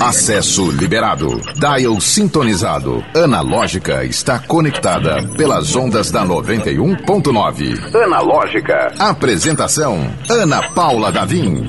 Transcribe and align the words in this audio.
Acesso 0.00 0.70
liberado. 0.70 1.40
Dial 1.54 2.00
sintonizado. 2.00 3.04
Analógica 3.14 4.04
está 4.04 4.38
conectada 4.38 5.22
pelas 5.36 5.74
ondas 5.76 6.10
da 6.10 6.24
91.9. 6.24 7.94
Analógica. 7.94 8.94
Apresentação: 8.98 9.98
Ana 10.30 10.62
Paula 10.70 11.12
Davim. 11.12 11.62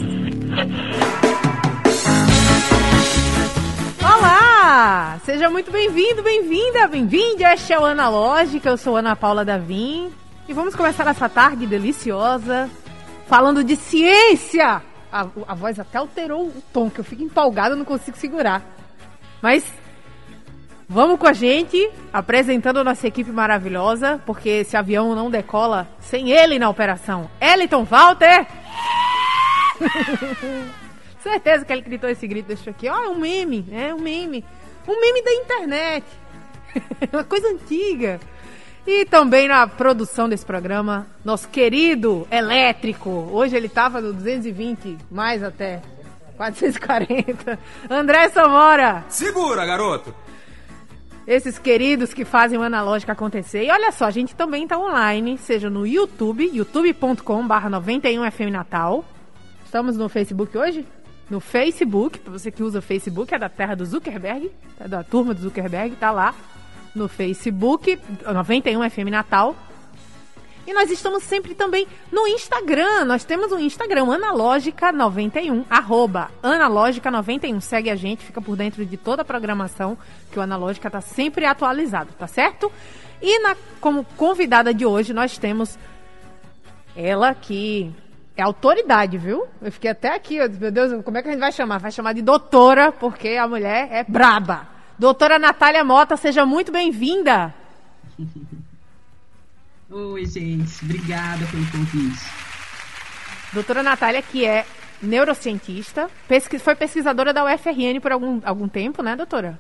Olá! 4.02 5.20
Seja 5.26 5.50
muito 5.50 5.72
bem-vindo, 5.72 6.24
bem-vinda, 6.24 6.88
bem-vinde. 6.88 7.44
Este 7.44 7.74
é 7.74 7.80
o 7.80 7.86
Analógica. 7.86 8.70
Eu 8.70 8.78
sou 8.78 8.96
Ana 8.96 9.16
Paula 9.16 9.44
Davim. 9.44 10.10
E 10.48 10.54
vamos 10.54 10.76
começar 10.76 11.08
essa 11.08 11.28
tarde 11.28 11.66
deliciosa 11.66 12.70
falando 13.28 13.64
de 13.64 13.76
ciência. 13.76 14.82
A, 15.16 15.26
a 15.48 15.56
voz 15.56 15.80
até 15.80 15.98
alterou 15.98 16.48
o 16.48 16.62
tom, 16.74 16.90
que 16.90 17.00
eu 17.00 17.04
fico 17.06 17.24
empolgada, 17.24 17.74
não 17.74 17.86
consigo 17.86 18.18
segurar. 18.18 18.62
Mas 19.42 19.64
vamos 20.90 21.18
com 21.18 21.26
a 21.26 21.32
gente, 21.32 21.90
apresentando 22.12 22.80
a 22.80 22.84
nossa 22.84 23.08
equipe 23.08 23.32
maravilhosa, 23.32 24.22
porque 24.26 24.50
esse 24.50 24.76
avião 24.76 25.16
não 25.16 25.32
decola 25.32 25.88
sem 26.02 26.32
ele 26.32 26.60
na 26.60 26.70
operação. 26.70 27.32
Eliton 27.40 27.86
Walter! 27.86 28.46
Certeza 31.24 31.64
que 31.64 31.72
ele 31.72 31.82
gritou 31.82 32.10
esse 32.10 32.28
grito, 32.28 32.48
deixou 32.48 32.72
aqui. 32.72 32.90
Ó, 32.90 33.06
é 33.06 33.08
um 33.08 33.16
meme, 33.16 33.66
é 33.72 33.94
um 33.94 34.00
meme. 34.00 34.44
Um 34.86 35.00
meme 35.00 35.24
da 35.24 35.34
internet. 35.34 36.06
Uma 37.14 37.24
coisa 37.24 37.48
antiga. 37.48 38.20
E 38.88 39.04
também 39.04 39.48
na 39.48 39.66
produção 39.66 40.30
desse 40.30 40.46
programa, 40.46 41.08
nosso 41.24 41.48
querido 41.50 42.28
elétrico. 42.30 43.10
Hoje 43.32 43.56
ele 43.56 43.66
estava 43.66 44.00
no 44.00 44.14
220, 44.14 44.98
mais 45.10 45.42
até. 45.42 45.82
440. 46.38 47.58
André 47.90 48.30
Samora. 48.30 49.04
Segura, 49.10 49.66
garoto. 49.66 50.14
Esses 51.26 51.58
queridos 51.58 52.14
que 52.14 52.24
fazem 52.24 52.60
o 52.60 52.62
analógico 52.62 53.12
acontecer. 53.12 53.64
E 53.64 53.72
olha 53.72 53.92
só, 53.92 54.06
a 54.06 54.12
gente 54.12 54.36
também 54.36 54.64
está 54.64 54.78
online, 54.78 55.38
seja 55.40 55.68
no 55.68 55.88
YouTube, 55.88 56.48
youtube.com/barra 56.54 57.70
91FM 57.70 58.52
Natal. 58.52 59.04
Estamos 59.66 59.98
no 59.98 60.08
Facebook 60.08 60.56
hoje? 60.56 60.86
No 61.28 61.40
Facebook, 61.40 62.20
para 62.20 62.34
você 62.34 62.52
que 62.52 62.62
usa 62.62 62.78
o 62.78 62.84
Facebook, 62.84 63.34
é 63.34 63.40
da 63.40 63.50
terra 63.50 63.74
do 63.74 63.84
Zuckerberg, 63.84 64.52
é 64.80 64.88
da 64.88 65.04
turma 65.04 65.34
do 65.34 65.42
Zuckerberg, 65.42 65.96
tá 65.96 66.12
lá 66.12 66.36
no 66.96 67.08
Facebook, 67.08 68.00
91 68.26 68.90
FM 68.90 69.10
Natal. 69.12 69.56
E 70.68 70.74
nós 70.74 70.90
estamos 70.90 71.22
sempre 71.24 71.54
também 71.54 71.88
no 72.12 72.26
Instagram. 72.28 73.06
Nós 73.06 73.24
temos 73.24 73.52
um 73.52 73.60
Instagram, 73.60 74.06
Analógica91, 74.06 75.64
arroba 75.70 76.32
Analógica91. 76.42 77.62
Segue 77.62 77.92
a 77.92 77.96
gente, 77.96 78.26
fica 78.26 78.42
por 78.42 78.56
dentro 78.56 78.84
de 78.84 78.98
toda 78.98 79.22
a 79.22 79.26
programação, 79.26 79.96
que 80.32 80.40
o 80.40 80.42
Analógica 80.42 80.88
está 80.88 81.02
sempre 81.02 81.46
atualizado, 81.46 82.14
tá 82.18 82.26
certo? 82.26 82.72
E 83.22 83.40
na, 83.40 83.56
como 83.80 84.04
convidada 84.18 84.74
de 84.74 84.86
hoje, 84.86 85.14
nós 85.14 85.38
temos 85.38 85.78
ela 86.96 87.36
que 87.36 87.94
é 88.36 88.42
autoridade, 88.42 89.20
viu? 89.20 89.46
Eu 89.62 89.72
fiquei 89.72 89.92
até 89.92 90.16
aqui, 90.16 90.38
meu 90.60 90.72
Deus, 90.72 91.04
como 91.04 91.18
é 91.18 91.22
que 91.22 91.28
a 91.28 91.32
gente 91.32 91.40
vai 91.40 91.52
chamar? 91.52 91.78
Vai 91.78 91.92
chamar 91.92 92.14
de 92.14 92.24
doutora, 92.24 92.92
porque 92.92 93.30
a 93.30 93.48
mulher 93.48 93.88
é 93.92 94.04
braba. 94.04 94.75
Doutora 94.98 95.38
Natália 95.38 95.84
Mota, 95.84 96.16
seja 96.16 96.46
muito 96.46 96.72
bem-vinda. 96.72 97.54
Oi, 99.92 100.26
gente. 100.26 100.84
Obrigada 100.84 101.46
pelo 101.48 101.66
convite. 101.72 102.24
Doutora 103.54 103.84
Natália, 103.84 104.22
que 104.22 104.46
é 104.46 104.66
neurocientista, 105.02 106.10
pesquis, 106.28 106.62
foi 106.62 106.76
pesquisadora 106.76 107.34
da 107.34 107.44
UFRN 107.46 108.00
por 108.02 108.12
algum, 108.12 108.42
algum 108.44 108.68
tempo, 108.68 109.04
né, 109.04 109.16
doutora? 109.16 109.60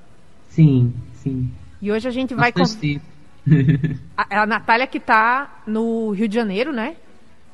Sim, 0.50 0.94
sim. 1.16 1.52
E 1.82 1.92
hoje 1.92 2.08
a 2.08 2.12
gente 2.12 2.34
vai... 2.34 2.52
Com... 2.52 2.64
A, 4.18 4.42
a 4.42 4.46
Natália 4.48 4.88
que 4.88 4.98
está 4.98 5.62
no 5.68 6.10
Rio 6.12 6.28
de 6.28 6.34
Janeiro, 6.34 6.74
né? 6.74 6.96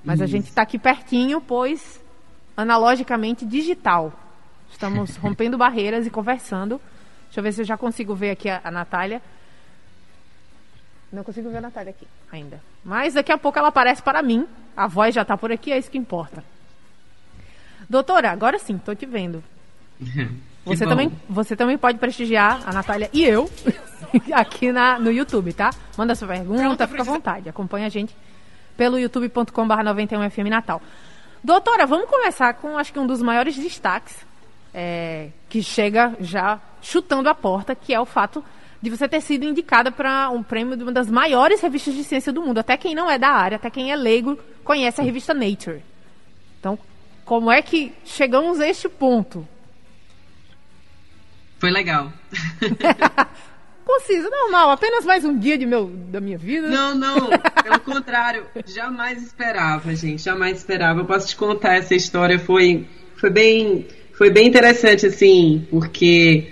Mas 0.05 0.15
Isso. 0.15 0.23
a 0.23 0.27
gente 0.27 0.45
está 0.45 0.61
aqui 0.61 0.79
pertinho, 0.79 1.41
pois 1.41 2.01
analogicamente 2.55 3.45
digital. 3.45 4.13
Estamos 4.71 5.17
rompendo 5.21 5.57
barreiras 5.57 6.07
e 6.07 6.09
conversando. 6.09 6.79
Deixa 7.31 7.39
eu 7.39 7.43
ver 7.43 7.53
se 7.53 7.61
eu 7.61 7.65
já 7.65 7.77
consigo 7.77 8.13
ver 8.13 8.31
aqui 8.31 8.49
a, 8.49 8.59
a 8.61 8.69
Natália. 8.69 9.21
Não 11.13 11.23
consigo 11.23 11.49
ver 11.49 11.59
a 11.59 11.61
Natália 11.61 11.91
aqui 11.91 12.05
ainda. 12.29 12.61
Mas 12.83 13.13
daqui 13.13 13.31
a 13.31 13.37
pouco 13.37 13.57
ela 13.57 13.69
aparece 13.69 14.01
para 14.01 14.21
mim. 14.21 14.45
A 14.75 14.85
voz 14.85 15.15
já 15.15 15.21
está 15.21 15.37
por 15.37 15.49
aqui, 15.49 15.71
é 15.71 15.77
isso 15.77 15.89
que 15.89 15.97
importa. 15.97 16.43
Doutora, 17.89 18.31
agora 18.31 18.59
sim, 18.59 18.75
estou 18.75 18.93
te 18.93 19.05
vendo. 19.05 19.41
Você 20.63 20.85
também, 20.85 21.11
você 21.27 21.55
também 21.55 21.75
pode 21.75 21.97
prestigiar 21.97 22.61
a 22.69 22.71
Natália 22.71 23.09
e 23.11 23.23
eu 23.23 23.49
aqui 24.31 24.71
na, 24.71 24.99
no 24.99 25.11
YouTube, 25.11 25.51
tá? 25.53 25.71
Manda 25.97 26.13
sua 26.13 26.27
pergunta, 26.27 26.87
fica 26.87 27.01
à 27.01 27.03
vontade. 27.03 27.49
Acompanha 27.49 27.87
a 27.87 27.89
gente 27.89 28.15
pelo 28.77 28.99
youtube.com.br 28.99 29.73
91FM 29.73 30.49
Natal. 30.49 30.79
Doutora, 31.43 31.87
vamos 31.87 32.07
começar 32.07 32.53
com 32.53 32.77
acho 32.77 32.93
que 32.93 32.99
um 32.99 33.07
dos 33.07 33.23
maiores 33.23 33.55
destaques 33.55 34.23
é, 34.73 35.29
que 35.49 35.61
chega 35.61 36.15
já 36.19 36.59
chutando 36.81 37.29
a 37.29 37.35
porta, 37.35 37.75
que 37.75 37.93
é 37.93 37.99
o 37.99 38.05
fato 38.05 38.43
de 38.81 38.89
você 38.89 39.07
ter 39.07 39.21
sido 39.21 39.45
indicada 39.45 39.91
para 39.91 40.29
um 40.29 40.41
prêmio 40.41 40.75
de 40.75 40.83
uma 40.83 40.91
das 40.91 41.09
maiores 41.09 41.61
revistas 41.61 41.93
de 41.93 42.03
ciência 42.03 42.33
do 42.33 42.41
mundo. 42.41 42.57
Até 42.57 42.75
quem 42.75 42.95
não 42.95 43.09
é 43.09 43.19
da 43.19 43.29
área, 43.29 43.57
até 43.57 43.69
quem 43.69 43.91
é 43.91 43.95
leigo, 43.95 44.37
conhece 44.63 44.99
a 44.99 45.03
revista 45.03 45.33
Nature. 45.33 45.83
Então, 46.59 46.79
como 47.23 47.51
é 47.51 47.61
que 47.61 47.93
chegamos 48.03 48.59
a 48.59 48.67
este 48.67 48.89
ponto? 48.89 49.47
Foi 51.59 51.69
legal. 51.69 52.11
Conciso, 53.85 54.29
normal, 54.29 54.71
apenas 54.71 55.05
mais 55.05 55.25
um 55.25 55.37
dia 55.37 55.57
de 55.57 55.65
meu, 55.65 55.87
da 55.87 56.19
minha 56.21 56.37
vida. 56.37 56.67
Não, 56.67 56.95
não, 56.95 57.29
pelo 57.63 57.79
contrário, 57.81 58.45
jamais 58.65 59.21
esperava, 59.21 59.93
gente, 59.93 60.23
jamais 60.23 60.57
esperava. 60.57 61.01
Eu 61.01 61.05
posso 61.05 61.27
te 61.27 61.35
contar 61.35 61.75
essa 61.75 61.93
história, 61.93 62.39
foi, 62.39 62.87
foi 63.17 63.29
bem 63.29 63.87
foi 64.21 64.29
bem 64.29 64.47
interessante, 64.47 65.07
assim, 65.07 65.65
porque 65.71 66.43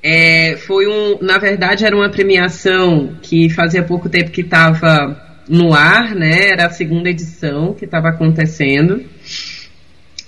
é, 0.00 0.56
foi 0.56 0.86
um. 0.86 1.18
Na 1.20 1.36
verdade, 1.36 1.84
era 1.84 1.96
uma 1.96 2.08
premiação 2.08 3.16
que 3.20 3.50
fazia 3.50 3.82
pouco 3.82 4.08
tempo 4.08 4.30
que 4.30 4.42
estava 4.42 5.20
no 5.48 5.74
ar, 5.74 6.14
né? 6.14 6.50
Era 6.50 6.66
a 6.66 6.70
segunda 6.70 7.10
edição 7.10 7.74
que 7.74 7.86
estava 7.86 8.10
acontecendo. 8.10 9.04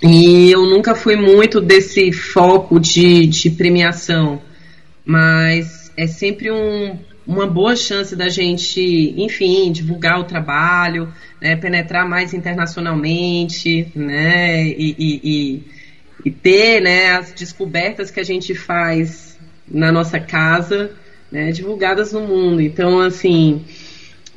E 0.03 0.51
eu 0.51 0.67
nunca 0.67 0.97
fui 0.97 1.15
muito 1.15 1.61
desse 1.61 2.11
foco 2.11 2.81
de, 2.81 3.25
de 3.29 3.51
premiação, 3.51 4.43
mas 5.05 5.93
é 5.97 6.09
sempre 6.09 6.51
um, 6.51 6.99
uma 7.25 7.47
boa 7.47 7.77
chance 7.77 8.17
da 8.17 8.29
gente, 8.29 9.15
enfim, 9.17 9.71
divulgar 9.71 10.19
o 10.19 10.25
trabalho, 10.25 11.09
né, 11.41 11.55
penetrar 11.55 12.09
mais 12.09 12.35
internacionalmente, 12.35 13.93
né, 13.95 14.67
e, 14.67 14.97
e, 14.99 15.21
e 15.23 15.80
e 16.25 16.31
ter 16.31 16.81
né, 16.81 17.13
as 17.13 17.33
descobertas 17.33 18.11
que 18.11 18.21
a 18.21 18.25
gente 18.25 18.55
faz 18.55 19.39
na 19.69 19.91
nossa 19.93 20.19
casa 20.19 20.91
né, 21.31 21.53
divulgadas 21.53 22.13
no 22.13 22.21
mundo. 22.21 22.61
Então, 22.61 23.01
assim, 23.01 23.65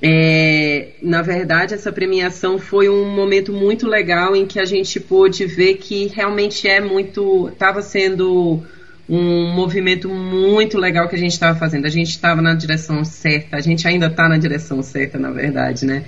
é, 0.01 0.89
na 1.01 1.21
verdade, 1.21 1.73
essa 1.73 1.91
premiação 1.91 2.59
foi 2.59 2.89
um 2.89 3.09
momento 3.09 3.51
muito 3.51 3.87
legal 3.87 4.35
em 4.35 4.45
que 4.45 4.59
a 4.59 4.65
gente 4.65 4.99
pôde 4.99 5.45
ver 5.45 5.75
que 5.75 6.07
realmente 6.07 6.67
é 6.67 6.79
muito. 6.79 7.49
estava 7.49 7.81
sendo 7.81 8.61
um 9.09 9.51
movimento 9.53 10.07
muito 10.09 10.77
legal 10.77 11.09
que 11.09 11.15
a 11.15 11.19
gente 11.19 11.31
estava 11.31 11.57
fazendo. 11.57 11.85
A 11.85 11.89
gente 11.89 12.09
estava 12.09 12.41
na 12.41 12.53
direção 12.53 13.03
certa, 13.03 13.57
a 13.57 13.61
gente 13.61 13.87
ainda 13.87 14.07
está 14.07 14.29
na 14.29 14.37
direção 14.37 14.81
certa, 14.83 15.17
na 15.17 15.31
verdade, 15.31 15.85
né? 15.85 16.03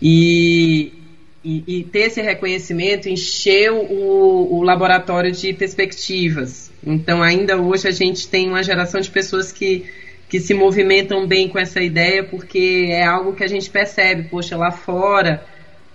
E, 0.00 0.92
e, 1.46 1.78
e 1.78 1.84
ter 1.84 2.08
esse 2.08 2.20
reconhecimento 2.20 3.08
encheu 3.08 3.76
o, 3.76 4.58
o 4.58 4.62
laboratório 4.62 5.30
de 5.30 5.52
perspectivas. 5.52 6.72
Então, 6.84 7.22
ainda 7.22 7.56
hoje, 7.56 7.86
a 7.86 7.92
gente 7.92 8.26
tem 8.26 8.48
uma 8.48 8.64
geração 8.64 9.00
de 9.00 9.08
pessoas 9.08 9.52
que 9.52 9.86
que 10.28 10.40
se 10.40 10.52
movimentam 10.52 11.24
bem 11.24 11.48
com 11.48 11.56
essa 11.56 11.80
ideia, 11.80 12.24
porque 12.24 12.88
é 12.90 13.04
algo 13.04 13.32
que 13.32 13.44
a 13.44 13.46
gente 13.46 13.70
percebe, 13.70 14.24
poxa, 14.28 14.56
lá 14.56 14.72
fora 14.72 15.44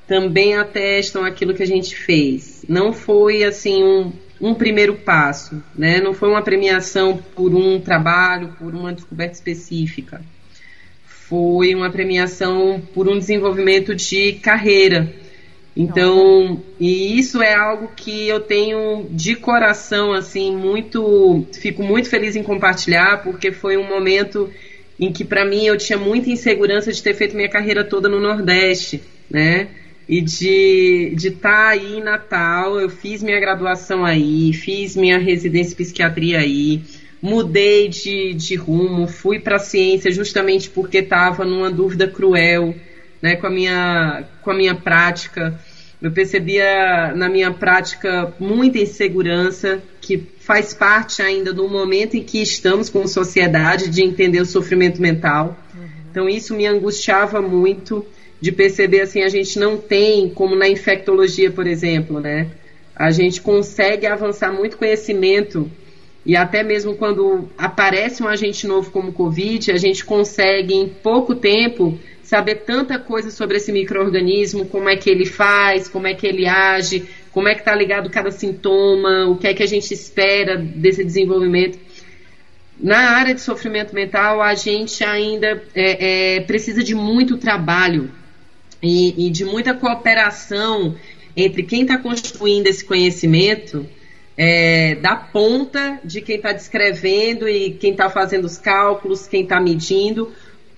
também 0.08 0.56
atestam 0.56 1.24
aquilo 1.24 1.54
que 1.54 1.64
a 1.64 1.68
gente 1.68 1.96
fez. 1.96 2.64
Não 2.68 2.94
foi 2.94 3.44
assim 3.44 3.84
um, 3.84 4.12
um 4.40 4.54
primeiro 4.54 4.96
passo, 4.96 5.62
né? 5.76 6.00
Não 6.00 6.14
foi 6.14 6.30
uma 6.30 6.42
premiação 6.42 7.18
por 7.36 7.54
um 7.54 7.80
trabalho, 7.80 8.56
por 8.58 8.74
uma 8.74 8.94
descoberta 8.94 9.34
específica. 9.34 10.22
Foi 11.06 11.74
uma 11.76 11.90
premiação 11.90 12.82
por 12.94 13.08
um 13.08 13.18
desenvolvimento 13.18 13.96
de 13.96 14.34
carreira. 14.34 15.14
Então, 15.76 16.62
e 16.80 17.18
isso 17.18 17.42
é 17.42 17.54
algo 17.54 17.92
que 17.96 18.28
eu 18.28 18.42
tenho 18.42 19.08
de 19.10 19.36
coração, 19.36 20.12
assim, 20.12 20.56
muito. 20.56 21.46
Fico 21.54 21.82
muito 21.82 22.10
feliz 22.10 22.36
em 22.36 22.44
compartilhar, 22.44 23.24
porque 23.24 23.52
foi 23.52 23.78
um 23.78 23.88
momento 23.88 24.50
em 25.00 25.12
que, 25.12 25.24
para 25.24 25.46
mim, 25.46 25.66
eu 25.66 25.78
tinha 25.78 25.98
muita 25.98 26.30
insegurança 26.30 26.92
de 26.92 27.02
ter 27.02 27.14
feito 27.14 27.36
minha 27.36 27.50
carreira 27.50 27.84
toda 27.84 28.10
no 28.10 28.20
Nordeste, 28.20 29.02
né? 29.30 29.70
e 30.12 30.20
de 30.20 31.14
estar 31.16 31.40
tá 31.50 31.68
aí 31.70 31.98
em 31.98 32.04
Natal. 32.04 32.78
Eu 32.78 32.90
fiz 32.90 33.24
minha 33.24 33.40
graduação 33.40 34.04
aí, 34.04 34.52
fiz 34.52 34.96
minha 34.98 35.18
residência 35.18 35.72
em 35.72 35.78
psiquiatria 35.78 36.40
aí, 36.40 36.82
mudei 37.22 37.88
de, 37.88 38.34
de 38.34 38.56
rumo, 38.56 39.08
fui 39.08 39.40
para 39.40 39.56
a 39.56 39.60
ciência 39.60 40.12
justamente 40.12 40.70
porque 40.70 40.98
estava 40.98 41.46
numa 41.46 41.72
dúvida 41.72 42.10
cruel 42.10 42.76
né, 43.22 43.36
com, 43.36 43.48
a 43.48 43.50
minha, 43.50 44.24
com 44.42 44.52
a 44.52 44.54
minha 44.54 44.76
prática. 44.76 45.60
Eu 46.02 46.12
percebia 46.12 47.14
na 47.16 47.30
minha 47.30 47.52
prática 47.52 48.34
muita 48.40 48.80
insegurança 48.80 49.82
que 50.02 50.18
faz 50.40 50.74
parte 50.74 51.22
ainda 51.22 51.54
do 51.54 51.70
momento 51.70 52.16
em 52.16 52.24
que 52.24 52.42
estamos 52.42 52.90
como 52.90 53.08
sociedade 53.08 53.90
de 53.90 54.04
entender 54.04 54.42
o 54.42 54.46
sofrimento 54.46 55.00
mental. 55.00 55.58
Uhum. 55.76 55.88
Então 56.10 56.28
isso 56.28 56.56
me 56.56 56.66
angustiava 56.66 57.42
muito 57.42 58.04
de 58.42 58.52
perceber 58.52 59.02
assim, 59.02 59.22
a 59.22 59.30
gente 59.30 59.60
não 59.60 59.78
tem, 59.78 60.30
como 60.30 60.56
na 60.56 60.68
infectologia, 60.68 61.52
por 61.52 61.68
exemplo, 61.68 62.20
né? 62.20 62.48
A 62.96 63.12
gente 63.12 63.40
consegue 63.40 64.08
avançar 64.08 64.52
muito 64.52 64.78
conhecimento 64.78 65.70
e 66.26 66.36
até 66.36 66.64
mesmo 66.64 66.96
quando 66.96 67.50
aparece 67.58 68.22
um 68.22 68.28
agente 68.28 68.68
novo 68.68 68.92
como 68.92 69.10
o 69.10 69.14
Covid, 69.14 69.72
a 69.72 69.78
gente 69.78 70.06
consegue 70.06 70.74
em 70.74 70.88
pouco 70.88 71.34
tempo 71.36 71.98
saber 72.32 72.64
tanta 72.66 72.98
coisa 72.98 73.30
sobre 73.30 73.58
esse 73.58 73.74
microorganismo, 73.74 74.66
como 74.66 74.88
é 74.88 74.96
que 74.96 75.10
ele 75.10 75.26
faz, 75.26 75.90
como 75.90 76.08
é 76.08 76.14
que 76.14 76.26
ele 76.26 76.48
age, 76.48 77.06
como 77.30 77.50
é 77.50 77.54
que 77.54 77.60
está 77.60 77.76
ligado 77.76 78.10
cada 78.10 78.32
sintoma, 78.32 79.26
o 79.28 79.36
que 79.36 79.48
é 79.48 79.54
que 79.54 79.62
a 79.62 79.68
gente 79.68 79.94
espera 79.94 80.56
desse 80.56 81.04
desenvolvimento. 81.04 81.78
Na 82.80 83.18
área 83.18 83.36
de 83.36 83.42
sofrimento 83.42 83.94
mental, 83.94 84.42
a 84.42 84.56
gente 84.56 85.04
ainda 85.04 85.62
é, 85.76 86.38
é, 86.38 86.40
precisa 86.40 86.82
de 86.82 86.96
muito 86.96 87.38
trabalho 87.38 88.10
e, 88.82 89.28
e 89.28 89.30
de 89.30 89.44
muita 89.44 89.74
cooperação 89.74 90.96
entre 91.36 91.64
quem 91.64 91.82
está 91.82 91.98
construindo 91.98 92.68
esse 92.68 92.86
conhecimento, 92.86 93.86
é, 94.38 94.96
da 94.96 95.18
ponta 95.18 96.00
de 96.02 96.22
quem 96.22 96.38
está 96.38 96.54
descrevendo 96.54 97.50
e 97.50 97.72
quem 97.72 97.92
está 97.92 98.10
fazendo 98.10 98.46
os 98.46 98.58
cálculos, 98.58 99.28
quem 99.28 99.44
está 99.44 99.60
medindo, 99.60 100.32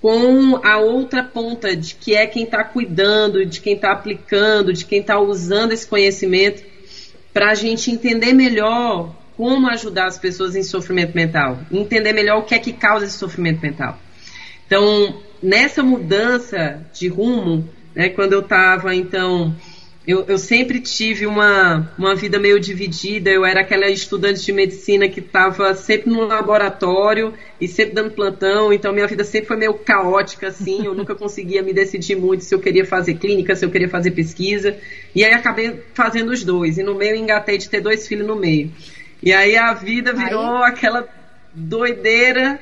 com 0.04 0.60
a 0.62 0.80
outra 0.80 1.24
ponta 1.24 1.74
de 1.74 1.96
que 1.96 2.14
é 2.14 2.28
quem 2.28 2.44
está 2.44 2.62
cuidando, 2.62 3.46
de 3.46 3.62
quem 3.62 3.76
está 3.76 3.94
aplicando, 3.94 4.74
de 4.74 4.84
quem 4.84 5.00
está 5.00 5.18
usando 5.18 5.72
esse 5.72 5.88
conhecimento, 5.88 6.62
para 7.34 7.52
a 7.52 7.54
gente 7.54 7.90
entender 7.90 8.34
melhor 8.34 9.16
como 9.38 9.70
ajudar 9.70 10.08
as 10.08 10.20
pessoas 10.20 10.58
em 10.58 10.64
sofrimento 10.64 11.16
mental, 11.16 11.58
entender 11.72 12.12
melhor 12.12 12.40
o 12.40 12.44
que 12.44 12.54
é 12.54 12.60
que 12.60 12.74
causa 12.74 13.06
esse 13.06 13.18
sofrimento 13.18 13.62
mental. 13.62 13.98
Então, 14.68 15.22
nessa 15.42 15.82
mudança 15.82 16.86
de 16.94 17.08
rumo, 17.08 17.70
né, 17.96 18.10
quando 18.10 18.34
eu 18.34 18.42
estava, 18.42 18.94
então, 18.94 19.56
eu, 20.06 20.26
eu, 20.28 20.38
sempre 20.38 20.82
tive 20.82 21.26
uma, 21.26 21.90
uma 21.98 22.14
vida 22.14 22.38
meio 22.38 22.60
dividida. 22.60 23.30
Eu 23.30 23.46
era 23.46 23.62
aquela 23.62 23.88
estudante 23.88 24.46
de 24.46 24.52
medicina 24.52 25.08
que 25.08 25.22
estava 25.22 25.74
sempre 25.76 26.10
no 26.12 26.26
laboratório 26.26 27.34
e 27.60 27.70
sempre 27.70 27.96
dando 27.96 28.12
plantão, 28.12 28.74
então 28.74 28.92
minha 28.92 29.08
vida 29.08 29.24
sempre 29.24 29.48
foi 29.48 29.56
meio 29.56 29.74
caótica, 29.76 30.48
assim. 30.48 30.86
Eu 30.86 30.94
nunca 30.94 31.16
conseguia 31.16 31.64
me 31.64 31.72
decidir 31.72 32.18
muito 32.18 32.44
se 32.44 32.54
eu 32.54 32.60
queria 32.60 32.86
fazer 32.86 33.14
clínica, 33.14 33.56
se 33.56 33.64
eu 33.64 33.72
queria 33.72 33.88
fazer 33.88 34.12
pesquisa. 34.12 34.78
E 35.16 35.24
aí 35.24 35.34
acabei 35.34 35.82
fazendo 35.94 36.32
os 36.32 36.44
dois. 36.44 36.78
E 36.78 36.84
no 36.84 36.96
meio 36.96 37.16
engatei 37.16 37.58
de 37.58 37.70
ter 37.70 37.80
dois 37.80 38.06
filhos 38.06 38.28
no 38.28 38.36
meio. 38.36 38.72
E 39.22 39.32
aí 39.32 39.56
a 39.56 39.74
vida 39.74 40.12
virou 40.12 40.64
aí... 40.64 40.70
aquela 40.70 41.08
doideira 41.54 42.60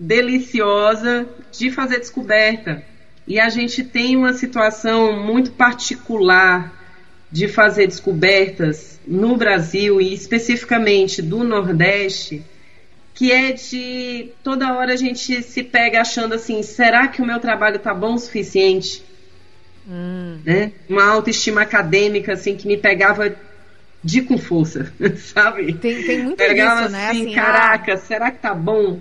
deliciosa 0.00 1.28
de 1.52 1.70
fazer 1.70 1.98
descoberta 1.98 2.93
e 3.26 3.40
a 3.40 3.48
gente 3.48 3.82
tem 3.82 4.16
uma 4.16 4.32
situação 4.32 5.18
muito 5.24 5.52
particular 5.52 6.72
de 7.30 7.48
fazer 7.48 7.86
descobertas 7.86 9.00
no 9.06 9.36
Brasil 9.36 10.00
e 10.00 10.12
especificamente 10.12 11.20
do 11.20 11.42
Nordeste, 11.42 12.44
que 13.14 13.32
é 13.32 13.52
de 13.52 14.30
toda 14.42 14.74
hora 14.74 14.92
a 14.92 14.96
gente 14.96 15.42
se 15.42 15.62
pega 15.62 16.00
achando 16.00 16.34
assim, 16.34 16.62
será 16.62 17.08
que 17.08 17.22
o 17.22 17.26
meu 17.26 17.40
trabalho 17.40 17.78
tá 17.78 17.94
bom 17.94 18.14
o 18.14 18.18
suficiente? 18.18 19.02
Hum. 19.88 20.38
Né? 20.44 20.72
Uma 20.88 21.04
autoestima 21.04 21.62
acadêmica 21.62 22.34
assim 22.34 22.56
que 22.56 22.66
me 22.66 22.76
pegava 22.76 23.34
de 24.02 24.20
com 24.22 24.36
força, 24.36 24.92
sabe? 25.16 25.72
Tem, 25.74 26.02
tem 26.02 26.22
muito 26.22 26.36
pegava 26.36 26.82
disso, 26.82 26.92
né? 26.92 27.08
Assim, 27.08 27.22
assim 27.22 27.34
caraca, 27.34 27.94
ah... 27.94 27.96
será 27.96 28.30
que 28.30 28.38
tá 28.38 28.54
bom, 28.54 29.00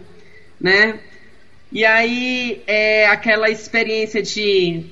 né? 0.60 1.00
E 1.74 1.84
aí 1.84 2.62
é 2.68 3.08
aquela 3.08 3.50
experiência 3.50 4.22
de 4.22 4.84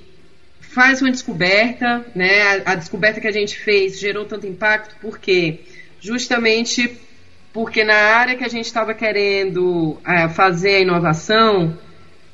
faz 0.60 1.00
uma 1.00 1.12
descoberta, 1.12 2.04
né? 2.16 2.42
A, 2.66 2.72
a, 2.72 2.76
descoberta 2.76 3.22
que 3.22 3.28
a 3.28 3.32
gente 3.32 3.56
fez 3.56 4.00
gerou 4.00 4.26
tanto 4.26 4.48
impacto 4.48 4.96
porque 5.00 5.60
justamente 6.00 6.98
porque 7.54 7.84
na 7.84 7.94
área 7.94 8.36
que 8.36 8.44
a 8.44 8.48
gente 8.48 8.66
estava 8.66 8.96
querendo 8.96 10.00
é, 10.04 10.28
fazer 10.30 10.78
a 10.78 10.80
inovação, 10.80 11.78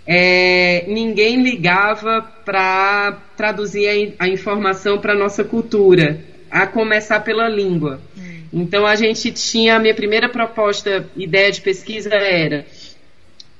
é, 0.05 0.85
ninguém 0.87 1.43
ligava 1.43 2.21
para 2.45 3.17
traduzir 3.35 4.15
a, 4.17 4.25
a 4.25 4.29
informação 4.29 4.97
para 4.97 5.13
nossa 5.13 5.43
cultura, 5.43 6.21
a 6.49 6.65
começar 6.65 7.19
pela 7.19 7.49
língua. 7.49 7.99
Hum. 8.17 8.43
Então 8.53 8.85
a 8.85 8.95
gente 8.95 9.29
tinha 9.33 9.75
a 9.75 9.79
minha 9.79 9.95
primeira 9.95 10.29
proposta, 10.29 11.05
ideia 11.17 11.51
de 11.51 11.59
pesquisa 11.59 12.15
era 12.15 12.65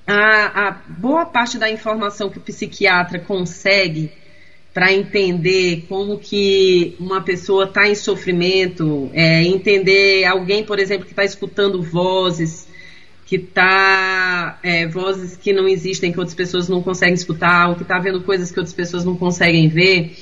a, 0.07 0.69
a 0.69 0.71
boa 0.87 1.25
parte 1.25 1.57
da 1.57 1.69
informação 1.69 2.29
que 2.29 2.37
o 2.37 2.41
psiquiatra 2.41 3.19
consegue 3.19 4.09
para 4.73 4.93
entender 4.93 5.85
como 5.89 6.17
que 6.17 6.95
uma 6.99 7.21
pessoa 7.21 7.65
está 7.65 7.87
em 7.87 7.95
sofrimento, 7.95 9.09
é, 9.13 9.43
entender 9.43 10.23
alguém, 10.23 10.63
por 10.63 10.79
exemplo, 10.79 11.05
que 11.05 11.11
está 11.11 11.25
escutando 11.25 11.81
vozes, 11.81 12.67
que 13.25 13.35
está 13.35 14.59
é, 14.63 14.87
vozes 14.87 15.35
que 15.35 15.51
não 15.51 15.67
existem, 15.67 16.11
que 16.13 16.19
outras 16.19 16.35
pessoas 16.35 16.69
não 16.69 16.81
conseguem 16.81 17.15
escutar, 17.15 17.69
ou 17.69 17.75
que 17.75 17.81
está 17.81 17.99
vendo 17.99 18.21
coisas 18.21 18.51
que 18.51 18.59
outras 18.59 18.75
pessoas 18.75 19.03
não 19.03 19.17
conseguem 19.17 19.67
ver, 19.67 20.15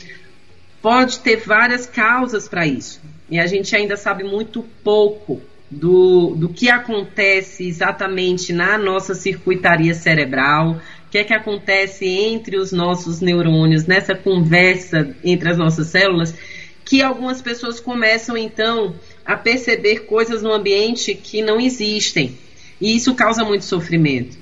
pode 0.81 1.19
ter 1.19 1.35
várias 1.35 1.85
causas 1.85 2.47
para 2.47 2.65
isso. 2.65 3.01
E 3.29 3.37
a 3.37 3.45
gente 3.45 3.75
ainda 3.75 3.97
sabe 3.97 4.23
muito 4.23 4.63
pouco 4.83 5.41
do, 5.69 6.35
do 6.35 6.49
que 6.49 6.69
acontece 6.69 7.67
exatamente 7.67 8.53
na 8.53 8.77
nossa 8.77 9.15
circuitaria 9.15 9.93
cerebral, 9.93 10.81
o 11.07 11.09
que 11.09 11.17
é 11.17 11.23
que 11.23 11.33
acontece 11.33 12.05
entre 12.05 12.57
os 12.57 12.71
nossos 12.71 13.21
neurônios, 13.21 13.85
nessa 13.85 14.15
conversa 14.15 15.15
entre 15.23 15.49
as 15.49 15.57
nossas 15.57 15.87
células, 15.87 16.35
que 16.83 17.01
algumas 17.01 17.41
pessoas 17.41 17.79
começam 17.79 18.37
então 18.37 18.95
a 19.25 19.35
perceber 19.35 20.01
coisas 20.01 20.43
no 20.43 20.51
ambiente 20.51 21.15
que 21.15 21.41
não 21.41 21.59
existem. 21.59 22.37
E 22.79 22.95
isso 22.95 23.15
causa 23.15 23.43
muito 23.43 23.65
sofrimento. 23.65 24.37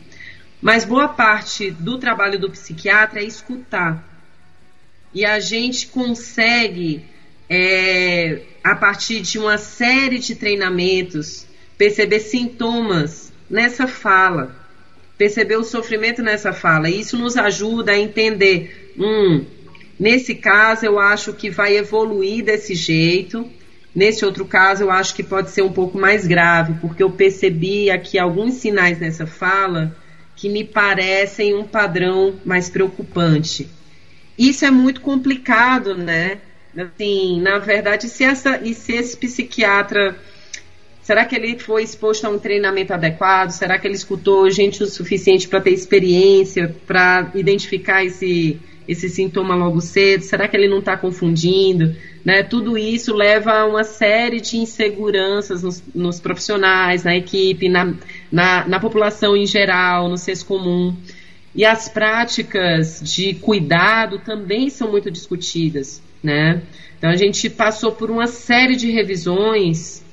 Mas 0.61 0.83
boa 0.83 1.07
parte 1.07 1.71
do 1.71 1.97
trabalho 1.97 2.39
do 2.39 2.49
psiquiatra 2.49 3.21
é 3.21 3.25
escutar. 3.25 4.03
E 5.13 5.25
a 5.25 5.39
gente 5.39 5.87
consegue 5.87 7.05
é, 7.49 8.41
a 8.63 8.75
partir 8.75 9.21
de 9.21 9.37
uma 9.37 9.57
série 9.57 10.19
de 10.19 10.35
treinamentos, 10.35 11.45
perceber 11.77 12.19
sintomas 12.19 13.31
nessa 13.49 13.87
fala, 13.87 14.55
perceber 15.17 15.57
o 15.57 15.63
sofrimento 15.63 16.21
nessa 16.21 16.53
fala. 16.53 16.89
E 16.89 16.99
isso 16.99 17.17
nos 17.17 17.37
ajuda 17.37 17.91
a 17.91 17.99
entender, 17.99 18.93
hum, 18.97 19.45
nesse 19.99 20.35
caso 20.35 20.85
eu 20.85 20.99
acho 20.99 21.33
que 21.33 21.49
vai 21.49 21.77
evoluir 21.77 22.43
desse 22.43 22.73
jeito, 22.73 23.47
nesse 23.93 24.25
outro 24.25 24.45
caso 24.45 24.83
eu 24.83 24.91
acho 24.91 25.13
que 25.13 25.23
pode 25.23 25.51
ser 25.51 25.61
um 25.61 25.71
pouco 25.71 25.97
mais 25.97 26.25
grave, 26.25 26.75
porque 26.81 27.03
eu 27.03 27.11
percebi 27.11 27.91
aqui 27.91 28.17
alguns 28.17 28.55
sinais 28.55 28.99
nessa 28.99 29.27
fala 29.27 29.95
que 30.35 30.49
me 30.49 30.63
parecem 30.63 31.53
um 31.53 31.63
padrão 31.63 32.35
mais 32.43 32.69
preocupante. 32.69 33.69
Isso 34.37 34.65
é 34.65 34.71
muito 34.71 34.99
complicado, 35.01 35.95
né? 35.95 36.39
Assim, 36.77 37.39
na 37.41 37.59
verdade, 37.59 38.09
se 38.09 38.23
essa 38.23 38.59
e 38.63 38.73
se 38.73 38.93
esse 38.93 39.15
psiquiatra 39.15 40.15
Será 41.03 41.25
que 41.25 41.35
ele 41.35 41.59
foi 41.59 41.83
exposto 41.83 42.23
a 42.25 42.29
um 42.29 42.39
treinamento 42.39 42.93
adequado? 42.93 43.51
Será 43.51 43.77
que 43.77 43.85
ele 43.85 43.95
escutou 43.95 44.49
gente 44.49 44.81
o 44.81 44.87
suficiente 44.87 45.49
para 45.49 45.59
ter 45.59 45.71
experiência, 45.71 46.73
para 46.87 47.29
identificar 47.35 48.05
esse, 48.05 48.57
esse 48.87 49.09
sintoma 49.09 49.53
logo 49.53 49.81
cedo? 49.81 50.23
Será 50.23 50.47
que 50.47 50.55
ele 50.55 50.69
não 50.69 50.79
está 50.79 50.95
confundindo? 50.95 51.93
Né? 52.23 52.41
Tudo 52.41 52.77
isso 52.77 53.13
leva 53.13 53.51
a 53.51 53.65
uma 53.65 53.83
série 53.83 54.39
de 54.39 54.55
inseguranças 54.55 55.61
nos, 55.61 55.83
nos 55.93 56.21
profissionais, 56.21 57.03
na 57.03 57.17
equipe, 57.17 57.67
na, 57.67 57.93
na, 58.31 58.65
na 58.65 58.79
população 58.79 59.35
em 59.35 59.45
geral, 59.45 60.07
no 60.07 60.17
senso 60.17 60.45
comum. 60.45 60.95
E 61.53 61.65
as 61.65 61.89
práticas 61.89 63.01
de 63.03 63.33
cuidado 63.33 64.19
também 64.19 64.69
são 64.69 64.89
muito 64.89 65.11
discutidas 65.11 66.01
né? 66.23 66.63
Então 66.97 67.09
a 67.09 67.17
gente 67.17 67.49
passou 67.49 67.91
por 67.91 68.09
uma 68.09 68.27
série 68.27 68.77
de 68.77 68.89
revisões 68.89 70.03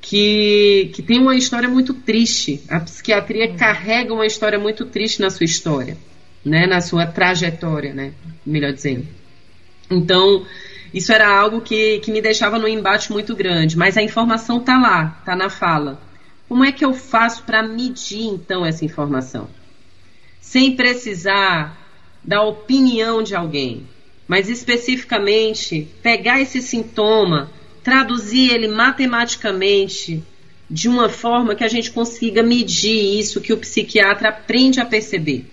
que, 0.00 0.90
que 0.94 1.02
tem 1.02 1.18
uma 1.18 1.34
história 1.34 1.68
muito 1.68 1.94
triste. 1.94 2.60
A 2.68 2.80
psiquiatria 2.80 3.50
uhum. 3.50 3.56
carrega 3.56 4.12
uma 4.12 4.26
história 4.26 4.58
muito 4.58 4.84
triste 4.84 5.20
na 5.20 5.30
sua 5.30 5.44
história, 5.44 5.96
né? 6.44 6.66
Na 6.66 6.80
sua 6.80 7.06
trajetória, 7.06 7.94
né? 7.94 8.12
Melhor 8.44 8.72
dizendo. 8.72 9.06
Então, 9.90 10.46
isso 10.92 11.12
era 11.12 11.28
algo 11.28 11.60
que, 11.60 12.00
que 12.00 12.10
me 12.10 12.20
deixava 12.20 12.58
num 12.58 12.68
embate 12.68 13.10
muito 13.12 13.34
grande. 13.34 13.76
Mas 13.76 13.96
a 13.96 14.02
informação 14.02 14.58
está 14.58 14.78
lá, 14.78 15.16
está 15.20 15.34
na 15.34 15.48
fala. 15.48 16.00
Como 16.48 16.64
é 16.64 16.72
que 16.72 16.84
eu 16.84 16.92
faço 16.92 17.44
para 17.44 17.62
medir, 17.62 18.24
então, 18.24 18.66
essa 18.66 18.84
informação? 18.84 19.48
Sem 20.40 20.74
precisar 20.74 21.78
da 22.24 22.42
opinião 22.42 23.22
de 23.22 23.34
alguém, 23.34 23.86
mas 24.30 24.48
especificamente 24.48 25.88
pegar 26.04 26.40
esse 26.40 26.62
sintoma, 26.62 27.50
traduzir 27.82 28.52
ele 28.52 28.68
matematicamente 28.68 30.22
de 30.70 30.88
uma 30.88 31.08
forma 31.08 31.56
que 31.56 31.64
a 31.64 31.68
gente 31.68 31.90
consiga 31.90 32.40
medir 32.40 33.18
isso 33.18 33.40
que 33.40 33.52
o 33.52 33.56
psiquiatra 33.56 34.28
aprende 34.28 34.78
a 34.78 34.86
perceber, 34.86 35.46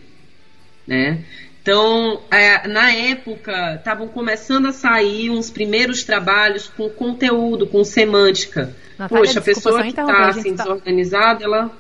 né? 0.86 1.24
Então, 1.60 2.22
é, 2.30 2.68
na 2.68 2.92
época, 2.92 3.78
estavam 3.78 4.08
começando 4.10 4.68
a 4.68 4.72
sair 4.72 5.32
uns 5.32 5.50
primeiros 5.50 6.04
trabalhos 6.04 6.68
com 6.68 6.88
conteúdo, 6.88 7.66
com 7.66 7.84
semântica. 7.84 8.76
Natália, 8.96 9.26
Poxa, 9.26 9.40
a 9.40 9.42
pessoa 9.42 9.82
que 9.82 9.90
está 9.90 10.28
assim, 10.28 10.56
tá... 10.56 10.66
desorganizada, 10.66 11.44
ela. 11.44 11.72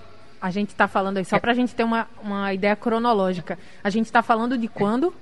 A 0.42 0.50
gente 0.50 0.70
está 0.70 0.88
falando 0.88 1.18
aí, 1.18 1.26
só 1.26 1.40
para 1.40 1.52
a 1.52 1.56
gente 1.56 1.76
ter 1.76 1.84
uma, 1.84 2.08
uma 2.24 2.52
ideia 2.56 2.76
cronológica. 2.76 3.60
A 3.84 3.90
gente 3.92 4.08
está 4.08 4.24
falando 4.24 4.58
de 4.58 4.68
quando? 4.68 5.14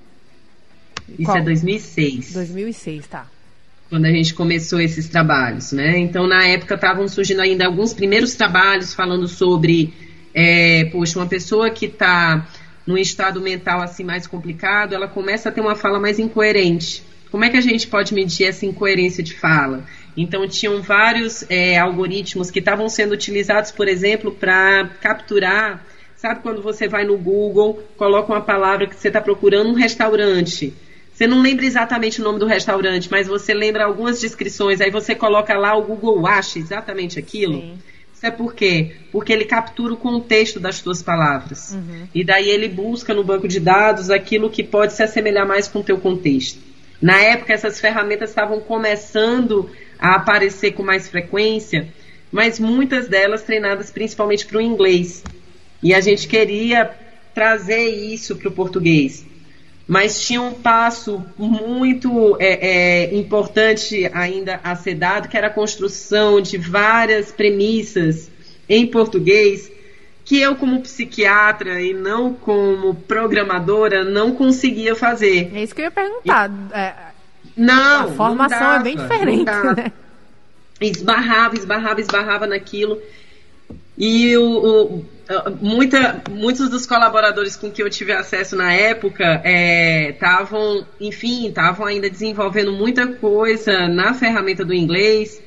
Isso 1.09 1.25
Qual? 1.25 1.37
é 1.37 1.41
2006. 1.41 2.33
2006, 2.33 3.07
tá. 3.07 3.27
Quando 3.89 4.05
a 4.05 4.11
gente 4.11 4.33
começou 4.33 4.81
esses 4.81 5.07
trabalhos, 5.07 5.71
né? 5.71 5.97
Então, 5.99 6.27
na 6.27 6.47
época, 6.47 6.73
estavam 6.75 7.07
surgindo 7.07 7.41
ainda 7.41 7.65
alguns 7.65 7.93
primeiros 7.93 8.33
trabalhos 8.33 8.93
falando 8.93 9.27
sobre, 9.27 9.93
é, 10.33 10.85
poxa, 10.85 11.19
uma 11.19 11.27
pessoa 11.27 11.69
que 11.69 11.85
está 11.85 12.47
num 12.85 12.97
estado 12.97 13.39
mental 13.41 13.81
assim 13.81 14.03
mais 14.03 14.27
complicado, 14.27 14.93
ela 14.93 15.07
começa 15.07 15.49
a 15.49 15.51
ter 15.51 15.61
uma 15.61 15.75
fala 15.75 15.99
mais 15.99 16.19
incoerente. 16.19 17.03
Como 17.31 17.43
é 17.43 17.49
que 17.49 17.57
a 17.57 17.61
gente 17.61 17.87
pode 17.87 18.13
medir 18.13 18.47
essa 18.47 18.65
incoerência 18.65 19.23
de 19.23 19.33
fala? 19.33 19.85
Então, 20.17 20.47
tinham 20.47 20.81
vários 20.81 21.45
é, 21.49 21.77
algoritmos 21.77 22.49
que 22.49 22.59
estavam 22.59 22.87
sendo 22.89 23.13
utilizados, 23.13 23.71
por 23.71 23.87
exemplo, 23.87 24.31
para 24.31 24.89
capturar. 25.01 25.85
Sabe 26.15 26.41
quando 26.41 26.61
você 26.61 26.87
vai 26.87 27.05
no 27.05 27.17
Google, 27.17 27.83
coloca 27.97 28.31
uma 28.31 28.41
palavra 28.41 28.87
que 28.87 28.95
você 28.95 29.09
está 29.09 29.21
procurando 29.21 29.69
um 29.69 29.73
restaurante. 29.73 30.73
Você 31.15 31.27
não 31.27 31.41
lembra 31.41 31.65
exatamente 31.65 32.19
o 32.19 32.23
nome 32.25 32.39
do 32.39 32.45
restaurante, 32.45 33.09
mas 33.09 33.25
você 33.25 33.53
lembra 33.53 33.85
algumas 33.85 34.19
descrições, 34.19 34.81
aí 34.81 34.91
você 34.91 35.15
coloca 35.15 35.57
lá, 35.57 35.73
o 35.73 35.81
Google 35.81 36.27
acha 36.27 36.59
exatamente 36.59 37.17
aquilo. 37.17 37.53
Sim. 37.53 37.79
Isso 38.13 38.25
é 38.25 38.31
por 38.31 38.53
quê? 38.53 38.97
Porque 39.13 39.31
ele 39.31 39.45
captura 39.45 39.93
o 39.93 39.97
contexto 39.97 40.59
das 40.59 40.81
tuas 40.81 41.01
palavras. 41.01 41.71
Uhum. 41.71 42.09
E 42.13 42.21
daí 42.21 42.49
ele 42.49 42.67
busca 42.67 43.13
no 43.13 43.23
banco 43.23 43.47
de 43.47 43.61
dados 43.61 44.09
aquilo 44.09 44.49
que 44.49 44.61
pode 44.61 44.91
se 44.91 45.03
assemelhar 45.03 45.47
mais 45.47 45.69
com 45.69 45.79
o 45.79 45.83
teu 45.83 45.97
contexto. 45.97 46.59
Na 47.01 47.21
época, 47.21 47.53
essas 47.53 47.79
ferramentas 47.79 48.31
estavam 48.31 48.59
começando 48.59 49.69
a 49.97 50.15
aparecer 50.15 50.73
com 50.73 50.83
mais 50.83 51.07
frequência, 51.07 51.87
mas 52.29 52.59
muitas 52.59 53.07
delas 53.07 53.41
treinadas 53.41 53.89
principalmente 53.89 54.45
para 54.45 54.57
o 54.57 54.61
inglês. 54.61 55.23
E 55.81 55.93
a 55.93 56.01
gente 56.01 56.27
queria 56.27 56.91
trazer 57.33 57.87
isso 57.87 58.35
para 58.35 58.49
o 58.49 58.51
português 58.51 59.25
mas 59.87 60.19
tinha 60.25 60.41
um 60.41 60.53
passo 60.53 61.23
muito 61.37 62.35
é, 62.39 63.03
é, 63.03 63.15
importante 63.15 64.09
ainda 64.13 64.59
a 64.63 64.75
ser 64.75 64.95
dado, 64.95 65.27
que 65.27 65.37
era 65.37 65.47
a 65.47 65.51
construção 65.51 66.41
de 66.41 66.57
várias 66.57 67.31
premissas 67.31 68.31
em 68.67 68.87
português, 68.87 69.71
que 70.23 70.41
eu, 70.41 70.55
como 70.55 70.81
psiquiatra 70.81 71.79
e 71.81 71.93
não 71.93 72.33
como 72.33 72.95
programadora, 72.95 74.03
não 74.03 74.31
conseguia 74.31 74.95
fazer. 74.95 75.51
É 75.53 75.61
isso 75.61 75.75
que 75.75 75.81
eu 75.81 75.85
ia 75.85 75.91
perguntar. 75.91 76.49
E, 76.49 76.73
é, 76.73 76.95
não. 77.55 78.05
A 78.05 78.11
formação 78.11 78.59
não 78.59 78.67
dava, 78.67 78.79
é 78.79 78.83
bem 78.83 78.97
diferente. 78.97 79.45
Né? 79.45 79.91
Esbarrava, 80.81 81.55
esbarrava, 81.55 82.01
esbarrava 82.01 82.47
naquilo. 82.47 82.99
E 83.97 84.35
o, 84.35 84.43
o 84.43 85.05
muita, 85.61 86.21
muitos 86.29 86.69
dos 86.69 86.85
colaboradores 86.85 87.55
com 87.55 87.71
que 87.71 87.81
eu 87.81 87.89
tive 87.89 88.11
acesso 88.11 88.55
na 88.55 88.71
época 88.73 89.41
estavam, 90.09 90.79
é, 90.79 91.05
enfim, 91.05 91.47
estavam 91.47 91.85
ainda 91.85 92.09
desenvolvendo 92.09 92.71
muita 92.71 93.07
coisa 93.07 93.87
na 93.87 94.13
ferramenta 94.13 94.63
do 94.63 94.73
inglês. 94.73 95.41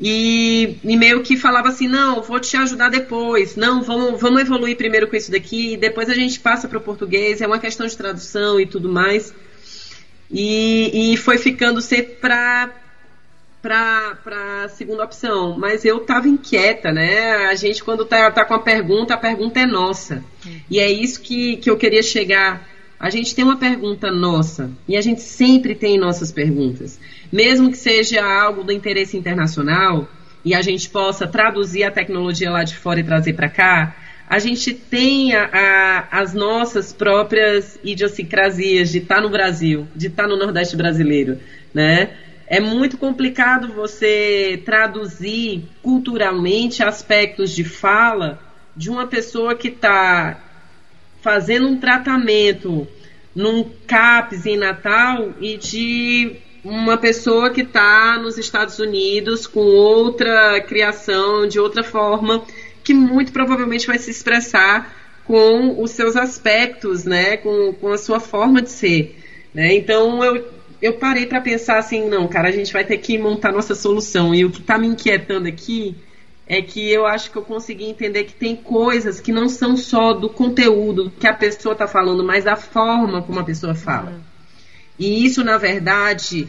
E, 0.00 0.78
e, 0.82 0.96
meio 0.96 1.22
que 1.22 1.36
falava 1.36 1.68
assim, 1.68 1.86
não, 1.86 2.22
vou 2.22 2.40
te 2.40 2.56
ajudar 2.56 2.88
depois, 2.88 3.54
não, 3.54 3.82
vamos, 3.82 4.20
vamos 4.20 4.40
evoluir 4.40 4.76
primeiro 4.76 5.06
com 5.06 5.14
isso 5.14 5.30
daqui, 5.30 5.76
depois 5.76 6.10
a 6.10 6.14
gente 6.14 6.40
passa 6.40 6.66
para 6.66 6.78
o 6.78 6.80
português, 6.80 7.40
é 7.40 7.46
uma 7.46 7.60
questão 7.60 7.86
de 7.86 7.96
tradução 7.96 8.58
e 8.58 8.66
tudo 8.66 8.88
mais. 8.88 9.32
E, 10.28 11.12
e 11.12 11.16
foi 11.16 11.38
ficando 11.38 11.80
sempre 11.80 12.14
para 12.14 12.81
para 13.62 14.64
a 14.64 14.68
segunda 14.68 15.04
opção, 15.04 15.56
mas 15.56 15.84
eu 15.84 15.98
estava 15.98 16.28
inquieta, 16.28 16.90
né? 16.90 17.46
A 17.46 17.54
gente, 17.54 17.82
quando 17.82 18.04
tá, 18.04 18.28
tá 18.30 18.44
com 18.44 18.54
a 18.54 18.58
pergunta, 18.58 19.14
a 19.14 19.16
pergunta 19.16 19.60
é 19.60 19.66
nossa. 19.66 20.24
E 20.68 20.80
é 20.80 20.90
isso 20.90 21.20
que, 21.20 21.56
que 21.58 21.70
eu 21.70 21.76
queria 21.76 22.02
chegar. 22.02 22.68
A 22.98 23.08
gente 23.08 23.34
tem 23.34 23.44
uma 23.44 23.56
pergunta 23.56 24.10
nossa, 24.10 24.70
e 24.88 24.96
a 24.96 25.00
gente 25.00 25.22
sempre 25.22 25.76
tem 25.76 25.98
nossas 25.98 26.32
perguntas. 26.32 26.98
Mesmo 27.32 27.70
que 27.70 27.78
seja 27.78 28.24
algo 28.24 28.64
do 28.64 28.72
interesse 28.72 29.16
internacional, 29.16 30.08
e 30.44 30.54
a 30.54 30.62
gente 30.62 30.90
possa 30.90 31.26
traduzir 31.26 31.84
a 31.84 31.90
tecnologia 31.90 32.50
lá 32.50 32.64
de 32.64 32.76
fora 32.76 32.98
e 32.98 33.04
trazer 33.04 33.34
para 33.34 33.48
cá, 33.48 33.96
a 34.28 34.38
gente 34.38 34.72
tem 34.72 35.34
a, 35.34 35.44
a, 35.52 36.20
as 36.20 36.32
nossas 36.32 36.92
próprias 36.92 37.78
idiosincrasias 37.84 38.90
de 38.90 38.98
estar 38.98 39.16
tá 39.16 39.20
no 39.20 39.30
Brasil, 39.30 39.86
de 39.94 40.08
estar 40.08 40.24
tá 40.24 40.28
no 40.28 40.36
Nordeste 40.36 40.76
brasileiro, 40.76 41.38
né? 41.72 42.10
É 42.52 42.60
muito 42.60 42.98
complicado 42.98 43.72
você 43.72 44.60
traduzir 44.62 45.64
culturalmente 45.82 46.82
aspectos 46.82 47.50
de 47.50 47.64
fala 47.64 48.38
de 48.76 48.90
uma 48.90 49.06
pessoa 49.06 49.54
que 49.54 49.68
está 49.68 50.38
fazendo 51.22 51.66
um 51.66 51.80
tratamento 51.80 52.86
num 53.34 53.64
CAPS 53.86 54.44
em 54.44 54.58
Natal 54.58 55.32
e 55.40 55.56
de 55.56 56.36
uma 56.62 56.98
pessoa 56.98 57.48
que 57.48 57.62
está 57.62 58.18
nos 58.18 58.36
Estados 58.36 58.78
Unidos 58.78 59.46
com 59.46 59.60
outra 59.60 60.60
criação, 60.60 61.48
de 61.48 61.58
outra 61.58 61.82
forma, 61.82 62.44
que 62.84 62.92
muito 62.92 63.32
provavelmente 63.32 63.86
vai 63.86 63.96
se 63.96 64.10
expressar 64.10 64.94
com 65.24 65.82
os 65.82 65.92
seus 65.92 66.16
aspectos, 66.16 67.06
né, 67.06 67.38
com, 67.38 67.72
com 67.72 67.88
a 67.88 67.96
sua 67.96 68.20
forma 68.20 68.60
de 68.60 68.70
ser. 68.70 69.16
Né? 69.54 69.74
Então 69.74 70.22
eu 70.22 70.60
eu 70.82 70.94
parei 70.94 71.26
para 71.26 71.40
pensar 71.40 71.78
assim, 71.78 72.08
não, 72.08 72.26
cara, 72.26 72.48
a 72.48 72.52
gente 72.52 72.72
vai 72.72 72.84
ter 72.84 72.98
que 72.98 73.16
montar 73.16 73.52
nossa 73.52 73.72
solução. 73.72 74.34
E 74.34 74.44
o 74.44 74.50
que 74.50 74.60
está 74.60 74.76
me 74.76 74.88
inquietando 74.88 75.46
aqui 75.46 75.94
é 76.44 76.60
que 76.60 76.90
eu 76.90 77.06
acho 77.06 77.30
que 77.30 77.38
eu 77.38 77.42
consegui 77.42 77.84
entender 77.84 78.24
que 78.24 78.34
tem 78.34 78.56
coisas 78.56 79.20
que 79.20 79.30
não 79.30 79.48
são 79.48 79.76
só 79.76 80.12
do 80.12 80.28
conteúdo 80.28 81.12
que 81.20 81.28
a 81.28 81.32
pessoa 81.32 81.74
está 81.74 81.86
falando, 81.86 82.24
mas 82.24 82.42
da 82.42 82.56
forma 82.56 83.22
como 83.22 83.38
a 83.38 83.44
pessoa 83.44 83.76
fala. 83.76 84.10
Uhum. 84.10 84.20
E 84.98 85.24
isso, 85.24 85.44
na 85.44 85.56
verdade, 85.56 86.48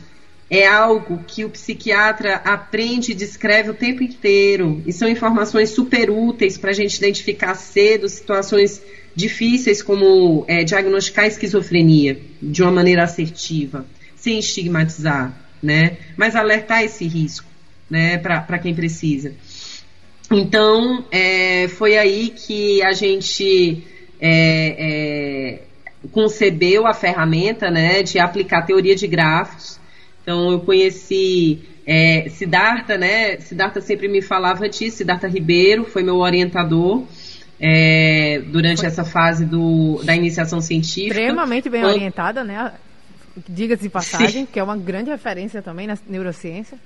é 0.50 0.66
algo 0.66 1.24
que 1.28 1.46
o 1.46 1.50
psiquiatra 1.52 2.38
aprende 2.38 3.12
e 3.12 3.16
descreve 3.16 3.70
o 3.70 3.76
tempo 3.76 4.02
inteiro. 4.02 4.82
E 4.88 4.92
são 4.92 5.08
informações 5.08 5.70
super 5.70 6.10
úteis 6.10 6.58
para 6.58 6.72
a 6.72 6.74
gente 6.74 6.98
identificar 6.98 7.54
cedo 7.54 8.10
situações 8.10 8.82
difíceis, 9.16 9.84
como 9.84 10.44
é, 10.48 10.64
diagnosticar 10.64 11.28
esquizofrenia 11.28 12.20
de 12.42 12.64
uma 12.64 12.72
maneira 12.72 13.04
assertiva 13.04 13.86
sem 14.24 14.40
estigmatizar, 14.40 15.34
né? 15.62 15.98
Mas 16.16 16.34
alertar 16.34 16.82
esse 16.82 17.06
risco, 17.06 17.46
né? 17.90 18.18
Para 18.18 18.58
quem 18.58 18.74
precisa. 18.74 19.34
Então, 20.32 21.04
é, 21.12 21.68
foi 21.68 21.98
aí 21.98 22.30
que 22.30 22.82
a 22.84 22.94
gente 22.94 23.84
é, 24.22 24.76
é, 24.80 26.08
concebeu 26.14 26.88
a 26.88 26.94
ferramenta, 26.94 27.70
né? 27.70 28.02
De 28.02 28.18
aplicar 28.18 28.62
teoria 28.62 28.96
de 28.96 29.08
grafos. 29.08 29.78
Então, 30.22 30.54
eu 30.54 30.62
conheci 30.62 31.60
é, 31.86 32.30
Siddhartha, 32.30 32.98
né? 32.98 33.42
Siddhartha 33.42 33.82
sempre 33.82 34.08
me 34.08 34.22
falava 34.22 34.70
disso. 34.70 34.98
Siddhartha 35.00 35.28
Ribeiro 35.28 35.84
foi 35.84 36.02
meu 36.02 36.16
orientador. 36.20 37.04
É, 37.60 38.42
durante 38.48 38.86
essa 38.86 39.06
fase 39.06 39.46
do, 39.46 40.02
da 40.04 40.16
iniciação 40.16 40.60
científica. 40.60 41.20
Extremamente 41.20 41.70
bem 41.70 41.82
Quando... 41.82 41.94
orientada, 41.94 42.44
né? 42.44 42.74
Diga-se 43.48 43.84
de 43.84 43.90
passagem, 43.90 44.46
Sim. 44.46 44.48
que 44.52 44.60
é 44.60 44.64
uma 44.64 44.78
grande 44.78 45.10
referência 45.10 45.62
também 45.62 45.88
na 45.88 45.98
neurociência. 46.08 46.78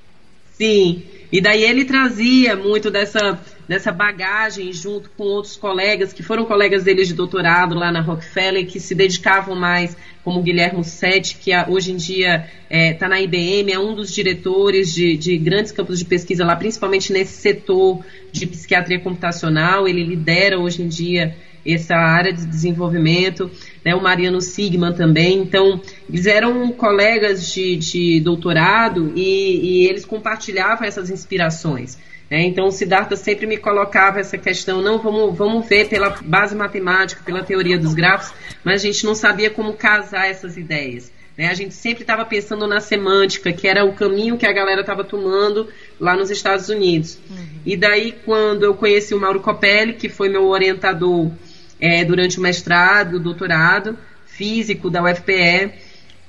Sim, 0.58 1.04
e 1.32 1.40
daí 1.40 1.64
ele 1.64 1.86
trazia 1.86 2.56
muito 2.56 2.90
dessa, 2.90 3.40
dessa 3.68 3.92
bagagem 3.92 4.74
junto 4.74 5.08
com 5.12 5.24
outros 5.24 5.56
colegas, 5.56 6.12
que 6.12 6.24
foram 6.24 6.46
colegas 6.46 6.84
dele 6.84 7.04
de 7.04 7.14
doutorado 7.14 7.76
lá 7.76 7.92
na 7.92 8.02
Rockefeller, 8.02 8.66
que 8.66 8.80
se 8.80 8.96
dedicavam 8.96 9.56
mais, 9.56 9.96
como 10.24 10.40
o 10.40 10.42
Guilherme 10.42 10.84
Sete, 10.84 11.38
que 11.38 11.52
hoje 11.68 11.92
em 11.92 11.96
dia 11.96 12.48
está 12.64 12.76
é, 12.76 12.94
tá 12.94 13.08
na 13.08 13.22
IBM, 13.22 13.72
é 13.72 13.78
um 13.78 13.94
dos 13.94 14.12
diretores 14.12 14.92
de, 14.92 15.16
de 15.16 15.38
grandes 15.38 15.72
campos 15.72 16.00
de 16.00 16.06
pesquisa 16.06 16.44
lá, 16.44 16.56
principalmente 16.56 17.14
nesse 17.14 17.40
setor 17.40 18.04
de 18.32 18.48
psiquiatria 18.48 19.00
computacional, 19.00 19.88
ele 19.88 20.04
lidera 20.04 20.58
hoje 20.58 20.82
em 20.82 20.88
dia 20.88 21.36
essa 21.64 21.96
área 21.96 22.32
de 22.32 22.46
desenvolvimento. 22.46 23.52
Né, 23.84 23.96
o 23.96 24.02
Mariano 24.02 24.42
Sigman 24.42 24.94
também. 24.94 25.40
Então, 25.40 25.82
eles 26.10 26.26
eram 26.26 26.72
colegas 26.72 27.52
de, 27.52 27.76
de 27.76 28.20
doutorado 28.22 29.14
e, 29.16 29.84
e 29.84 29.88
eles 29.88 30.06
compartilhavam 30.06 30.88
essas 30.88 31.10
inspirações. 31.10 31.98
Né? 32.30 32.42
Então, 32.42 32.68
o 32.68 32.72
Siddhartha 32.72 33.16
sempre 33.16 33.46
me 33.46 33.58
colocava 33.58 34.20
essa 34.20 34.38
questão, 34.38 34.82
não, 34.82 35.00
vamos, 35.00 35.38
vamos 35.38 35.68
ver 35.68 35.88
pela 35.88 36.10
base 36.10 36.56
matemática, 36.56 37.22
pela 37.24 37.44
teoria 37.44 37.80
dos 37.80 37.94
grafos, 37.94 38.34
mas 38.64 38.82
a 38.82 38.86
gente 38.86 39.06
não 39.06 39.16
sabia 39.16 39.50
como 39.50 39.74
casar 39.74 40.28
essas 40.30 40.58
ideias. 40.58 41.12
Né? 41.38 41.48
A 41.48 41.54
gente 41.54 41.74
sempre 41.74 42.02
estava 42.02 42.26
pensando 42.26 42.68
na 42.68 42.80
semântica, 42.80 43.54
que 43.54 43.68
era 43.68 43.86
o 43.86 43.94
caminho 43.94 44.38
que 44.38 44.46
a 44.46 44.52
galera 44.52 44.82
estava 44.82 45.04
tomando 45.04 45.68
lá 46.00 46.16
nos 46.16 46.30
Estados 46.32 46.68
Unidos. 46.68 47.20
Uhum. 47.30 47.46
E 47.66 47.78
daí, 47.78 48.16
quando 48.26 48.64
eu 48.64 48.74
conheci 48.74 49.14
o 49.14 49.20
Mauro 49.20 49.40
Copelli, 49.40 49.94
que 49.94 50.10
foi 50.10 50.30
meu 50.30 50.48
orientador 50.48 51.32
é, 51.80 52.04
durante 52.04 52.40
o 52.40 52.42
mestrado, 52.42 53.16
o 53.16 53.20
doutorado, 53.20 53.98
físico 54.26 54.90
da 54.90 55.04
UFPE, 55.04 55.72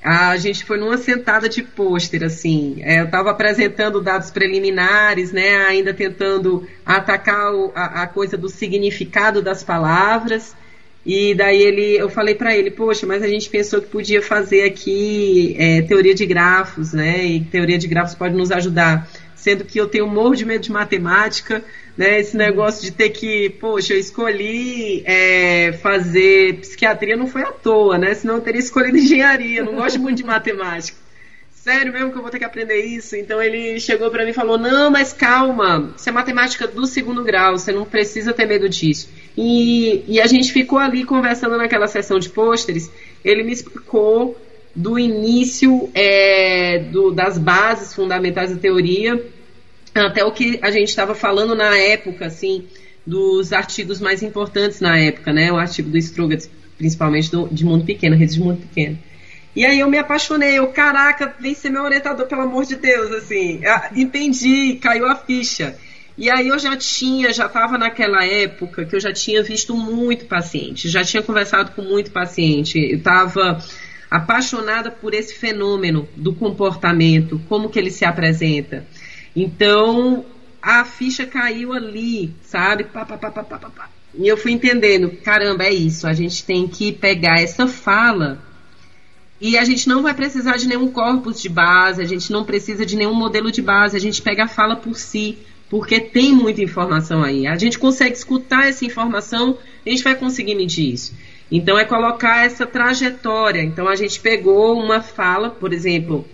a 0.03 0.37
gente 0.37 0.65
foi 0.65 0.79
numa 0.79 0.97
sentada 0.97 1.49
de 1.49 1.63
pôster, 1.63 2.23
assim. 2.23 2.77
É, 2.81 3.01
eu 3.01 3.07
estava 3.07 3.31
apresentando 3.31 4.01
dados 4.01 4.31
preliminares, 4.31 5.33
né, 5.33 5.57
ainda 5.67 5.93
tentando 5.93 6.67
atacar 6.87 7.53
o, 7.53 7.73
a, 7.75 8.03
a, 8.03 8.07
coisa 8.07 8.37
do 8.37 8.49
significado 8.49 9.43
das 9.43 9.65
palavras. 9.65 10.55
E 11.05 11.35
daí 11.35 11.63
ele, 11.63 11.97
eu 11.97 12.09
falei 12.09 12.35
para 12.35 12.57
ele, 12.57 12.71
poxa, 12.71 13.07
mas 13.07 13.23
a 13.23 13.29
gente 13.29 13.49
pensou 13.49 13.81
que 13.81 13.89
podia 13.89 14.23
fazer 14.23 14.63
aqui 14.65 15.57
é, 15.59 15.83
teoria 15.83 16.15
de 16.15 16.27
grafos, 16.27 16.93
né? 16.93 17.25
E 17.25 17.41
teoria 17.41 17.79
de 17.79 17.89
grafos 17.89 18.15
pode 18.15 18.35
nos 18.35 18.53
ajudar 18.53 19.09
sendo 19.39 19.65
que 19.65 19.81
eu 19.81 19.89
tenho 19.89 20.05
um 20.05 20.11
morro 20.11 20.35
de 20.35 20.45
medo 20.45 20.63
de 20.63 20.73
matemática, 20.73 21.65
né? 21.99 22.21
Esse 22.21 22.37
negócio 22.37 22.85
de 22.85 22.93
ter 22.93 23.11
que, 23.11 23.51
poxa, 23.51 23.93
eu 23.93 23.99
escolhi 23.99 25.03
é, 25.05 25.73
fazer 25.83 26.61
psiquiatria 26.61 27.17
não 27.17 27.27
foi 27.27 27.43
à 27.43 27.51
toa, 27.51 27.99
né? 27.99 28.15
Senão 28.15 28.37
eu 28.37 28.41
teria 28.41 28.61
escolhido 28.61 28.97
engenharia, 28.97 29.65
não 29.65 29.75
gosto 29.75 29.99
muito 29.99 30.19
de 30.19 30.25
matemática. 30.25 30.97
Sério 31.51 31.93
mesmo 31.93 32.13
que 32.13 32.17
eu 32.17 32.23
vou 32.23 32.31
ter 32.31 32.39
que 32.39 32.45
aprender 32.45 32.81
isso? 32.83 33.17
Então 33.17 33.43
ele 33.43 33.81
chegou 33.81 34.11
para 34.13 34.25
mim 34.25 34.31
e 34.31 34.35
falou: 34.35 34.57
Não, 34.57 34.93
mas 34.93 35.13
calma, 35.13 35.93
isso 35.97 36.09
é 36.09 36.13
matemática 36.13 36.69
do 36.69 36.87
segundo 36.87 37.25
grau, 37.25 37.59
você 37.59 37.73
não 37.73 37.85
precisa 37.85 38.33
ter 38.33 38.47
medo 38.47 38.69
disso. 38.69 39.11
E, 39.37 40.05
e 40.07 40.21
a 40.21 40.27
gente 40.29 40.53
ficou 40.53 40.79
ali 40.79 41.05
conversando 41.05 41.57
naquela 41.57 41.89
sessão 41.89 42.21
de 42.21 42.31
pôsteres. 42.31 42.89
Ele 43.25 43.43
me 43.43 43.53
explicou 43.53 44.41
do 44.75 44.97
início 44.99 45.91
é, 45.93 46.79
do, 46.79 47.11
das 47.11 47.37
bases 47.37 47.93
fundamentais 47.93 48.55
da 48.55 48.57
teoria 48.57 49.21
até 50.07 50.25
o 50.25 50.33
que 50.33 50.59
a 50.63 50.71
gente 50.71 50.89
estava 50.89 51.15
falando 51.15 51.55
na 51.55 51.77
época, 51.77 52.27
assim, 52.27 52.65
dos 53.07 53.53
artigos 53.53 54.01
mais 54.01 54.23
importantes 54.23 54.81
na 54.81 54.99
época, 54.99 55.33
né? 55.33 55.51
O 55.51 55.57
artigo 55.57 55.91
do 55.91 55.99
Strogatz, 55.99 56.51
principalmente 56.77 57.31
do, 57.31 57.49
de 57.49 57.65
Mundo 57.65 57.85
Pequeno, 57.85 58.17
Redes 58.17 58.35
de 58.35 58.41
Mundo 58.41 58.61
Pequeno. 58.61 58.99
E 59.57 59.65
aí 59.65 59.81
eu 59.81 59.91
me 59.91 59.99
apaixonei, 59.99 60.59
eu, 60.59 60.69
caraca, 60.69 61.35
vem 61.41 61.55
ser 61.55 61.71
meu 61.71 61.83
orientador, 61.83 62.27
pelo 62.27 62.43
amor 62.43 62.65
de 62.65 62.77
Deus, 62.77 63.11
assim. 63.13 63.61
Entendi, 63.97 64.79
caiu 64.81 65.07
a 65.07 65.17
ficha. 65.17 65.77
E 66.17 66.31
aí 66.31 66.49
eu 66.49 66.59
já 66.59 66.77
tinha, 66.77 67.33
já 67.33 67.47
estava 67.47 67.79
naquela 67.79 68.25
época 68.25 68.85
que 68.85 68.97
eu 68.97 69.01
já 69.01 69.13
tinha 69.13 69.43
visto 69.43 69.77
muito 69.77 70.27
paciente, 70.27 70.89
já 70.89 71.03
tinha 71.03 71.23
conversado 71.23 71.71
com 71.73 71.83
muito 71.83 72.11
paciente. 72.11 72.79
Eu 72.79 72.99
estava 72.99 73.65
apaixonada 74.11 74.91
por 74.91 75.15
esse 75.15 75.35
fenômeno 75.35 76.09
do 76.17 76.35
comportamento, 76.35 77.41
como 77.49 77.69
que 77.69 77.79
ele 77.79 77.91
se 77.91 78.05
apresenta. 78.05 78.85
Então, 79.41 80.25
a 80.61 80.85
ficha 80.85 81.25
caiu 81.25 81.73
ali, 81.73 82.35
sabe? 82.43 82.83
Pá, 82.83 83.05
pá, 83.05 83.17
pá, 83.17 83.31
pá, 83.31 83.45
pá, 83.45 83.71
pá. 83.71 83.89
E 84.13 84.27
eu 84.27 84.37
fui 84.37 84.51
entendendo, 84.51 85.13
caramba, 85.23 85.63
é 85.63 85.73
isso, 85.73 86.09
a 86.09 86.13
gente 86.13 86.43
tem 86.45 86.67
que 86.67 86.91
pegar 86.91 87.41
essa 87.41 87.69
fala 87.69 88.43
e 89.41 89.57
a 89.57 89.65
gente 89.65 89.89
não 89.89 90.03
vai 90.03 90.13
precisar 90.13 90.57
de 90.57 90.67
nenhum 90.67 90.91
corpus 90.91 91.41
de 91.41 91.49
base, 91.49 92.03
a 92.03 92.05
gente 92.05 92.33
não 92.33 92.43
precisa 92.43 92.85
de 92.85 92.97
nenhum 92.97 93.15
modelo 93.15 93.53
de 93.53 93.63
base, 93.63 93.97
a 93.97 94.01
gente 94.01 94.21
pega 94.21 94.45
a 94.45 94.49
fala 94.49 94.75
por 94.75 94.97
si, 94.97 95.39
porque 95.71 96.01
tem 96.01 96.33
muita 96.33 96.61
informação 96.61 97.23
aí. 97.23 97.47
A 97.47 97.57
gente 97.57 97.79
consegue 97.79 98.17
escutar 98.17 98.67
essa 98.69 98.85
informação, 98.85 99.57
a 99.87 99.89
gente 99.89 100.03
vai 100.03 100.17
conseguir 100.17 100.57
medir 100.57 100.93
isso. 100.95 101.15
Então 101.49 101.79
é 101.79 101.85
colocar 101.85 102.45
essa 102.45 102.67
trajetória. 102.67 103.63
Então 103.63 103.87
a 103.87 103.95
gente 103.95 104.19
pegou 104.19 104.77
uma 104.83 105.01
fala, 105.01 105.49
por 105.49 105.73
exemplo, 105.73 106.27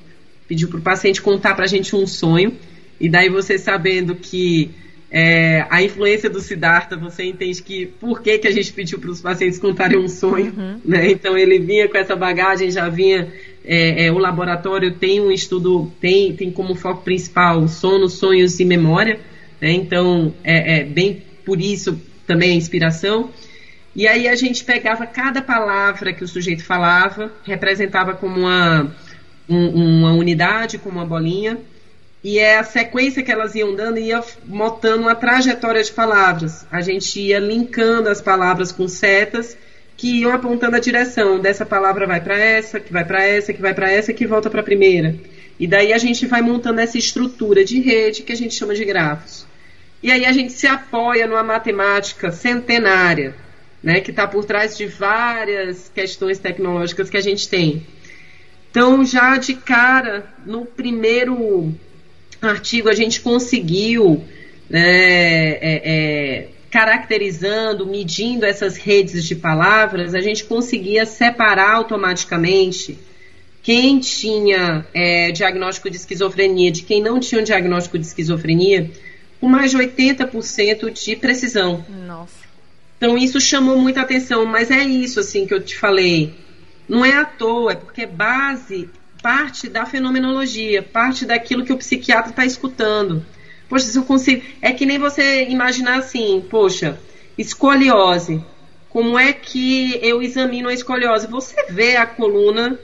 pediu 0.48 0.68
para 0.68 0.78
o 0.78 0.82
paciente 0.82 1.20
contar 1.20 1.54
para 1.54 1.64
a 1.64 1.68
gente 1.68 1.94
um 1.94 2.06
sonho, 2.06 2.56
e 3.00 3.08
daí 3.08 3.28
você 3.28 3.58
sabendo 3.58 4.14
que 4.14 4.70
é, 5.10 5.64
a 5.70 5.80
influência 5.80 6.28
do 6.28 6.40
Siddhartha, 6.40 6.96
você 6.96 7.24
entende 7.24 7.62
que 7.62 7.86
por 7.86 8.20
que, 8.20 8.36
que 8.38 8.48
a 8.48 8.50
gente 8.50 8.72
pediu 8.72 8.98
para 8.98 9.10
os 9.10 9.20
pacientes 9.20 9.60
contarem 9.60 9.96
um 9.96 10.08
sonho, 10.08 10.52
uhum. 10.56 10.80
né? 10.84 11.10
Então 11.10 11.38
ele 11.38 11.58
vinha 11.60 11.88
com 11.88 11.96
essa 11.96 12.16
bagagem, 12.16 12.70
já 12.70 12.88
vinha 12.88 13.32
é, 13.64 14.06
é, 14.06 14.12
o 14.12 14.18
laboratório 14.18 14.92
tem 14.94 15.20
um 15.20 15.30
estudo, 15.30 15.92
tem, 16.00 16.34
tem 16.34 16.50
como 16.50 16.74
foco 16.74 17.02
principal 17.02 17.66
sono, 17.68 18.08
sonhos 18.08 18.58
e 18.58 18.64
memória, 18.64 19.20
né? 19.60 19.70
Então 19.70 20.34
é, 20.42 20.80
é 20.80 20.84
bem 20.84 21.22
por 21.44 21.60
isso 21.60 22.00
também 22.26 22.50
a 22.50 22.56
inspiração. 22.56 23.30
E 23.94 24.08
aí 24.08 24.26
a 24.26 24.34
gente 24.34 24.64
pegava 24.64 25.06
cada 25.06 25.40
palavra 25.40 26.12
que 26.12 26.24
o 26.24 26.28
sujeito 26.28 26.64
falava, 26.64 27.32
representava 27.44 28.14
como 28.14 28.40
uma, 28.40 28.92
um, 29.48 29.68
uma 29.68 30.12
unidade, 30.12 30.78
como 30.78 30.98
uma 30.98 31.06
bolinha, 31.06 31.58
e 32.24 32.38
é 32.38 32.56
a 32.56 32.64
sequência 32.64 33.22
que 33.22 33.30
elas 33.30 33.54
iam 33.54 33.74
dando 33.74 33.98
ia 33.98 34.24
montando 34.46 35.02
uma 35.02 35.14
trajetória 35.14 35.82
de 35.82 35.92
palavras. 35.92 36.66
A 36.72 36.80
gente 36.80 37.20
ia 37.20 37.38
linkando 37.38 38.08
as 38.08 38.22
palavras 38.22 38.72
com 38.72 38.88
setas 38.88 39.54
que 39.94 40.20
iam 40.20 40.32
apontando 40.32 40.74
a 40.74 40.80
direção. 40.80 41.38
Dessa 41.38 41.66
palavra 41.66 42.06
vai 42.06 42.22
para 42.22 42.38
essa, 42.38 42.80
que 42.80 42.90
vai 42.90 43.04
para 43.04 43.22
essa, 43.22 43.52
que 43.52 43.60
vai 43.60 43.74
para 43.74 43.92
essa, 43.92 44.14
que 44.14 44.26
volta 44.26 44.48
para 44.48 44.62
a 44.62 44.64
primeira. 44.64 45.14
E 45.60 45.66
daí 45.66 45.92
a 45.92 45.98
gente 45.98 46.24
vai 46.24 46.40
montando 46.40 46.80
essa 46.80 46.96
estrutura 46.96 47.62
de 47.62 47.78
rede 47.78 48.22
que 48.22 48.32
a 48.32 48.36
gente 48.36 48.54
chama 48.54 48.74
de 48.74 48.86
grafos. 48.86 49.46
E 50.02 50.10
aí 50.10 50.24
a 50.24 50.32
gente 50.32 50.54
se 50.54 50.66
apoia 50.66 51.26
numa 51.26 51.42
matemática 51.42 52.32
centenária 52.32 53.34
né, 53.82 54.00
que 54.00 54.10
está 54.10 54.26
por 54.26 54.46
trás 54.46 54.78
de 54.78 54.86
várias 54.86 55.90
questões 55.94 56.38
tecnológicas 56.38 57.10
que 57.10 57.18
a 57.18 57.20
gente 57.20 57.46
tem. 57.50 57.86
Então, 58.70 59.04
já 59.04 59.36
de 59.36 59.54
cara, 59.54 60.26
no 60.46 60.64
primeiro 60.64 61.72
artigo, 62.48 62.88
a 62.88 62.94
gente 62.94 63.20
conseguiu, 63.20 64.22
né, 64.68 64.80
é, 64.80 65.82
é, 65.84 66.48
caracterizando, 66.70 67.86
medindo 67.86 68.44
essas 68.44 68.76
redes 68.76 69.24
de 69.24 69.34
palavras, 69.34 70.14
a 70.14 70.20
gente 70.20 70.44
conseguia 70.44 71.06
separar 71.06 71.74
automaticamente 71.74 72.98
quem 73.62 73.98
tinha 73.98 74.84
é, 74.92 75.30
diagnóstico 75.30 75.88
de 75.88 75.96
esquizofrenia 75.96 76.70
de 76.70 76.82
quem 76.82 77.02
não 77.02 77.18
tinha 77.18 77.40
um 77.40 77.44
diagnóstico 77.44 77.98
de 77.98 78.06
esquizofrenia 78.06 78.90
com 79.40 79.48
mais 79.48 79.70
de 79.70 79.78
80% 79.78 80.90
de 80.90 81.16
precisão. 81.16 81.84
Nossa. 82.06 82.44
Então 82.96 83.16
isso 83.16 83.40
chamou 83.40 83.78
muita 83.78 84.00
atenção, 84.00 84.44
mas 84.44 84.70
é 84.70 84.82
isso 84.82 85.20
assim 85.20 85.46
que 85.46 85.54
eu 85.54 85.62
te 85.62 85.76
falei. 85.76 86.34
Não 86.88 87.04
é 87.04 87.12
à 87.12 87.24
toa, 87.24 87.72
é 87.72 87.76
porque 87.76 88.02
é 88.02 88.06
base 88.06 88.88
parte 89.24 89.70
da 89.70 89.86
fenomenologia, 89.86 90.82
parte 90.82 91.24
daquilo 91.24 91.64
que 91.64 91.72
o 91.72 91.78
psiquiatra 91.78 92.28
está 92.28 92.44
escutando. 92.44 93.24
Poxa, 93.70 93.86
se 93.86 93.96
eu 93.96 94.04
consigo. 94.04 94.42
É 94.60 94.70
que 94.70 94.84
nem 94.84 94.98
você 94.98 95.46
imaginar 95.46 96.00
assim, 96.00 96.44
poxa, 96.50 97.00
escoliose. 97.38 98.44
Como 98.90 99.18
é 99.18 99.32
que 99.32 99.98
eu 100.02 100.22
examino 100.22 100.68
a 100.68 100.74
escoliose? 100.74 101.26
Você 101.26 101.56
vê 101.70 101.96
a 101.96 102.04
coluna 102.04 102.78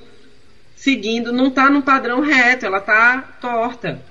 seguindo, 0.74 1.31
não 1.31 1.48
está 1.48 1.68
no 1.68 1.83
padrão 1.83 2.22
reto, 2.22 2.64
ela 2.64 2.79
está 2.79 3.20
torta. 3.38 4.03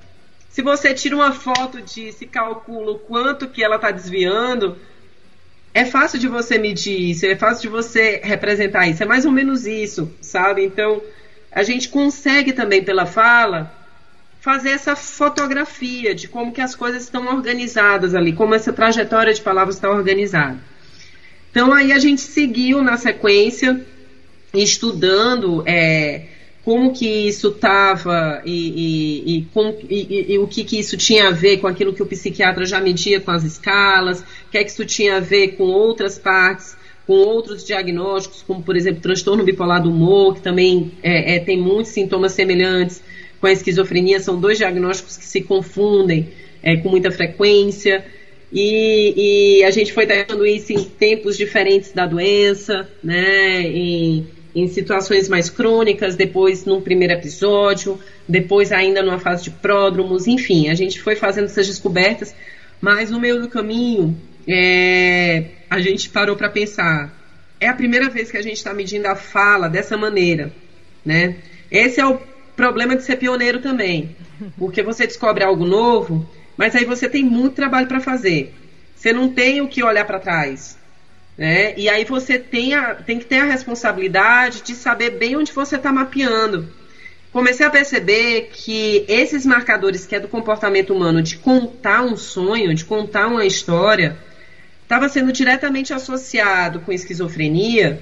Se 0.52 0.62
você 0.62 0.94
tira 0.94 1.16
uma 1.16 1.32
foto 1.32 1.82
disso 1.82 2.24
e 2.24 2.28
calcula 2.28 2.92
o 2.92 3.00
quanto 3.00 3.48
que 3.48 3.64
ela 3.64 3.78
está 3.78 3.90
desviando, 3.90 4.78
é 5.74 5.84
fácil 5.84 6.20
de 6.20 6.28
você 6.28 6.60
medir 6.60 7.10
isso, 7.10 7.26
é 7.26 7.36
fácil 7.36 7.64
de 7.64 7.70
você 7.70 8.22
representar 8.24 8.88
isso, 8.88 9.02
é 9.02 9.06
mais 9.08 9.26
ou 9.26 9.32
menos 9.32 9.66
isso, 9.66 10.14
sabe? 10.22 10.64
Então, 10.64 11.02
a 11.52 11.64
gente 11.64 11.90
consegue 11.90 12.54
também 12.54 12.84
pela 12.84 13.06
fala 13.06 13.72
fazer 14.40 14.70
essa 14.70 14.96
fotografia 14.96 16.16
de 16.16 16.28
como 16.28 16.52
que 16.52 16.62
as 16.62 16.76
coisas 16.76 17.04
estão 17.04 17.28
organizadas 17.28 18.16
ali, 18.16 18.34
como 18.34 18.56
essa 18.56 18.72
trajetória 18.72 19.34
de 19.34 19.42
palavras 19.42 19.76
está 19.76 19.90
organizada. 19.90 20.58
Então, 21.52 21.74
aí 21.74 21.92
a 21.92 22.00
gente 22.00 22.22
seguiu 22.22 22.82
na 22.82 22.96
sequência, 22.96 23.86
estudando 24.54 25.64
é, 25.68 26.28
como 26.64 26.94
que 26.94 27.08
isso 27.08 27.50
estava 27.50 28.42
e, 28.46 29.34
e, 29.36 29.48
e, 29.90 30.34
e, 30.34 30.38
o 30.38 30.48
que, 30.48 30.64
que 30.64 30.80
isso 30.80 30.96
tinha 30.96 31.28
a 31.28 31.32
ver 31.32 31.58
com 31.58 31.68
aquilo 31.68 31.94
que 31.94 32.04
o 32.04 32.06
psiquiatra 32.06 32.66
já 32.66 32.80
media 32.80 33.20
com 33.20 33.32
as 33.32 33.44
escalas, 33.44 34.22
o 34.22 34.52
que 34.52 34.58
é 34.58 34.64
que 34.64 34.70
isso 34.70 34.86
tinha 34.86 35.18
a 35.18 35.20
ver 35.20 35.50
com 35.58 35.64
outras 35.64 36.20
partes, 36.20 36.78
com 37.10 37.16
outros 37.16 37.66
diagnósticos, 37.66 38.44
como 38.44 38.62
por 38.62 38.78
exemplo 38.78 39.02
transtorno 39.02 39.44
bipolar 39.44 39.82
do 39.82 39.90
humor, 39.90 40.36
que 40.36 40.42
também 40.42 40.92
é, 41.02 41.38
é, 41.38 41.40
tem 41.40 41.60
muitos 41.60 41.92
sintomas 41.92 42.34
semelhantes 42.34 43.02
com 43.42 43.48
a 43.48 43.52
esquizofrenia, 43.52 44.20
são 44.20 44.40
dois 44.40 44.60
diagnósticos 44.60 45.18
que 45.18 45.26
se 45.26 45.42
confundem 45.42 46.30
é, 46.62 46.78
com 46.78 46.88
muita 46.88 47.10
frequência. 47.10 48.06
E, 48.54 49.58
e, 49.58 49.64
a 49.64 49.72
gente 49.72 49.92
foi 49.92 50.06
testando 50.06 50.46
isso 50.46 50.72
em 50.72 50.84
tempos 50.84 51.36
diferentes 51.36 51.92
da 51.94 52.06
doença, 52.06 52.88
né? 53.04 53.64
Em, 53.64 54.28
em 54.54 54.68
situações 54.68 55.28
mais 55.28 55.50
crônicas, 55.50 56.16
depois 56.16 56.64
num 56.64 56.80
primeiro 56.80 57.14
episódio, 57.14 58.00
depois 58.28 58.72
ainda 58.72 59.02
numa 59.02 59.18
fase 59.18 59.46
de 59.46 59.50
pródromos, 59.50 60.28
enfim, 60.28 60.70
a 60.70 60.76
gente 60.76 61.02
foi 61.02 61.16
fazendo 61.16 61.46
essas 61.46 61.66
descobertas, 61.66 62.36
mas 62.80 63.10
no 63.10 63.20
meio 63.20 63.42
do 63.42 63.48
caminho 63.48 64.16
é, 64.48 65.46
a 65.70 65.80
gente 65.80 66.10
parou 66.10 66.36
para 66.36 66.50
pensar. 66.50 67.14
É 67.60 67.68
a 67.68 67.74
primeira 67.74 68.10
vez 68.10 68.32
que 68.32 68.38
a 68.38 68.42
gente 68.42 68.58
está 68.58 68.74
medindo 68.74 69.08
a 69.08 69.16
fala 69.16 69.70
dessa 69.70 69.98
maneira, 69.98 70.52
né? 71.06 71.36
Esse 71.70 72.00
é 72.00 72.06
o 72.06 72.20
problema 72.56 72.96
de 72.96 73.04
ser 73.04 73.18
pioneiro 73.18 73.60
também, 73.60 74.16
porque 74.58 74.82
você 74.82 75.06
descobre 75.06 75.44
algo 75.44 75.66
novo, 75.66 76.28
mas 76.58 76.76
aí 76.76 76.86
você 76.86 77.08
tem 77.08 77.24
muito 77.24 77.56
trabalho 77.56 77.88
para 77.88 78.00
fazer. 78.00 78.54
Você 78.96 79.14
não 79.14 79.30
tem 79.30 79.62
o 79.62 79.68
que 79.68 79.84
olhar 79.84 80.06
para 80.06 80.20
trás, 80.20 80.78
né? 81.38 81.74
E 81.78 81.88
aí 81.88 82.04
você 82.04 82.40
tem, 82.40 82.74
a, 82.74 82.96
tem 82.96 83.20
que 83.20 83.26
ter 83.26 83.40
a 83.40 83.46
responsabilidade 83.46 84.62
de 84.62 84.74
saber 84.74 85.12
bem 85.12 85.38
onde 85.38 85.52
você 85.52 85.76
está 85.76 85.92
mapeando. 85.92 86.68
Comecei 87.32 87.66
a 87.66 87.70
perceber 87.70 88.50
que 88.52 89.06
esses 89.08 89.46
marcadores 89.46 90.06
que 90.06 90.16
é 90.16 90.20
do 90.20 90.28
comportamento 90.28 90.94
humano 90.94 91.22
de 91.22 91.38
contar 91.38 92.02
um 92.02 92.18
sonho, 92.18 92.74
de 92.74 92.84
contar 92.84 93.28
uma 93.28 93.46
história, 93.46 94.18
estava 94.90 95.08
sendo 95.08 95.32
diretamente 95.32 95.94
associado 95.94 96.80
com 96.80 96.92
esquizofrenia, 96.92 98.02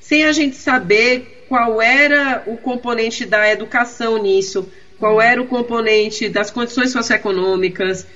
sem 0.00 0.22
a 0.22 0.30
gente 0.30 0.54
saber 0.54 1.46
qual 1.48 1.82
era 1.82 2.44
o 2.46 2.56
componente 2.56 3.26
da 3.26 3.50
educação 3.50 4.22
nisso, 4.22 4.70
qual 5.00 5.20
era 5.20 5.42
o 5.42 5.48
componente 5.48 6.28
das 6.28 6.48
condições 6.48 6.92
socioeconômicas, 6.92 8.06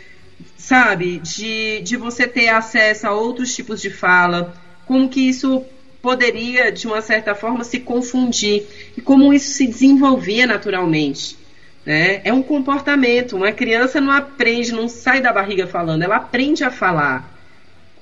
sabe? 0.57 1.19
De, 1.19 1.81
de 1.81 1.97
você 1.97 2.29
ter 2.29 2.49
acesso 2.49 3.09
a 3.09 3.13
outros 3.13 3.53
tipos 3.57 3.83
de 3.83 3.91
fala, 3.91 4.55
como 4.87 5.09
que 5.09 5.29
isso 5.29 5.65
poderia, 6.01 6.71
de 6.71 6.87
uma 6.87 7.03
certa 7.03 7.35
forma, 7.35 7.65
se 7.65 7.81
confundir 7.81 8.93
e 8.97 9.01
como 9.01 9.35
isso 9.35 9.51
se 9.51 9.67
desenvolvia 9.67 10.47
naturalmente. 10.47 11.37
Né? 11.85 12.21
É 12.23 12.33
um 12.33 12.43
comportamento. 12.43 13.35
Uma 13.35 13.51
criança 13.51 14.01
não 14.01 14.13
aprende, 14.13 14.71
não 14.71 14.89
sai 14.89 15.21
da 15.21 15.33
barriga 15.33 15.67
falando, 15.67 16.03
ela 16.03 16.17
aprende 16.17 16.63
a 16.63 16.71
falar. 16.71 17.32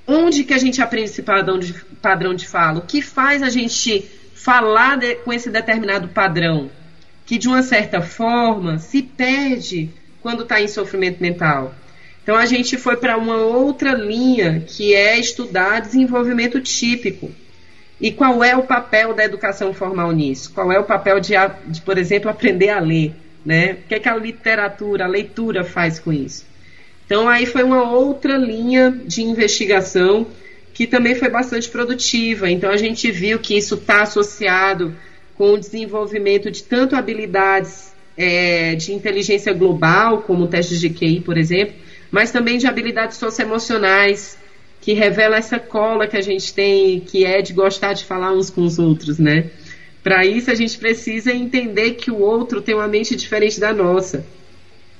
Onde 0.06 0.44
que 0.44 0.54
a 0.54 0.58
gente 0.58 0.80
aprende 0.82 1.10
esse 1.10 1.22
padrão 1.22 1.58
de, 1.58 1.72
padrão 2.02 2.34
de 2.34 2.46
fala? 2.46 2.78
O 2.78 2.86
que 2.86 3.00
faz 3.00 3.42
a 3.42 3.48
gente 3.48 4.04
falar 4.34 4.96
de, 4.96 5.16
com 5.16 5.32
esse 5.32 5.50
determinado 5.50 6.08
padrão? 6.08 6.70
Que, 7.26 7.38
de 7.38 7.48
uma 7.48 7.62
certa 7.62 8.00
forma, 8.00 8.78
se 8.78 9.02
perde 9.02 9.90
quando 10.20 10.42
está 10.42 10.60
em 10.60 10.68
sofrimento 10.68 11.20
mental. 11.20 11.74
Então 12.22 12.36
a 12.36 12.46
gente 12.46 12.76
foi 12.76 12.96
para 12.96 13.16
uma 13.16 13.36
outra 13.36 13.92
linha 13.92 14.60
que 14.66 14.94
é 14.94 15.18
estudar 15.18 15.80
desenvolvimento 15.80 16.60
típico. 16.60 17.30
E 18.00 18.10
qual 18.10 18.42
é 18.42 18.56
o 18.56 18.62
papel 18.62 19.12
da 19.14 19.24
educação 19.24 19.74
formal 19.74 20.10
nisso? 20.12 20.52
Qual 20.52 20.72
é 20.72 20.78
o 20.78 20.84
papel 20.84 21.20
de, 21.20 21.34
de 21.66 21.80
por 21.82 21.98
exemplo, 21.98 22.30
aprender 22.30 22.70
a 22.70 22.80
ler? 22.80 23.14
Né? 23.44 23.72
O 23.72 23.88
que, 23.88 23.94
é 23.94 23.98
que 23.98 24.08
a 24.08 24.16
literatura, 24.16 25.04
a 25.04 25.08
leitura 25.08 25.64
faz 25.64 25.98
com 25.98 26.12
isso? 26.12 26.46
Então 27.10 27.28
aí 27.28 27.44
foi 27.44 27.64
uma 27.64 27.90
outra 27.90 28.36
linha 28.36 28.96
de 29.04 29.20
investigação 29.20 30.28
que 30.72 30.86
também 30.86 31.16
foi 31.16 31.28
bastante 31.28 31.68
produtiva. 31.68 32.48
Então 32.48 32.70
a 32.70 32.76
gente 32.76 33.10
viu 33.10 33.40
que 33.40 33.58
isso 33.58 33.74
está 33.74 34.02
associado 34.02 34.94
com 35.34 35.54
o 35.54 35.58
desenvolvimento 35.58 36.52
de 36.52 36.62
tanto 36.62 36.94
habilidades 36.94 37.92
é, 38.16 38.76
de 38.76 38.92
inteligência 38.92 39.52
global, 39.52 40.22
como 40.22 40.46
testes 40.46 40.78
de 40.78 40.88
QI, 40.88 41.20
por 41.20 41.36
exemplo, 41.36 41.74
mas 42.12 42.30
também 42.30 42.58
de 42.58 42.68
habilidades 42.68 43.16
socioemocionais, 43.16 44.38
que 44.80 44.92
revela 44.92 45.36
essa 45.36 45.58
cola 45.58 46.06
que 46.06 46.16
a 46.16 46.22
gente 46.22 46.54
tem, 46.54 47.00
que 47.00 47.24
é 47.24 47.42
de 47.42 47.52
gostar 47.52 47.92
de 47.92 48.04
falar 48.04 48.32
uns 48.32 48.50
com 48.50 48.62
os 48.62 48.78
outros, 48.78 49.18
né? 49.18 49.50
Para 50.00 50.24
isso 50.24 50.48
a 50.48 50.54
gente 50.54 50.78
precisa 50.78 51.32
entender 51.32 51.94
que 51.94 52.08
o 52.08 52.20
outro 52.20 52.62
tem 52.62 52.76
uma 52.76 52.86
mente 52.86 53.16
diferente 53.16 53.58
da 53.58 53.72
nossa, 53.72 54.24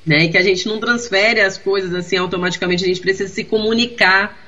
né? 0.06 0.24
E 0.24 0.28
que 0.30 0.38
a 0.38 0.42
gente 0.42 0.66
não 0.66 0.78
transfere 0.78 1.40
as 1.40 1.58
coisas 1.58 1.94
assim 1.94 2.16
automaticamente, 2.16 2.84
a 2.84 2.88
gente 2.88 3.00
precisa 3.00 3.32
se 3.32 3.44
comunicar, 3.44 4.38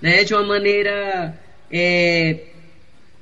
né? 0.00 0.24
De 0.24 0.34
uma 0.34 0.44
maneira 0.44 1.38
é, 1.70 2.40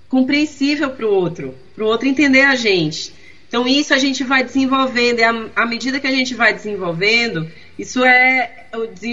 compreensível 0.09 0.91
para 0.91 1.07
o 1.07 1.11
outro, 1.11 1.55
para 1.75 1.85
o 1.85 1.87
outro 1.87 2.09
entender 2.09 2.43
a 2.43 2.55
gente. 2.55 3.12
Então 3.49 3.67
isso 3.67 3.95
a 3.95 3.99
gente 3.99 4.25
vai 4.25 4.43
desenvolvendo, 4.43 5.21
e 5.21 5.23
à 5.23 5.67
medida 5.67 6.01
que 6.01 6.07
a 6.07 6.11
gente 6.11 6.35
vai 6.35 6.53
desenvolvendo, 6.53 7.51
isso 7.79 8.05
é 8.05 8.67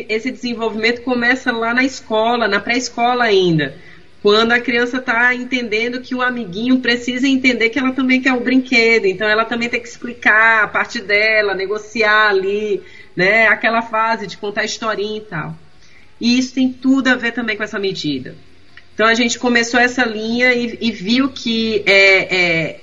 esse 0.10 0.32
desenvolvimento 0.32 1.02
começa 1.02 1.52
lá 1.52 1.74
na 1.74 1.84
escola, 1.84 2.48
na 2.48 2.60
pré-escola 2.60 3.24
ainda, 3.24 3.76
quando 4.24 4.54
a 4.54 4.60
criança 4.62 5.00
está 5.00 5.36
entendendo 5.36 6.00
que 6.00 6.16
o 6.16 6.22
amiguinho 6.22 6.80
precisa 6.80 7.28
entender 7.28 7.70
que 7.70 7.78
ela 7.78 7.92
também 7.92 8.22
quer 8.22 8.32
o 8.32 8.40
brinquedo, 8.40 9.06
então 9.06 9.28
ela 9.28 9.44
também 9.44 9.68
tem 9.68 9.82
que 9.82 9.88
explicar 9.90 10.64
a 10.64 10.68
parte 10.70 11.02
dela, 11.02 11.54
negociar 11.54 12.30
ali, 12.30 12.82
né, 13.18 13.48
aquela 13.48 13.82
fase 13.82 14.26
de 14.26 14.38
contar 14.38 14.64
historinha 14.64 15.18
e 15.18 15.22
tal. 15.22 15.58
E 16.22 16.40
isso 16.40 16.54
tem 16.54 16.72
tudo 16.72 17.10
a 17.10 17.16
ver 17.16 17.34
também 17.34 17.58
com 17.58 17.64
essa 17.64 17.78
medida. 17.78 18.34
Então 18.94 19.06
a 19.06 19.14
gente 19.14 19.38
começou 19.38 19.78
essa 19.78 20.06
linha 20.06 20.54
e, 20.54 20.78
e 20.80 20.90
viu 20.90 21.28
que 21.28 21.84
é, 21.86 22.36
é, 22.36 22.80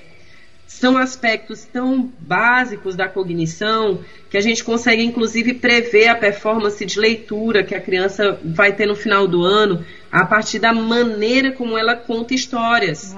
são 0.66 0.98
aspectos 0.98 1.64
tão 1.64 2.12
básicos 2.18 2.94
da 2.94 3.08
cognição 3.08 4.04
que 4.28 4.36
a 4.36 4.42
gente 4.42 4.62
consegue 4.62 5.02
inclusive 5.02 5.54
prever 5.54 6.08
a 6.08 6.14
performance 6.14 6.84
de 6.84 7.00
leitura 7.00 7.64
que 7.64 7.74
a 7.74 7.80
criança 7.80 8.38
vai 8.44 8.72
ter 8.72 8.84
no 8.84 8.94
final 8.94 9.26
do 9.26 9.42
ano 9.42 9.82
a 10.10 10.24
partir 10.24 10.58
da 10.58 10.72
maneira 10.72 11.52
como 11.52 11.78
ela 11.78 11.94
conta 11.94 12.34
histórias 12.34 13.14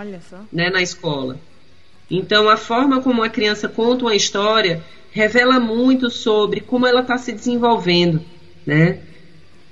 né, 0.53 0.71
na 0.71 0.83
escola. 0.83 1.39
Então, 2.11 2.49
a 2.49 2.57
forma 2.57 3.01
como 3.01 3.23
a 3.23 3.29
criança 3.29 3.69
conta 3.69 4.05
uma 4.05 4.15
história 4.15 4.83
revela 5.11 5.59
muito 5.59 6.11
sobre 6.11 6.61
como 6.61 6.87
ela 6.87 7.01
está 7.01 7.17
se 7.17 7.33
desenvolvendo, 7.33 8.23
né? 8.67 8.99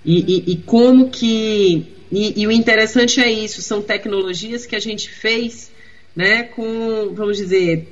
E, 0.04 0.20
e, 0.20 0.52
e 0.52 0.56
como 0.56 1.10
que. 1.10 1.86
E, 2.10 2.40
e, 2.40 2.46
o 2.46 2.50
interessante 2.50 3.20
é 3.20 3.30
isso, 3.30 3.62
são 3.62 3.80
tecnologias 3.82 4.66
que 4.66 4.74
a 4.74 4.80
gente 4.80 5.08
fez 5.08 5.70
né, 6.16 6.42
com, 6.42 7.12
vamos 7.14 7.36
dizer, 7.36 7.86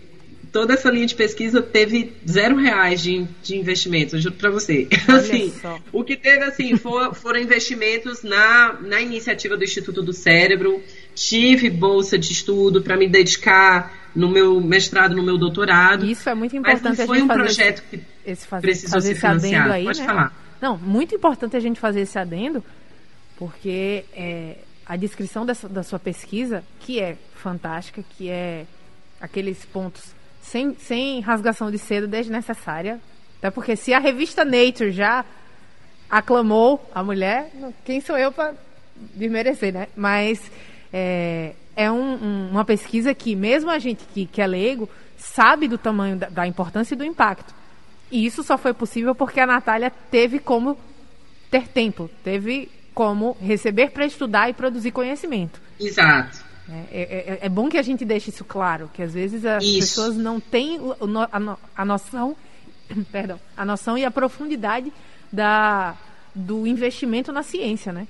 toda 0.52 0.74
essa 0.74 0.90
linha 0.90 1.06
de 1.06 1.14
pesquisa 1.14 1.60
teve 1.62 2.12
zero 2.28 2.56
reais 2.56 3.02
de, 3.02 3.26
de 3.42 3.56
investimentos, 3.56 4.14
eu 4.14 4.20
juro 4.20 4.34
para 4.34 4.50
você. 4.50 4.88
assim, 5.08 5.52
o 5.92 6.04
que 6.04 6.16
teve 6.16 6.44
assim 6.44 6.76
for, 6.76 7.14
foram 7.14 7.40
investimentos 7.40 8.22
na, 8.22 8.74
na 8.80 9.00
iniciativa 9.00 9.56
do 9.56 9.64
Instituto 9.64 10.02
do 10.02 10.12
Cérebro. 10.12 10.82
Tive 11.14 11.68
bolsa 11.68 12.18
de 12.18 12.32
estudo 12.32 12.82
para 12.82 12.96
me 12.96 13.08
dedicar 13.08 14.10
no 14.14 14.30
meu 14.30 14.60
mestrado, 14.60 15.14
no 15.14 15.22
meu 15.22 15.36
doutorado. 15.36 16.06
Isso 16.06 16.28
é 16.28 16.34
muito 16.34 16.56
importante. 16.56 16.98
Mas 16.98 17.06
foi 17.06 17.22
um 17.22 17.28
projeto 17.28 17.82
esse, 17.82 17.96
que 17.98 18.04
esse 18.26 18.46
fazer, 18.46 18.62
precisou 18.62 18.92
fazer 18.92 19.14
ser 19.14 19.20
financiado. 19.20 19.72
Aí, 19.72 19.84
Pode 19.84 20.00
né? 20.00 20.06
falar. 20.06 20.48
Não, 20.60 20.76
muito 20.76 21.14
importante 21.14 21.56
a 21.56 21.60
gente 21.60 21.78
fazer 21.78 22.00
esse 22.00 22.18
adendo, 22.18 22.62
porque 23.36 24.04
é, 24.12 24.56
a 24.84 24.96
descrição 24.96 25.46
dessa, 25.46 25.68
da 25.68 25.82
sua 25.82 25.98
pesquisa, 25.98 26.64
que 26.80 26.98
é 26.98 27.16
fantástica, 27.34 28.02
que 28.16 28.28
é 28.28 28.66
aqueles 29.20 29.64
pontos 29.66 30.14
sem, 30.48 30.74
sem 30.74 31.20
rasgação 31.20 31.70
de 31.70 31.78
seda 31.78 32.06
desnecessária. 32.06 33.00
Até 33.38 33.50
porque 33.50 33.76
se 33.76 33.94
a 33.94 33.98
revista 33.98 34.44
Nature 34.44 34.90
já 34.90 35.24
aclamou 36.10 36.84
a 36.94 37.04
mulher, 37.04 37.50
quem 37.84 38.00
sou 38.00 38.18
eu 38.18 38.32
para 38.32 38.54
desmerecer, 39.14 39.72
né? 39.72 39.88
Mas 39.94 40.50
é, 40.92 41.52
é 41.76 41.90
um, 41.90 42.14
um, 42.14 42.50
uma 42.50 42.64
pesquisa 42.64 43.14
que, 43.14 43.36
mesmo 43.36 43.70
a 43.70 43.78
gente 43.78 44.04
que, 44.12 44.26
que 44.26 44.42
é 44.42 44.46
leigo, 44.46 44.88
sabe 45.16 45.68
do 45.68 45.78
tamanho 45.78 46.16
da, 46.16 46.28
da, 46.28 46.46
importância 46.46 46.94
e 46.94 46.98
do 46.98 47.04
impacto. 47.04 47.54
E 48.10 48.24
isso 48.24 48.42
só 48.42 48.56
foi 48.56 48.72
possível 48.72 49.14
porque 49.14 49.38
a 49.38 49.46
Natália 49.46 49.92
teve 50.10 50.38
como 50.38 50.78
ter 51.50 51.68
tempo, 51.68 52.10
teve 52.24 52.70
como 52.94 53.36
receber 53.40 53.90
para 53.90 54.06
estudar 54.06 54.48
e 54.48 54.54
produzir 54.54 54.90
conhecimento. 54.90 55.60
Exato. 55.78 56.47
É, 56.70 56.84
é, 56.90 57.02
é, 57.02 57.38
é, 57.42 57.48
bom 57.48 57.68
que 57.68 57.78
a 57.78 57.82
gente 57.82 58.04
deixe 58.04 58.28
isso 58.28 58.44
claro, 58.44 58.90
que 58.92 59.02
às 59.02 59.14
vezes 59.14 59.44
as 59.44 59.64
isso. 59.64 59.78
pessoas 59.80 60.16
não 60.16 60.38
têm 60.38 60.78
a, 61.74 61.84
noção, 61.84 62.36
perdão, 63.10 63.40
a 63.56 63.64
noção 63.64 63.96
e 63.96 64.04
a 64.04 64.10
profundidade 64.10 64.92
da, 65.32 65.96
do 66.34 66.66
investimento 66.66 67.32
na 67.32 67.42
ciência, 67.42 67.90
né? 67.90 68.06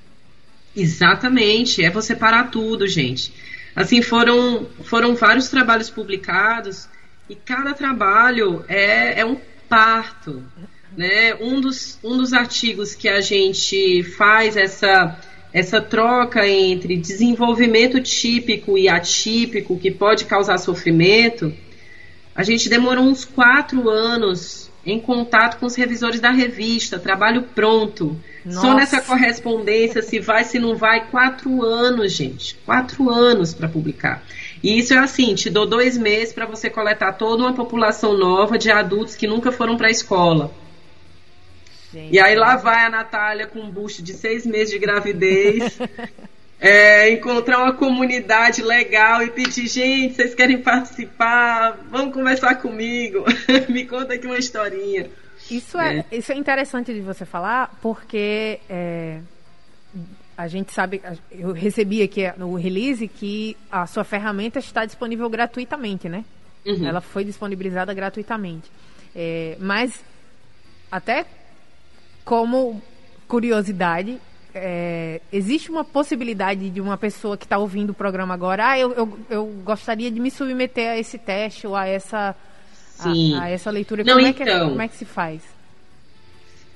Exatamente, 0.74 1.84
é 1.84 1.90
você 1.90 2.16
parar 2.16 2.50
tudo, 2.50 2.86
gente. 2.86 3.32
Assim, 3.76 4.02
foram, 4.02 4.66
foram 4.82 5.14
vários 5.14 5.48
trabalhos 5.48 5.88
publicados 5.88 6.88
e 7.28 7.36
cada 7.36 7.74
trabalho 7.74 8.64
é, 8.68 9.20
é 9.20 9.24
um 9.24 9.36
parto. 9.68 10.42
Né? 10.96 11.34
Um, 11.36 11.60
dos, 11.60 11.98
um 12.02 12.16
dos 12.16 12.32
artigos 12.32 12.94
que 12.94 13.08
a 13.08 13.20
gente 13.20 14.02
faz 14.02 14.56
essa 14.56 15.16
essa 15.52 15.80
troca 15.80 16.46
entre 16.46 16.96
desenvolvimento 16.96 18.00
típico 18.00 18.76
e 18.76 18.88
atípico 18.88 19.78
que 19.78 19.90
pode 19.90 20.24
causar 20.24 20.58
sofrimento, 20.58 21.52
a 22.34 22.42
gente 22.42 22.68
demorou 22.68 23.04
uns 23.04 23.24
quatro 23.24 23.88
anos 23.88 24.70
em 24.86 25.00
contato 25.00 25.58
com 25.58 25.66
os 25.66 25.74
revisores 25.74 26.20
da 26.20 26.30
revista, 26.30 26.98
trabalho 26.98 27.42
pronto. 27.54 28.16
Nossa. 28.44 28.60
Só 28.60 28.74
nessa 28.74 29.00
correspondência, 29.00 30.00
se 30.00 30.18
vai, 30.18 30.44
se 30.44 30.58
não 30.58 30.76
vai, 30.76 31.06
quatro 31.10 31.62
anos, 31.62 32.12
gente. 32.12 32.54
Quatro 32.64 33.10
anos 33.10 33.52
para 33.52 33.68
publicar. 33.68 34.22
E 34.62 34.78
isso 34.78 34.94
é 34.94 34.98
assim, 34.98 35.34
te 35.34 35.50
dou 35.50 35.66
dois 35.66 35.98
meses 35.98 36.32
para 36.32 36.46
você 36.46 36.70
coletar 36.70 37.12
toda 37.12 37.42
uma 37.42 37.54
população 37.54 38.16
nova 38.16 38.56
de 38.56 38.70
adultos 38.70 39.14
que 39.14 39.26
nunca 39.26 39.52
foram 39.52 39.76
para 39.76 39.88
a 39.88 39.90
escola. 39.90 40.52
Gente. 41.92 42.14
E 42.14 42.20
aí 42.20 42.34
lá 42.34 42.56
vai 42.56 42.84
a 42.84 42.90
Natália 42.90 43.46
com 43.46 43.60
um 43.60 43.70
busto 43.70 44.02
de 44.02 44.12
seis 44.12 44.44
meses 44.44 44.70
de 44.70 44.78
gravidez. 44.78 45.78
é, 46.60 47.10
encontrar 47.10 47.58
uma 47.58 47.72
comunidade 47.72 48.62
legal 48.62 49.22
e 49.22 49.30
pedir, 49.30 49.66
gente, 49.68 50.14
vocês 50.14 50.34
querem 50.34 50.58
participar? 50.58 51.78
Vamos 51.88 52.12
conversar 52.12 52.56
comigo. 52.56 53.24
Me 53.68 53.86
conta 53.86 54.14
aqui 54.14 54.26
uma 54.26 54.38
historinha. 54.38 55.08
Isso 55.50 55.78
é, 55.78 56.04
é, 56.10 56.16
isso 56.16 56.30
é 56.32 56.34
interessante 56.34 56.92
de 56.92 57.00
você 57.00 57.24
falar, 57.24 57.78
porque 57.80 58.60
é, 58.68 59.20
a 60.36 60.46
gente 60.46 60.72
sabe, 60.72 61.00
eu 61.30 61.52
recebi 61.52 62.02
aqui 62.02 62.30
no 62.36 62.54
release 62.54 63.08
que 63.08 63.56
a 63.72 63.86
sua 63.86 64.04
ferramenta 64.04 64.58
está 64.58 64.84
disponível 64.84 65.28
gratuitamente, 65.30 66.08
né? 66.08 66.24
Uhum. 66.66 66.86
Ela 66.86 67.00
foi 67.00 67.24
disponibilizada 67.24 67.94
gratuitamente. 67.94 68.70
É, 69.16 69.56
mas, 69.58 70.04
até 70.92 71.24
como 72.28 72.82
curiosidade, 73.26 74.18
é, 74.54 75.22
existe 75.32 75.70
uma 75.70 75.82
possibilidade 75.82 76.68
de 76.68 76.78
uma 76.78 76.98
pessoa 76.98 77.38
que 77.38 77.46
está 77.46 77.56
ouvindo 77.56 77.88
o 77.90 77.94
programa 77.94 78.34
agora, 78.34 78.68
ah, 78.68 78.78
eu, 78.78 78.92
eu, 78.92 79.18
eu, 79.30 79.46
gostaria 79.64 80.10
de 80.10 80.20
me 80.20 80.30
submeter 80.30 80.90
a 80.90 80.98
esse 80.98 81.16
teste 81.16 81.66
ou 81.66 81.74
a 81.74 81.86
essa, 81.86 82.36
a, 82.98 83.40
a, 83.40 83.48
essa 83.48 83.70
leitura. 83.70 84.04
Não, 84.04 84.12
como, 84.12 84.26
então, 84.26 84.44
é 84.44 84.46
que, 84.46 84.52
é, 84.52 84.60
como 84.60 84.82
é 84.82 84.88
que 84.88 84.96
se 84.96 85.06
faz? 85.06 85.40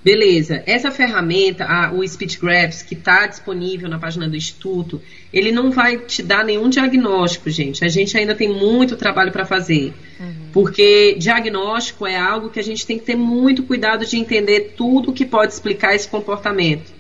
Beleza, 0.05 0.65
essa 0.67 0.91
ferramenta, 0.91 1.65
a, 1.65 1.93
o 1.93 2.07
Speech 2.07 2.41
Grabs, 2.41 2.83
que 2.83 2.95
está 2.95 3.25
disponível 3.27 3.89
na 3.89 4.01
página 4.01 4.29
do 4.29 4.37
Instituto, 4.37 5.01
ele 5.33 5.53
não 5.53 5.71
vai 5.71 5.97
te 5.97 6.25
dar 6.25 6.45
nenhum 6.45 6.69
diagnóstico, 6.69 7.49
gente. 7.49 7.85
A 7.85 7.89
gente 7.89 8.19
ainda 8.19 8.35
tem 8.35 8.49
muito 8.49 8.97
trabalho 8.97 9.31
para 9.31 9.45
fazer. 9.45 9.95
Uhum. 10.19 10.49
Porque 10.53 11.15
diagnóstico 11.19 12.05
é 12.05 12.17
algo 12.17 12.51
que 12.51 12.59
a 12.59 12.65
gente 12.65 12.85
tem 12.85 12.99
que 12.99 13.05
ter 13.05 13.15
muito 13.15 13.63
cuidado 13.63 14.05
de 14.05 14.17
entender 14.17 14.75
tudo 14.77 15.13
que 15.13 15.25
pode 15.25 15.53
explicar 15.53 15.95
esse 15.95 16.09
comportamento. 16.09 16.93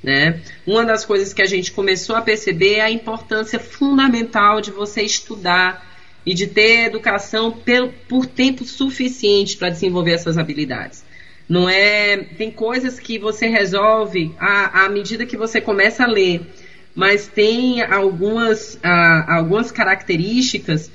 Né? 0.00 0.40
Uma 0.64 0.84
das 0.84 1.04
coisas 1.04 1.32
que 1.32 1.42
a 1.42 1.46
gente 1.46 1.72
começou 1.72 2.14
a 2.14 2.22
perceber 2.22 2.74
é 2.74 2.80
a 2.82 2.90
importância 2.90 3.58
fundamental 3.58 4.60
de 4.60 4.70
você 4.70 5.02
estudar 5.02 5.92
e 6.24 6.32
de 6.34 6.46
ter 6.46 6.86
educação 6.86 7.50
por 8.08 8.26
tempo 8.26 8.64
suficiente 8.64 9.56
para 9.56 9.70
desenvolver 9.70 10.12
essas 10.12 10.38
habilidades. 10.38 11.04
Não 11.48 11.68
é. 11.68 12.16
Tem 12.16 12.50
coisas 12.50 12.98
que 12.98 13.18
você 13.18 13.46
resolve 13.46 14.34
à, 14.38 14.84
à 14.84 14.88
medida 14.88 15.26
que 15.26 15.36
você 15.36 15.60
começa 15.60 16.04
a 16.04 16.08
ler, 16.08 16.40
mas 16.94 17.26
tem 17.26 17.82
algumas, 17.82 18.78
algumas 18.82 19.70
características 19.70 20.90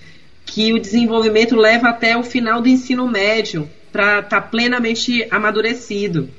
que 0.45 0.73
o 0.73 0.79
desenvolvimento 0.79 1.55
leva 1.55 1.89
até 1.89 2.17
o 2.17 2.23
final 2.23 2.61
do 2.61 2.67
ensino 2.67 3.07
médio 3.07 3.69
para 3.91 4.19
estar 4.19 4.41
tá 4.41 4.41
plenamente 4.41 5.27
amadurecido. 5.29 6.29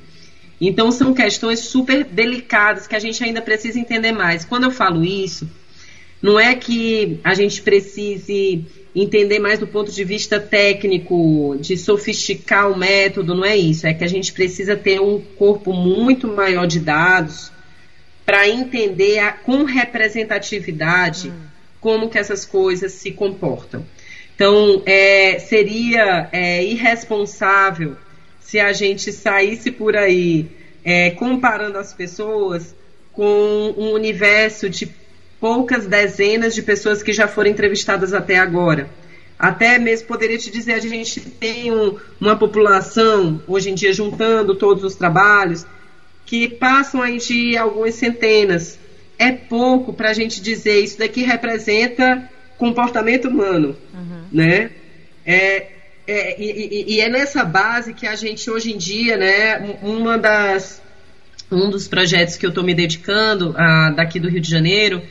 Então 0.59 0.91
são 0.91 1.13
questões 1.13 1.61
super 1.61 2.03
delicadas 2.03 2.85
que 2.85 2.95
a 2.95 2.99
gente 2.99 3.23
ainda 3.23 3.41
precisa 3.41 3.79
entender 3.79 4.11
mais. 4.11 4.45
Quando 4.45 4.65
eu 4.65 4.71
falo 4.71 5.03
isso, 5.03 5.49
não 6.21 6.39
é 6.39 6.53
que 6.55 7.19
a 7.23 7.33
gente 7.33 7.61
precise 7.61 8.63
entender 8.95 9.39
mais 9.39 9.57
do 9.57 9.65
ponto 9.65 9.91
de 9.91 10.03
vista 10.03 10.39
técnico, 10.39 11.57
de 11.59 11.77
sofisticar 11.77 12.69
o 12.69 12.77
método, 12.77 13.33
não 13.33 13.45
é 13.45 13.55
isso. 13.55 13.87
É 13.87 13.93
que 13.93 14.03
a 14.03 14.07
gente 14.07 14.33
precisa 14.33 14.75
ter 14.75 14.99
um 14.99 15.19
corpo 15.19 15.73
muito 15.73 16.27
maior 16.27 16.67
de 16.67 16.79
dados 16.79 17.51
para 18.25 18.47
entender 18.47 19.19
a, 19.19 19.31
com 19.31 19.63
representatividade 19.63 21.29
hum. 21.29 21.41
como 21.79 22.09
que 22.09 22.19
essas 22.19 22.45
coisas 22.45 22.91
se 22.91 23.11
comportam. 23.11 23.85
Então, 24.35 24.81
é, 24.85 25.39
seria 25.39 26.29
é, 26.31 26.63
irresponsável 26.63 27.95
se 28.39 28.59
a 28.59 28.73
gente 28.73 29.11
saísse 29.11 29.71
por 29.71 29.95
aí 29.95 30.49
é, 30.83 31.11
comparando 31.11 31.77
as 31.77 31.93
pessoas 31.93 32.75
com 33.13 33.73
um 33.77 33.91
universo 33.91 34.69
de 34.69 34.87
poucas 35.41 35.87
dezenas 35.87 36.53
de 36.53 36.61
pessoas 36.61 37.01
que 37.01 37.11
já 37.11 37.27
foram 37.27 37.49
entrevistadas 37.49 38.13
até 38.13 38.37
agora. 38.37 38.87
Até 39.37 39.79
mesmo 39.79 40.07
poderia 40.07 40.37
te 40.37 40.51
dizer, 40.51 40.73
a 40.73 40.79
gente 40.79 41.19
tem 41.19 41.71
um, 41.71 41.97
uma 42.19 42.37
população, 42.37 43.41
hoje 43.47 43.71
em 43.71 43.73
dia, 43.73 43.91
juntando 43.91 44.53
todos 44.53 44.83
os 44.83 44.93
trabalhos, 44.93 45.65
que 46.27 46.47
passam 46.47 47.01
aí 47.01 47.17
de 47.17 47.57
algumas 47.57 47.95
centenas. 47.95 48.79
É 49.17 49.31
pouco 49.31 49.91
para 49.91 50.11
a 50.11 50.13
gente 50.13 50.39
dizer 50.39 50.79
isso 50.79 50.99
daqui 50.99 51.23
representa 51.23 52.29
comportamento 52.59 53.27
humano, 53.27 53.75
uhum. 53.91 54.23
né? 54.31 54.69
É, 55.25 55.67
é, 56.05 56.39
e, 56.39 56.95
e, 56.95 57.01
é 57.01 57.09
nessa 57.09 57.43
base 57.43 57.95
que 57.95 58.05
a 58.05 58.15
gente 58.15 58.49
hoje 58.49 58.71
em 58.71 58.77
dia, 58.77 59.17
né, 59.17 59.77
uma 59.81 60.17
das 60.17 60.81
um 61.51 61.69
dos 61.69 61.87
projetos 61.87 62.37
que 62.37 62.45
eu 62.45 62.49
estou 62.49 62.63
me 62.63 62.73
dedicando 62.73 63.53
a, 63.57 63.91
daqui 63.91 64.19
do 64.19 64.29
Rio 64.29 64.39
de 64.39 64.49
Janeiro 64.49 65.01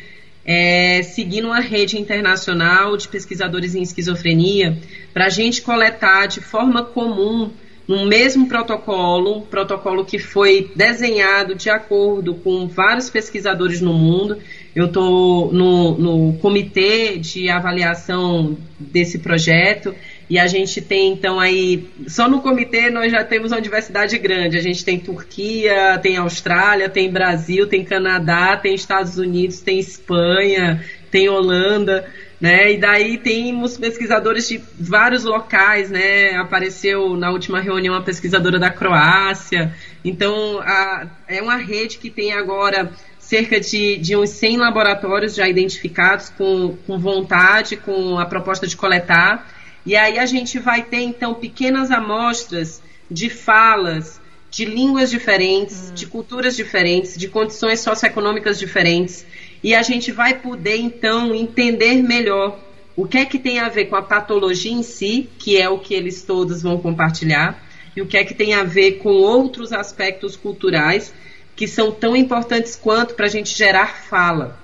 é, 0.45 1.03
seguindo 1.03 1.47
uma 1.47 1.61
rede 1.61 1.99
internacional 1.99 2.97
de 2.97 3.09
pesquisadores 3.09 3.75
em 3.75 3.83
esquizofrenia, 3.83 4.79
para 5.13 5.27
a 5.27 5.29
gente 5.29 5.63
coletar 5.63 6.27
de 6.27 6.41
forma 6.41 6.85
comum, 6.85 7.51
no 7.87 8.07
mesmo 8.07 8.47
protocolo, 8.47 9.39
um 9.39 9.41
protocolo 9.41 10.05
que 10.05 10.19
foi 10.19 10.71
desenhado 10.77 11.57
de 11.57 11.69
acordo 11.69 12.35
com 12.35 12.69
vários 12.69 13.11
pesquisadores 13.11 13.81
no 13.81 13.93
mundo. 13.93 14.39
Eu 14.77 14.87
estou 14.87 15.53
no, 15.53 15.99
no 15.99 16.33
comitê 16.35 17.19
de 17.19 17.51
avaliação 17.51 18.57
desse 18.79 19.19
projeto 19.19 19.93
e 20.31 20.39
a 20.39 20.47
gente 20.47 20.81
tem, 20.81 21.13
então, 21.13 21.41
aí, 21.41 21.91
só 22.07 22.29
no 22.29 22.41
comitê 22.41 22.89
nós 22.89 23.11
já 23.11 23.25
temos 23.25 23.51
uma 23.51 23.61
diversidade 23.61 24.17
grande. 24.17 24.57
A 24.57 24.63
gente 24.63 24.85
tem 24.85 24.97
Turquia, 24.97 25.99
tem 26.01 26.17
Austrália, 26.19 26.89
tem 26.89 27.11
Brasil, 27.11 27.67
tem 27.67 27.85
Canadá, 27.85 28.57
tem 28.57 28.73
Estados 28.73 29.19
Unidos, 29.19 29.59
tem 29.59 29.81
Espanha, 29.81 30.85
tem 31.11 31.29
Holanda, 31.29 32.09
né? 32.41 32.71
E 32.75 32.79
daí 32.79 33.19
temos 33.19 33.77
pesquisadores 33.77 34.47
de 34.47 34.63
vários 34.79 35.25
locais, 35.25 35.91
né? 35.91 36.37
Apareceu 36.37 37.17
na 37.17 37.33
última 37.33 37.61
reunião 37.61 37.95
uma 37.97 38.05
pesquisadora 38.05 38.57
da 38.57 38.71
Croácia. 38.71 39.75
Então, 40.05 40.61
a, 40.61 41.09
é 41.27 41.43
uma 41.43 41.57
rede 41.57 41.99
que 41.99 42.09
tem 42.09 42.33
agora 42.35 42.93
cerca 43.19 43.59
de, 43.59 43.97
de 43.97 44.17
uns 44.17 44.31
100 44.31 44.59
laboratórios 44.59 45.35
já 45.35 45.49
identificados 45.49 46.29
com, 46.29 46.77
com 46.87 47.01
vontade, 47.01 47.77
com 47.77 48.17
a 48.17 48.25
proposta 48.25 48.65
de 48.65 48.77
coletar 48.77 49.59
e 49.85 49.97
aí 49.97 50.19
a 50.19 50.27
gente 50.27 50.59
vai 50.59 50.83
ter 50.83 51.01
então 51.01 51.35
pequenas 51.35 51.91
amostras 51.91 52.83
de 53.11 53.29
falas, 53.31 54.21
de 54.51 54.65
línguas 54.65 55.11
diferentes, 55.11 55.91
hum. 55.91 55.95
de 55.95 56.07
culturas 56.07 56.57
diferentes, 56.57 57.17
de 57.17 57.29
condições 57.29 57.81
socioeconômicas 57.81 58.59
diferentes. 58.59 59.25
E 59.63 59.75
a 59.75 59.83
gente 59.83 60.11
vai 60.11 60.35
poder 60.35 60.77
então 60.77 61.35
entender 61.35 62.03
melhor 62.03 62.59
o 62.97 63.07
que 63.07 63.19
é 63.19 63.25
que 63.25 63.39
tem 63.39 63.59
a 63.59 63.69
ver 63.69 63.87
com 63.87 63.97
a 63.97 64.03
patologia 64.03 64.73
em 64.73 64.83
si, 64.83 65.29
que 65.39 65.57
é 65.57 65.69
o 65.69 65.79
que 65.79 65.95
eles 65.95 66.23
todos 66.23 66.63
vão 66.63 66.79
compartilhar, 66.79 67.63
e 67.97 68.03
o 68.03 68.07
que 68.07 68.17
é 68.17 68.25
que 68.25 68.35
tem 68.35 68.55
a 68.55 68.63
ver 68.63 68.99
com 68.99 69.11
outros 69.11 69.73
aspectos 69.73 70.37
culturais 70.37 71.13
que 71.57 71.67
são 71.67 71.93
tão 71.93 72.17
importantes 72.17 72.77
quanto 72.77 73.15
para 73.15 73.27
a 73.27 73.29
gente 73.29 73.57
gerar 73.57 74.03
fala. 74.05 74.59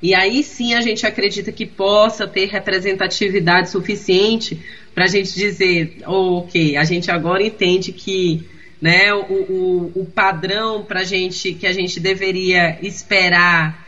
E 0.00 0.14
aí 0.14 0.42
sim 0.42 0.74
a 0.74 0.80
gente 0.80 1.06
acredita 1.06 1.50
que 1.50 1.66
possa 1.66 2.26
ter 2.26 2.46
representatividade 2.46 3.70
suficiente 3.70 4.60
para 4.94 5.04
a 5.04 5.08
gente 5.08 5.34
dizer, 5.34 5.98
oh, 6.06 6.38
ok, 6.38 6.76
a 6.76 6.84
gente 6.84 7.10
agora 7.10 7.42
entende 7.42 7.92
que 7.92 8.46
né, 8.80 9.12
o, 9.12 9.18
o, 9.18 9.92
o 10.02 10.06
padrão 10.06 10.84
para 10.84 11.02
gente 11.02 11.52
que 11.54 11.66
a 11.66 11.72
gente 11.72 11.98
deveria 11.98 12.78
esperar 12.80 13.86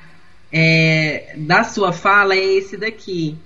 é, 0.52 1.34
da 1.36 1.62
sua 1.62 1.92
fala 1.92 2.34
é 2.34 2.44
esse 2.44 2.76
daqui. 2.76 3.36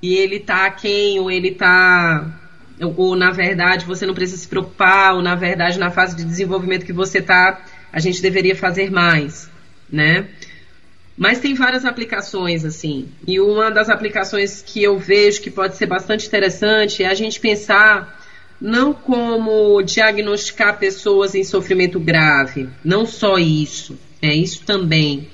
E 0.00 0.14
ele 0.14 0.40
tá 0.40 0.70
quem, 0.70 1.18
ou 1.18 1.30
ele 1.30 1.52
tá. 1.52 2.40
Ou, 2.80 2.94
ou 2.96 3.16
na 3.16 3.30
verdade 3.30 3.84
você 3.84 4.06
não 4.06 4.14
precisa 4.14 4.40
se 4.40 4.48
preocupar, 4.48 5.14
ou 5.14 5.22
na 5.22 5.34
verdade 5.34 5.78
na 5.78 5.90
fase 5.90 6.14
de 6.14 6.24
desenvolvimento 6.24 6.84
que 6.84 6.92
você 6.92 7.20
tá, 7.20 7.64
a 7.92 7.98
gente 7.98 8.22
deveria 8.22 8.54
fazer 8.54 8.90
mais, 8.90 9.50
né? 9.90 10.26
Mas 11.16 11.40
tem 11.40 11.54
várias 11.54 11.84
aplicações, 11.84 12.64
assim. 12.64 13.08
E 13.26 13.40
uma 13.40 13.70
das 13.70 13.88
aplicações 13.88 14.60
que 14.60 14.82
eu 14.82 14.98
vejo 14.98 15.40
que 15.40 15.50
pode 15.50 15.76
ser 15.76 15.86
bastante 15.86 16.26
interessante 16.26 17.02
é 17.02 17.06
a 17.06 17.14
gente 17.14 17.40
pensar 17.40 18.20
não 18.60 18.92
como 18.92 19.82
diagnosticar 19.82 20.78
pessoas 20.78 21.34
em 21.34 21.44
sofrimento 21.44 21.98
grave, 22.00 22.68
não 22.84 23.06
só 23.06 23.38
isso, 23.38 23.98
é 24.20 24.34
isso 24.34 24.62
também. 24.64 25.28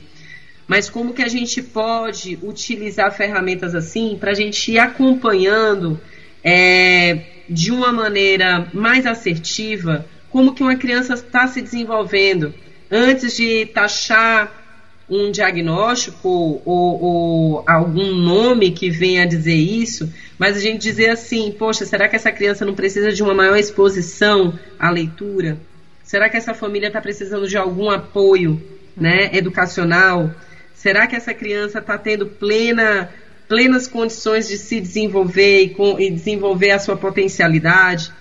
Mas 0.66 0.88
como 0.88 1.12
que 1.12 1.22
a 1.22 1.28
gente 1.28 1.60
pode 1.62 2.38
utilizar 2.42 3.14
ferramentas 3.14 3.74
assim 3.74 4.16
para 4.18 4.30
a 4.30 4.34
gente 4.34 4.72
ir 4.72 4.78
acompanhando 4.78 6.00
é, 6.42 7.20
de 7.48 7.70
uma 7.70 7.92
maneira 7.92 8.68
mais 8.72 9.06
assertiva 9.06 10.06
como 10.30 10.54
que 10.54 10.62
uma 10.62 10.76
criança 10.76 11.14
está 11.14 11.46
se 11.46 11.60
desenvolvendo 11.60 12.54
antes 12.90 13.36
de 13.36 13.66
taxar 13.66 14.61
um 15.08 15.30
diagnóstico 15.30 16.28
ou, 16.64 17.02
ou, 17.02 17.64
algum 17.66 18.14
nome 18.14 18.70
que 18.70 18.90
venha 18.90 19.22
a 19.22 19.26
dizer 19.26 19.54
isso, 19.54 20.12
mas 20.38 20.56
a 20.56 20.60
gente 20.60 20.82
dizer 20.82 21.10
assim, 21.10 21.52
poxa, 21.52 21.84
será 21.84 22.08
que 22.08 22.16
essa 22.16 22.32
criança 22.32 22.64
não 22.64 22.74
precisa 22.74 23.12
de 23.12 23.22
uma 23.22 23.34
maior 23.34 23.56
exposição 23.56 24.58
à 24.78 24.90
leitura? 24.90 25.58
Será 26.04 26.28
que 26.28 26.36
essa 26.36 26.54
família 26.54 26.88
está 26.88 27.00
precisando 27.00 27.48
de 27.48 27.56
algum 27.56 27.90
apoio 27.90 28.62
né, 28.96 29.30
educacional? 29.32 30.30
Será 30.74 31.06
que 31.06 31.16
essa 31.16 31.32
criança 31.32 31.78
está 31.78 31.96
tendo 31.96 32.26
plena, 32.26 33.08
plenas 33.48 33.86
condições 33.86 34.48
de 34.48 34.58
se 34.58 34.80
desenvolver 34.80 35.62
e, 35.62 35.70
com, 35.70 35.98
e 35.98 36.10
desenvolver 36.10 36.70
a 36.70 36.78
sua 36.78 36.96
potencialidade? 36.96 38.12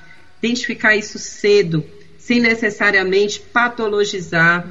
Identificar 0.42 0.96
isso 0.96 1.18
cedo, 1.20 1.84
sem 2.18 2.40
necessariamente 2.40 3.40
patologizar 3.40 4.68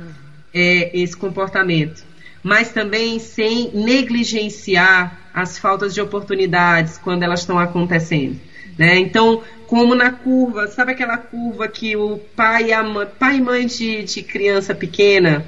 é, 0.55 0.91
esse 0.99 1.17
comportamento 1.17 2.11
mas 2.43 2.73
também 2.73 3.19
sem 3.19 3.71
negligenciar 3.73 5.31
as 5.33 5.59
faltas 5.59 5.95
de 5.95 6.01
oportunidades 6.01 6.99
quando 6.99 7.23
elas 7.23 7.41
estão 7.41 7.59
acontecendo. 7.59 8.41
Né? 8.79 8.99
Então, 8.99 9.43
como 9.67 9.95
na 9.95 10.11
curva, 10.11 10.67
sabe 10.69 10.93
aquela 10.93 11.19
curva 11.19 11.69
que 11.69 11.97
o 11.97 12.19
pai 12.35 12.73
e, 12.73 12.83
mãe, 12.83 13.07
pai 13.19 13.37
e 13.37 13.41
mãe 13.41 13.67
de, 13.67 14.03
de 14.03 14.23
criança 14.23 14.75
pequena 14.75 15.45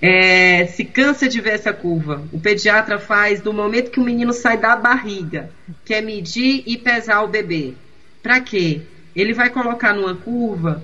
é, 0.00 0.66
se 0.66 0.84
cansa 0.84 1.28
de 1.28 1.40
ver 1.40 1.54
essa 1.54 1.72
curva. 1.72 2.22
O 2.32 2.40
pediatra 2.40 2.98
faz 2.98 3.40
do 3.40 3.52
momento 3.52 3.90
que 3.90 4.00
o 4.00 4.04
menino 4.04 4.32
sai 4.32 4.56
da 4.56 4.74
barriga, 4.74 5.50
que 5.84 5.94
é 5.94 6.00
medir 6.00 6.62
e 6.66 6.76
pesar 6.76 7.22
o 7.22 7.28
bebê. 7.28 7.74
Para 8.22 8.40
quê? 8.40 8.82
Ele 9.14 9.32
vai 9.32 9.50
colocar 9.50 9.92
numa 9.92 10.14
curva 10.14 10.82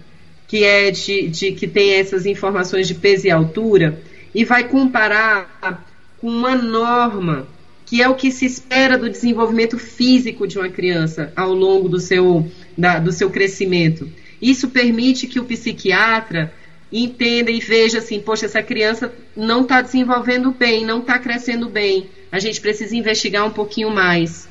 que 0.51 0.65
é 0.65 0.91
de, 0.91 1.29
de 1.29 1.53
que 1.53 1.69
tem 1.69 1.93
essas 1.93 2.27
informações 2.27 2.89
de 2.89 2.95
peso 2.97 3.25
e 3.25 3.31
altura 3.31 4.03
e 4.35 4.45
vai 4.45 4.65
comparar 4.65 5.87
com 6.21 6.27
uma 6.27 6.57
norma 6.57 7.47
que 7.87 8.03
é 8.03 8.09
o 8.09 8.17
que 8.17 8.33
se 8.33 8.47
espera 8.47 8.99
do 8.99 9.09
desenvolvimento 9.09 9.79
físico 9.79 10.49
de 10.49 10.59
uma 10.59 10.69
criança 10.69 11.33
ao 11.37 11.55
longo 11.55 11.89
do 11.89 12.01
seu, 12.01 12.51
da, 12.77 12.99
do 12.99 13.13
seu 13.13 13.31
crescimento. 13.31 14.11
Isso 14.43 14.71
permite 14.71 15.29
que 15.29 15.39
o 15.39 15.45
psiquiatra 15.45 16.53
entenda 16.93 17.53
e 17.53 17.61
veja 17.61 17.99
assim, 17.99 18.19
poxa, 18.19 18.47
essa 18.47 18.63
criança 18.63 19.13
não 19.37 19.63
está 19.63 19.81
desenvolvendo 19.81 20.51
bem, 20.51 20.85
não 20.85 20.99
está 20.99 21.17
crescendo 21.17 21.69
bem. 21.69 22.09
A 22.33 22.41
gente 22.41 22.61
precisa 22.61 22.97
investigar 22.97 23.47
um 23.47 23.51
pouquinho 23.51 23.91
mais. 23.91 24.49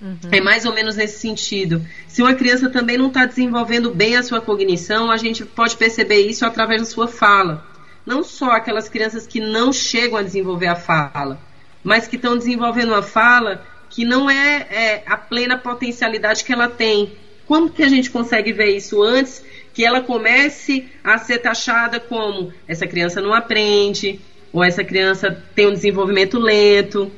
Uhum. 0.00 0.18
É 0.32 0.40
mais 0.40 0.64
ou 0.64 0.74
menos 0.74 0.96
nesse 0.96 1.18
sentido. 1.18 1.84
Se 2.08 2.22
uma 2.22 2.34
criança 2.34 2.70
também 2.70 2.96
não 2.96 3.08
está 3.08 3.26
desenvolvendo 3.26 3.90
bem 3.90 4.16
a 4.16 4.22
sua 4.22 4.40
cognição, 4.40 5.10
a 5.10 5.16
gente 5.16 5.44
pode 5.44 5.76
perceber 5.76 6.20
isso 6.20 6.46
através 6.46 6.80
da 6.80 6.86
sua 6.86 7.06
fala 7.06 7.70
não 8.04 8.22
só 8.22 8.50
aquelas 8.50 8.88
crianças 8.88 9.26
que 9.26 9.40
não 9.40 9.72
chegam 9.72 10.18
a 10.18 10.22
desenvolver 10.22 10.66
a 10.66 10.74
fala, 10.74 11.38
mas 11.82 12.06
que 12.06 12.16
estão 12.16 12.36
desenvolvendo 12.36 12.88
uma 12.88 13.02
fala 13.02 13.64
que 13.88 14.04
não 14.04 14.30
é, 14.30 14.66
é, 14.70 15.02
a 15.06 15.16
plena 15.16 15.58
potencialidade 15.58 16.44
que 16.44 16.52
ela 16.52 16.68
tem. 16.68 17.12
Como 17.46 17.70
que 17.70 17.82
a 17.82 17.88
gente 17.88 18.10
consegue 18.10 18.52
ver 18.52 18.76
isso 18.76 19.02
antes 19.02 19.44
que 19.72 19.84
ela 19.84 20.00
comece 20.00 20.88
a 21.02 21.18
ser 21.18 21.38
taxada 21.38 22.00
como 22.00 22.52
essa 22.66 22.86
criança 22.86 23.20
não 23.20 23.32
aprende, 23.32 24.20
ou 24.52 24.64
essa 24.64 24.82
criança 24.82 25.44
tem 25.54 25.68
um 25.68 25.72
desenvolvimento 25.72 26.38
lento, 26.38 27.10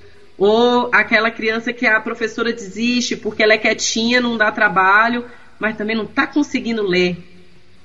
ou 0.44 0.90
aquela 0.92 1.30
criança 1.30 1.72
que 1.72 1.86
a 1.86 2.00
professora 2.00 2.52
desiste 2.52 3.16
porque 3.16 3.44
ela 3.44 3.52
é 3.52 3.58
quietinha, 3.58 4.20
não 4.20 4.36
dá 4.36 4.50
trabalho, 4.50 5.24
mas 5.56 5.76
também 5.76 5.94
não 5.94 6.02
está 6.02 6.26
conseguindo 6.26 6.82
ler. 6.82 7.16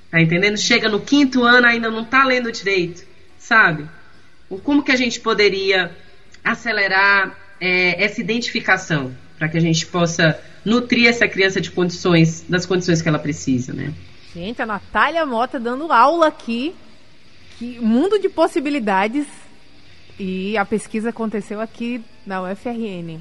Tá 0.10 0.20
entendendo? 0.20 0.58
Chega 0.58 0.90
no 0.90 1.00
quinto 1.00 1.44
ano 1.44 1.68
ainda 1.68 1.92
não 1.92 2.04
tá 2.04 2.26
lendo 2.26 2.52
direito, 2.52 3.06
sabe? 3.38 3.88
Como 4.64 4.82
que 4.82 4.92
a 4.92 4.96
gente 4.96 5.20
poderia 5.20 5.96
acelerar 6.44 7.38
é, 7.62 8.04
essa 8.04 8.22
identificação 8.22 9.16
para 9.38 9.48
que 9.50 9.58
a 9.58 9.62
gente 9.62 9.86
possa 9.86 10.42
nutrir 10.66 11.08
essa 11.08 11.28
criança 11.28 11.62
de 11.62 11.70
condições, 11.70 12.44
das 12.50 12.66
condições 12.66 13.04
que 13.04 13.08
ela 13.08 13.20
precisa, 13.20 13.72
né? 13.72 13.94
Gente, 14.34 14.64
a 14.64 14.66
Natália 14.66 15.24
Mota 15.28 15.60
dando 15.60 15.92
aula 15.92 16.26
aqui, 16.26 16.74
que 17.60 17.80
mundo 17.80 18.18
de 18.18 18.28
possibilidades 18.28 19.28
e 20.20 20.58
a 20.58 20.66
pesquisa 20.66 21.10
aconteceu 21.10 21.62
aqui 21.62 22.02
na 22.26 22.42
UFRN, 22.42 23.20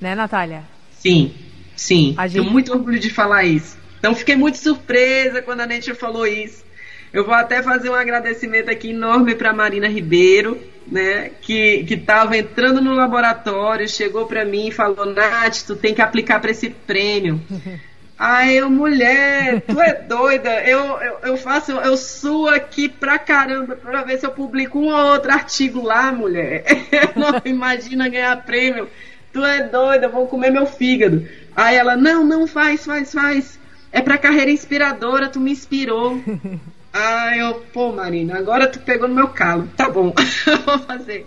né, 0.00 0.14
Natália? 0.14 0.64
Sim, 0.92 1.34
sim. 1.76 2.14
A 2.16 2.26
gente... 2.26 2.40
Tenho 2.40 2.52
muito 2.52 2.72
orgulho 2.72 2.98
de 2.98 3.10
falar 3.10 3.44
isso. 3.44 3.76
Então 3.98 4.14
fiquei 4.14 4.36
muito 4.36 4.58
surpresa 4.58 5.42
quando 5.42 5.60
a 5.60 5.66
Nature 5.66 5.96
falou 5.96 6.26
isso. 6.26 6.64
Eu 7.12 7.24
vou 7.24 7.34
até 7.34 7.62
fazer 7.62 7.88
um 7.88 7.94
agradecimento 7.94 8.70
aqui 8.70 8.90
enorme 8.90 9.34
para 9.34 9.52
Marina 9.52 9.88
Ribeiro, 9.88 10.58
né, 10.86 11.30
que 11.40 11.84
estava 11.88 12.36
entrando 12.36 12.80
no 12.80 12.94
laboratório, 12.94 13.88
chegou 13.88 14.26
para 14.26 14.44
mim 14.44 14.68
e 14.68 14.72
falou: 14.72 15.06
Nath, 15.06 15.62
tu 15.66 15.74
tem 15.74 15.94
que 15.94 16.02
aplicar 16.02 16.40
para 16.40 16.50
esse 16.50 16.70
prêmio. 16.70 17.40
Aí 18.18 18.56
eu, 18.56 18.68
mulher, 18.68 19.60
tu 19.60 19.80
é 19.80 19.94
doida? 19.94 20.50
Eu, 20.64 20.80
eu, 21.00 21.18
eu 21.22 21.36
faço, 21.36 21.70
eu 21.70 21.96
suo 21.96 22.48
aqui 22.48 22.88
pra 22.88 23.16
caramba 23.16 23.76
pra 23.76 24.02
ver 24.02 24.18
se 24.18 24.26
eu 24.26 24.32
publico 24.32 24.76
um 24.76 24.92
ou 24.92 25.12
outro 25.12 25.30
artigo 25.30 25.80
lá, 25.80 26.10
mulher. 26.10 26.64
não 27.14 27.40
imagina 27.44 28.08
ganhar 28.08 28.44
prêmio. 28.44 28.88
Tu 29.32 29.44
é 29.44 29.62
doida, 29.68 30.08
vou 30.08 30.26
comer 30.26 30.50
meu 30.50 30.66
fígado. 30.66 31.28
Aí 31.54 31.76
ela, 31.76 31.96
não, 31.96 32.24
não, 32.24 32.44
faz, 32.48 32.84
faz, 32.84 33.12
faz. 33.12 33.58
É 33.92 34.00
pra 34.00 34.18
carreira 34.18 34.50
inspiradora, 34.50 35.28
tu 35.28 35.38
me 35.38 35.52
inspirou. 35.52 36.20
ah, 36.92 37.36
eu, 37.36 37.54
pô, 37.72 37.92
Marina, 37.92 38.36
agora 38.36 38.66
tu 38.66 38.80
pegou 38.80 39.06
no 39.06 39.14
meu 39.14 39.28
calo. 39.28 39.68
Tá 39.76 39.88
bom, 39.88 40.12
vou 40.66 40.78
fazer. 40.80 41.24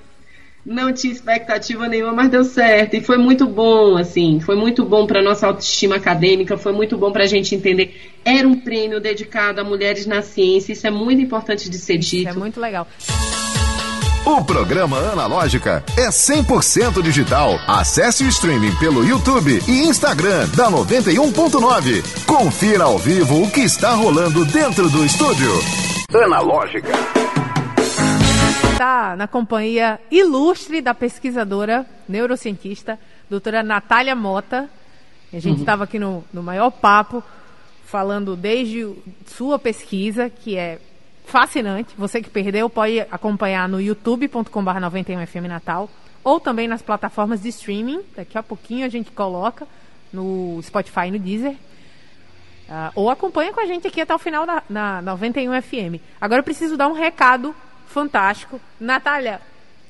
Não 0.65 0.93
tinha 0.93 1.11
expectativa 1.11 1.87
nenhuma, 1.87 2.13
mas 2.13 2.29
deu 2.29 2.43
certo. 2.43 2.95
E 2.95 3.01
foi 3.01 3.17
muito 3.17 3.47
bom, 3.47 3.97
assim. 3.97 4.39
Foi 4.39 4.55
muito 4.55 4.85
bom 4.85 5.07
para 5.07 5.21
nossa 5.21 5.47
autoestima 5.47 5.95
acadêmica, 5.95 6.57
foi 6.57 6.71
muito 6.71 6.97
bom 6.97 7.11
para 7.11 7.23
a 7.23 7.27
gente 7.27 7.55
entender. 7.55 8.13
Era 8.23 8.47
um 8.47 8.59
prêmio 8.59 8.99
dedicado 8.99 9.59
a 9.59 9.63
mulheres 9.63 10.05
na 10.05 10.21
ciência, 10.21 10.73
isso 10.73 10.85
é 10.85 10.91
muito 10.91 11.21
importante 11.21 11.69
de 11.69 11.77
ser 11.77 11.97
dito. 11.97 12.29
Isso 12.29 12.29
é 12.29 12.39
muito 12.39 12.59
legal. 12.59 12.87
O 14.23 14.43
programa 14.43 14.97
Analógica 15.11 15.83
é 15.97 16.09
100% 16.09 17.01
digital. 17.01 17.59
Acesse 17.67 18.23
o 18.23 18.27
streaming 18.27 18.75
pelo 18.75 19.03
YouTube 19.03 19.59
e 19.67 19.81
Instagram 19.87 20.47
da 20.55 20.69
91.9. 20.69 22.25
Confira 22.27 22.83
ao 22.83 22.99
vivo 22.99 23.41
o 23.41 23.49
que 23.49 23.61
está 23.61 23.93
rolando 23.93 24.45
dentro 24.45 24.87
do 24.89 25.03
estúdio. 25.03 25.51
Analógica. 26.13 26.91
Está 28.81 29.15
na 29.15 29.27
companhia 29.27 29.99
ilustre 30.09 30.81
da 30.81 30.91
pesquisadora, 30.91 31.85
neurocientista, 32.09 32.97
doutora 33.29 33.61
Natália 33.61 34.15
Mota. 34.15 34.67
A 35.31 35.37
gente 35.37 35.59
estava 35.59 35.81
uhum. 35.81 35.83
aqui 35.83 35.99
no, 35.99 36.23
no 36.33 36.41
maior 36.41 36.71
papo, 36.71 37.23
falando 37.85 38.35
desde 38.35 38.91
sua 39.27 39.59
pesquisa, 39.59 40.31
que 40.31 40.57
é 40.57 40.79
fascinante. 41.25 41.93
Você 41.95 42.23
que 42.23 42.29
perdeu 42.31 42.67
pode 42.71 43.01
acompanhar 43.01 43.69
no 43.69 43.79
youtube.com.br 43.79 44.49
91FM 44.49 45.47
Natal 45.47 45.87
ou 46.23 46.39
também 46.39 46.67
nas 46.67 46.81
plataformas 46.81 47.43
de 47.43 47.49
streaming. 47.49 48.01
Daqui 48.15 48.35
a 48.35 48.41
pouquinho 48.41 48.83
a 48.83 48.89
gente 48.89 49.11
coloca 49.11 49.67
no 50.11 50.59
Spotify 50.63 51.05
e 51.05 51.11
no 51.11 51.19
Deezer. 51.19 51.53
Uh, 51.53 52.91
ou 52.95 53.11
acompanha 53.11 53.53
com 53.53 53.59
a 53.59 53.65
gente 53.67 53.85
aqui 53.85 54.01
até 54.01 54.15
o 54.15 54.17
final 54.17 54.43
da 54.47 54.63
na 54.67 55.03
91FM. 55.03 56.01
Agora 56.19 56.39
eu 56.39 56.43
preciso 56.43 56.75
dar 56.75 56.87
um 56.87 56.93
recado 56.93 57.53
fantástico. 57.91 58.59
Natália, 58.79 59.39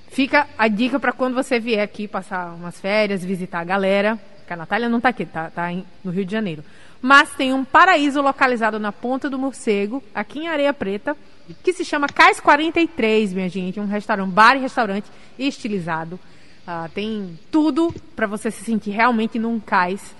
fica 0.09 0.47
a 0.57 0.67
dica 0.67 0.99
para 0.99 1.11
quando 1.11 1.33
você 1.33 1.59
vier 1.59 1.83
aqui 1.83 2.07
passar 2.07 2.53
umas 2.53 2.79
férias, 2.79 3.23
visitar 3.23 3.59
a 3.59 3.63
galera. 3.63 4.19
Que 4.45 4.53
a 4.53 4.57
Natália 4.57 4.89
não 4.89 4.97
está 4.97 5.09
aqui, 5.09 5.25
tá, 5.25 5.49
tá 5.49 5.71
em, 5.71 5.85
no 6.03 6.11
Rio 6.11 6.25
de 6.25 6.31
Janeiro. 6.31 6.63
Mas 7.01 7.31
tem 7.31 7.53
um 7.53 7.63
paraíso 7.63 8.21
localizado 8.21 8.79
na 8.79 8.91
Ponta 8.91 9.29
do 9.29 9.39
Morcego, 9.39 10.03
aqui 10.13 10.39
em 10.39 10.47
Areia 10.47 10.73
Preta, 10.73 11.17
que 11.63 11.73
se 11.73 11.83
chama 11.83 12.07
Cais 12.07 12.39
43, 12.39 13.33
minha 13.33 13.49
gente. 13.49 13.79
Um 13.79 13.87
restaurante, 13.87 14.31
bar 14.31 14.55
e 14.55 14.59
restaurante 14.59 15.09
estilizado. 15.39 16.19
Uh, 16.61 16.87
tem 16.93 17.39
tudo 17.49 17.93
para 18.15 18.27
você 18.27 18.51
se 18.51 18.63
sentir 18.63 18.91
realmente 18.91 19.39
num 19.39 19.59
cais. 19.59 20.15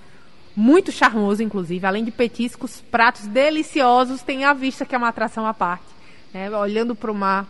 Muito 0.55 0.91
charmoso, 0.91 1.43
inclusive. 1.43 1.85
Além 1.85 2.03
de 2.03 2.11
petiscos, 2.11 2.81
pratos 2.81 3.27
deliciosos. 3.27 4.23
Tem 4.23 4.43
a 4.43 4.53
vista, 4.53 4.85
que 4.85 4.95
é 4.95 4.97
uma 4.97 5.07
atração 5.07 5.45
à 5.45 5.53
parte. 5.53 5.85
Né? 6.33 6.49
Olhando 6.49 6.95
para 6.95 7.11
o 7.11 7.15
mar, 7.15 7.47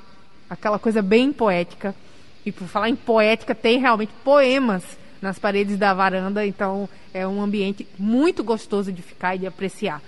aquela 0.51 0.77
coisa 0.77 1.01
bem 1.01 1.31
poética. 1.31 1.95
E 2.45 2.51
por 2.51 2.67
falar 2.67 2.89
em 2.89 2.95
poética, 2.95 3.55
tem 3.55 3.79
realmente 3.79 4.11
poemas 4.23 4.83
nas 5.21 5.39
paredes 5.39 5.77
da 5.77 5.93
varanda. 5.93 6.45
Então 6.45 6.89
é 7.13 7.25
um 7.25 7.41
ambiente 7.41 7.87
muito 7.97 8.43
gostoso 8.43 8.91
de 8.91 9.01
ficar 9.01 9.35
e 9.35 9.39
de 9.39 9.47
apreciar. 9.47 10.01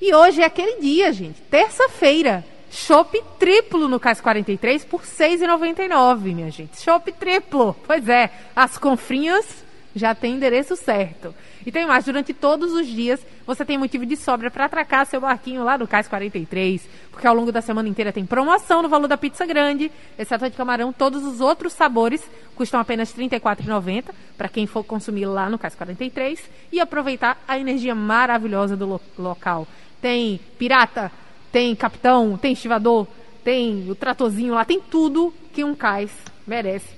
E 0.00 0.14
hoje 0.14 0.42
é 0.42 0.44
aquele 0.44 0.80
dia, 0.80 1.10
gente. 1.12 1.40
Terça-feira. 1.42 2.44
Chopp 2.70 3.18
triplo 3.38 3.88
no 3.88 3.98
Cais 3.98 4.20
43 4.20 4.84
por 4.84 5.00
R$ 5.00 5.06
6,99, 5.06 6.34
minha 6.34 6.50
gente. 6.50 6.78
Chopp 6.82 7.10
triplo. 7.12 7.74
Pois 7.86 8.06
é, 8.10 8.30
as 8.54 8.76
confrinhas 8.76 9.64
já 9.94 10.14
tem 10.14 10.34
endereço 10.34 10.76
certo. 10.76 11.34
E 11.64 11.72
tem 11.72 11.86
mais, 11.86 12.04
durante 12.04 12.32
todos 12.32 12.72
os 12.72 12.86
dias 12.86 13.20
você 13.46 13.64
tem 13.64 13.78
motivo 13.78 14.06
de 14.06 14.16
sobra 14.16 14.50
para 14.50 14.64
atracar 14.64 15.06
seu 15.06 15.20
barquinho 15.20 15.64
lá 15.64 15.76
no 15.76 15.88
Cais 15.88 16.08
43, 16.08 16.88
porque 17.10 17.26
ao 17.26 17.34
longo 17.34 17.50
da 17.50 17.60
semana 17.60 17.88
inteira 17.88 18.12
tem 18.12 18.24
promoção 18.24 18.82
no 18.82 18.88
valor 18.88 19.08
da 19.08 19.16
pizza 19.16 19.44
grande, 19.46 19.90
exceto 20.18 20.44
a 20.44 20.48
de 20.48 20.56
camarão, 20.56 20.92
todos 20.92 21.24
os 21.24 21.40
outros 21.40 21.72
sabores 21.72 22.22
custam 22.54 22.80
apenas 22.80 23.12
R$ 23.12 23.28
34,90 23.28 24.04
para 24.36 24.48
quem 24.48 24.66
for 24.66 24.84
consumir 24.84 25.26
lá 25.26 25.48
no 25.48 25.58
Cais 25.58 25.74
43 25.74 26.40
e 26.72 26.80
aproveitar 26.80 27.42
a 27.46 27.58
energia 27.58 27.94
maravilhosa 27.94 28.76
do 28.76 28.86
lo 28.86 29.00
local. 29.18 29.66
Tem 30.00 30.38
pirata, 30.58 31.10
tem 31.50 31.74
capitão, 31.74 32.36
tem 32.36 32.52
estivador, 32.52 33.06
tem 33.42 33.90
o 33.90 33.94
tratorzinho 33.94 34.54
lá, 34.54 34.64
tem 34.64 34.80
tudo 34.80 35.32
que 35.52 35.64
um 35.64 35.74
cais 35.74 36.10
merece. 36.46 36.94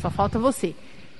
Só 0.00 0.10
falta 0.10 0.38
você. 0.38 0.74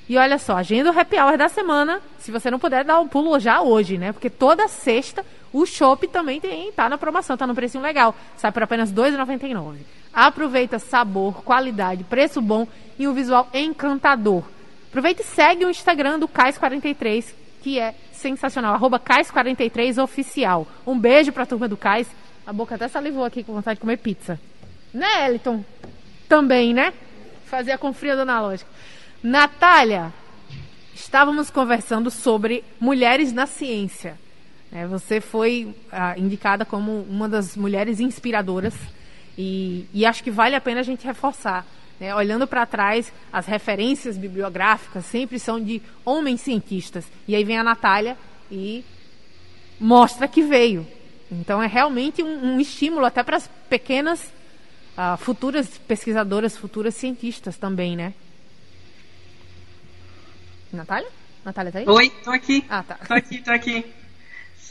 E 0.08 0.16
olha 0.16 0.38
só, 0.38 0.56
agenda 0.56 0.90
o 0.90 0.98
happy 0.98 1.16
hour 1.16 1.36
da 1.36 1.48
semana. 1.48 2.00
Se 2.18 2.30
você 2.30 2.50
não 2.50 2.58
puder 2.58 2.84
dar 2.84 3.00
um 3.00 3.08
pulo 3.08 3.38
já 3.40 3.60
hoje, 3.60 3.98
né? 3.98 4.12
Porque 4.12 4.30
toda 4.30 4.68
sexta 4.68 5.24
o 5.52 5.66
chopp 5.66 6.06
também 6.08 6.40
tem, 6.40 6.70
tá 6.70 6.88
na 6.88 6.98
promoção, 6.98 7.36
tá 7.36 7.46
no 7.46 7.54
precinho 7.54 7.82
legal. 7.82 8.14
Sai 8.36 8.52
por 8.52 8.62
apenas 8.62 8.90
R$ 8.90 8.96
2,99. 8.96 9.78
Aproveita 10.12 10.78
sabor, 10.78 11.42
qualidade, 11.42 12.04
preço 12.04 12.40
bom 12.40 12.66
e 12.98 13.08
um 13.08 13.12
visual 13.12 13.48
encantador. 13.52 14.44
Aproveita 14.88 15.22
e 15.22 15.24
segue 15.24 15.64
o 15.64 15.70
Instagram 15.70 16.18
do 16.18 16.28
Cais43, 16.28 17.34
que 17.62 17.78
é 17.78 17.94
sensacional. 18.12 18.74
Arroba 18.74 18.98
Cais43Oficial. 19.00 20.66
Um 20.86 20.98
beijo 20.98 21.32
pra 21.32 21.44
turma 21.44 21.68
do 21.68 21.76
Cais. 21.76 22.08
A 22.46 22.52
boca 22.52 22.76
até 22.76 22.86
salivou 22.86 23.24
aqui 23.24 23.42
com 23.42 23.52
vontade 23.52 23.76
de 23.76 23.80
comer 23.80 23.98
pizza. 23.98 24.38
Né, 24.94 25.28
Eliton? 25.28 25.64
Também, 26.28 26.72
né? 26.72 26.92
Fazer 27.46 27.72
a 27.72 27.78
confria 27.78 28.14
do 28.14 28.22
analógico. 28.22 28.70
Natália, 29.26 30.14
estávamos 30.94 31.50
conversando 31.50 32.12
sobre 32.12 32.62
mulheres 32.78 33.32
na 33.32 33.44
ciência. 33.44 34.16
É, 34.70 34.86
você 34.86 35.20
foi 35.20 35.74
ah, 35.90 36.16
indicada 36.16 36.64
como 36.64 37.00
uma 37.10 37.28
das 37.28 37.56
mulheres 37.56 37.98
inspiradoras 37.98 38.72
e, 39.36 39.84
e, 39.92 40.06
acho 40.06 40.22
que 40.22 40.30
vale 40.30 40.54
a 40.54 40.60
pena 40.60 40.78
a 40.78 40.84
gente 40.84 41.04
reforçar. 41.04 41.66
Né? 41.98 42.14
Olhando 42.14 42.46
para 42.46 42.64
trás, 42.66 43.12
as 43.32 43.46
referências 43.46 44.16
bibliográficas 44.16 45.04
sempre 45.06 45.40
são 45.40 45.60
de 45.60 45.82
homens 46.04 46.42
cientistas. 46.42 47.04
E 47.26 47.34
aí 47.34 47.42
vem 47.42 47.58
a 47.58 47.64
Natália 47.64 48.16
e 48.48 48.84
mostra 49.80 50.28
que 50.28 50.42
veio. 50.42 50.86
Então 51.32 51.60
é 51.60 51.66
realmente 51.66 52.22
um, 52.22 52.52
um 52.52 52.60
estímulo 52.60 53.04
até 53.04 53.24
para 53.24 53.38
as 53.38 53.50
pequenas 53.68 54.22
uh, 54.96 55.16
futuras 55.16 55.66
pesquisadoras, 55.78 56.56
futuras 56.56 56.94
cientistas 56.94 57.56
também, 57.56 57.96
né? 57.96 58.14
Natália? 60.72 61.08
Natália 61.44 61.72
tá 61.72 61.78
aí? 61.78 61.88
Oi, 61.88 62.10
tô 62.24 62.30
aqui. 62.30 62.64
Ah, 62.68 62.82
tá. 62.82 62.96
Tô 63.06 63.14
aqui, 63.14 63.38
tô 63.38 63.50
aqui. 63.50 63.84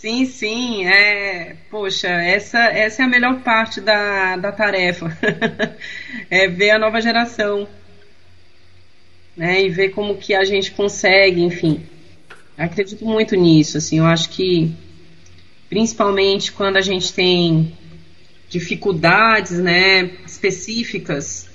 Sim, 0.06 0.26
sim, 0.26 0.86
é, 0.86 1.56
poxa, 1.72 2.08
essa, 2.08 2.60
essa 2.60 3.02
é 3.02 3.06
a 3.06 3.10
melhor 3.10 3.42
parte 3.42 3.82
da, 3.82 4.36
da 4.36 4.52
tarefa, 4.52 5.08
é 6.30 6.48
ver 6.48 6.72
a 6.72 6.78
nova 6.78 7.02
geração, 7.02 7.68
né, 9.36 9.64
e 9.64 9.70
ver 9.70 9.90
como 9.90 10.18
que 10.18 10.36
a 10.36 10.44
gente 10.44 10.70
consegue, 10.72 11.42
enfim, 11.42 11.84
acredito 12.56 13.04
muito 13.04 13.36
nisso, 13.36 13.80
assim, 13.80 13.98
eu 13.98 14.06
acho 14.06 14.30
que, 14.30 14.76
principalmente 15.70 16.52
quando 16.52 16.78
a 16.78 16.82
gente 16.82 17.12
tem 17.12 17.76
dificuldades, 18.48 19.58
né, 19.58 20.12
específicas 20.24 21.50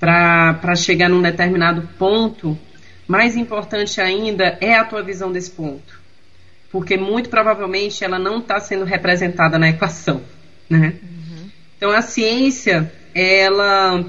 para 0.00 0.74
chegar 0.76 1.10
num 1.10 1.20
determinado 1.20 1.86
ponto, 1.98 2.58
mais 3.12 3.36
importante 3.36 4.00
ainda 4.00 4.56
é 4.58 4.74
a 4.74 4.86
tua 4.86 5.02
visão 5.02 5.30
desse 5.30 5.50
ponto. 5.50 6.00
Porque 6.70 6.96
muito 6.96 7.28
provavelmente 7.28 8.02
ela 8.02 8.18
não 8.18 8.38
está 8.38 8.58
sendo 8.58 8.86
representada 8.86 9.58
na 9.58 9.68
equação. 9.68 10.22
Né? 10.70 10.94
Uhum. 11.02 11.50
Então 11.76 11.90
a 11.90 12.00
ciência, 12.00 12.90
ela, 13.14 14.02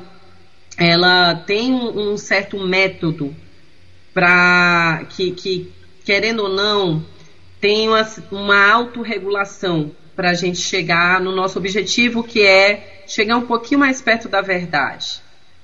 ela 0.77 1.35
tem 1.35 1.73
um 1.73 2.15
certo 2.15 2.57
método 2.65 3.35
para 4.13 5.03
que, 5.09 5.31
que, 5.31 5.69
querendo 6.05 6.43
ou 6.43 6.49
não, 6.49 7.05
tem 7.59 7.89
uma, 7.89 8.07
uma 8.31 8.71
autorregulação 8.71 9.91
para 10.15 10.29
a 10.29 10.33
gente 10.33 10.59
chegar 10.59 11.19
no 11.19 11.35
nosso 11.35 11.59
objetivo, 11.59 12.23
que 12.23 12.41
é 12.41 13.03
chegar 13.05 13.35
um 13.35 13.45
pouquinho 13.45 13.81
mais 13.81 14.01
perto 14.01 14.29
da 14.29 14.39
verdade. 14.39 15.21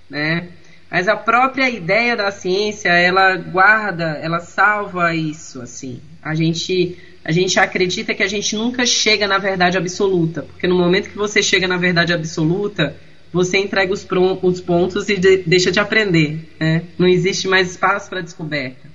Né? 0.09 0.49
Mas 0.91 1.07
a 1.07 1.15
própria 1.15 1.69
ideia 1.69 2.15
da 2.15 2.31
ciência, 2.31 2.89
ela 2.89 3.35
guarda, 3.35 4.19
ela 4.21 4.39
salva 4.39 5.13
isso, 5.13 5.61
assim. 5.61 6.01
A 6.21 6.33
gente, 6.33 6.97
a 7.23 7.31
gente 7.31 7.59
acredita 7.59 8.15
que 8.15 8.23
a 8.23 8.27
gente 8.27 8.55
nunca 8.55 8.85
chega 8.85 9.27
na 9.27 9.37
verdade 9.37 9.77
absoluta, 9.77 10.41
porque 10.41 10.67
no 10.67 10.75
momento 10.75 11.09
que 11.09 11.17
você 11.17 11.43
chega 11.43 11.67
na 11.67 11.77
verdade 11.77 12.11
absoluta, 12.11 12.95
você 13.31 13.59
entrega 13.59 13.93
os, 13.93 14.07
os 14.41 14.61
pontos 14.61 15.07
e 15.09 15.17
de, 15.17 15.37
deixa 15.37 15.71
de 15.71 15.79
aprender, 15.79 16.49
né? 16.59 16.83
Não 16.97 17.07
existe 17.07 17.47
mais 17.47 17.69
espaço 17.69 18.09
para 18.09 18.21
descoberta. 18.21 18.89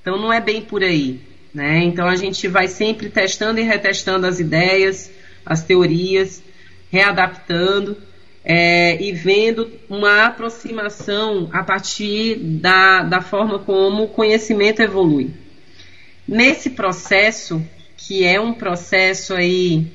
Então 0.00 0.16
não 0.18 0.32
é 0.32 0.40
bem 0.40 0.62
por 0.62 0.82
aí, 0.82 1.20
né? 1.52 1.84
Então 1.84 2.08
a 2.08 2.16
gente 2.16 2.48
vai 2.48 2.66
sempre 2.66 3.10
testando 3.10 3.60
e 3.60 3.62
retestando 3.62 4.26
as 4.26 4.40
ideias, 4.40 5.12
as 5.44 5.62
teorias, 5.62 6.42
readaptando 6.90 7.98
é, 8.48 9.02
e 9.02 9.10
vendo 9.10 9.68
uma 9.90 10.26
aproximação 10.26 11.50
a 11.52 11.64
partir 11.64 12.36
da, 12.36 13.02
da 13.02 13.20
forma 13.20 13.58
como 13.58 14.04
o 14.04 14.08
conhecimento 14.08 14.80
evolui. 14.80 15.32
Nesse 16.28 16.70
processo, 16.70 17.60
que 17.96 18.24
é 18.24 18.40
um 18.40 18.52
processo 18.52 19.34
aí 19.34 19.88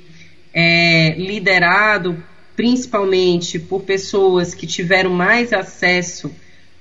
é, 0.54 1.16
liderado 1.18 2.22
principalmente 2.54 3.58
por 3.58 3.84
pessoas 3.84 4.54
que 4.54 4.68
tiveram 4.68 5.12
mais 5.12 5.54
acesso 5.54 6.30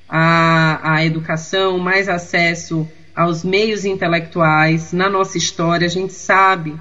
à, 0.08 0.94
à 0.94 1.04
educação, 1.04 1.78
mais 1.78 2.08
acesso 2.08 2.86
aos 3.14 3.44
meios 3.44 3.84
intelectuais. 3.84 4.92
Na 4.92 5.08
nossa 5.08 5.38
história, 5.38 5.86
a 5.86 5.90
gente 5.90 6.12
sabe 6.12 6.74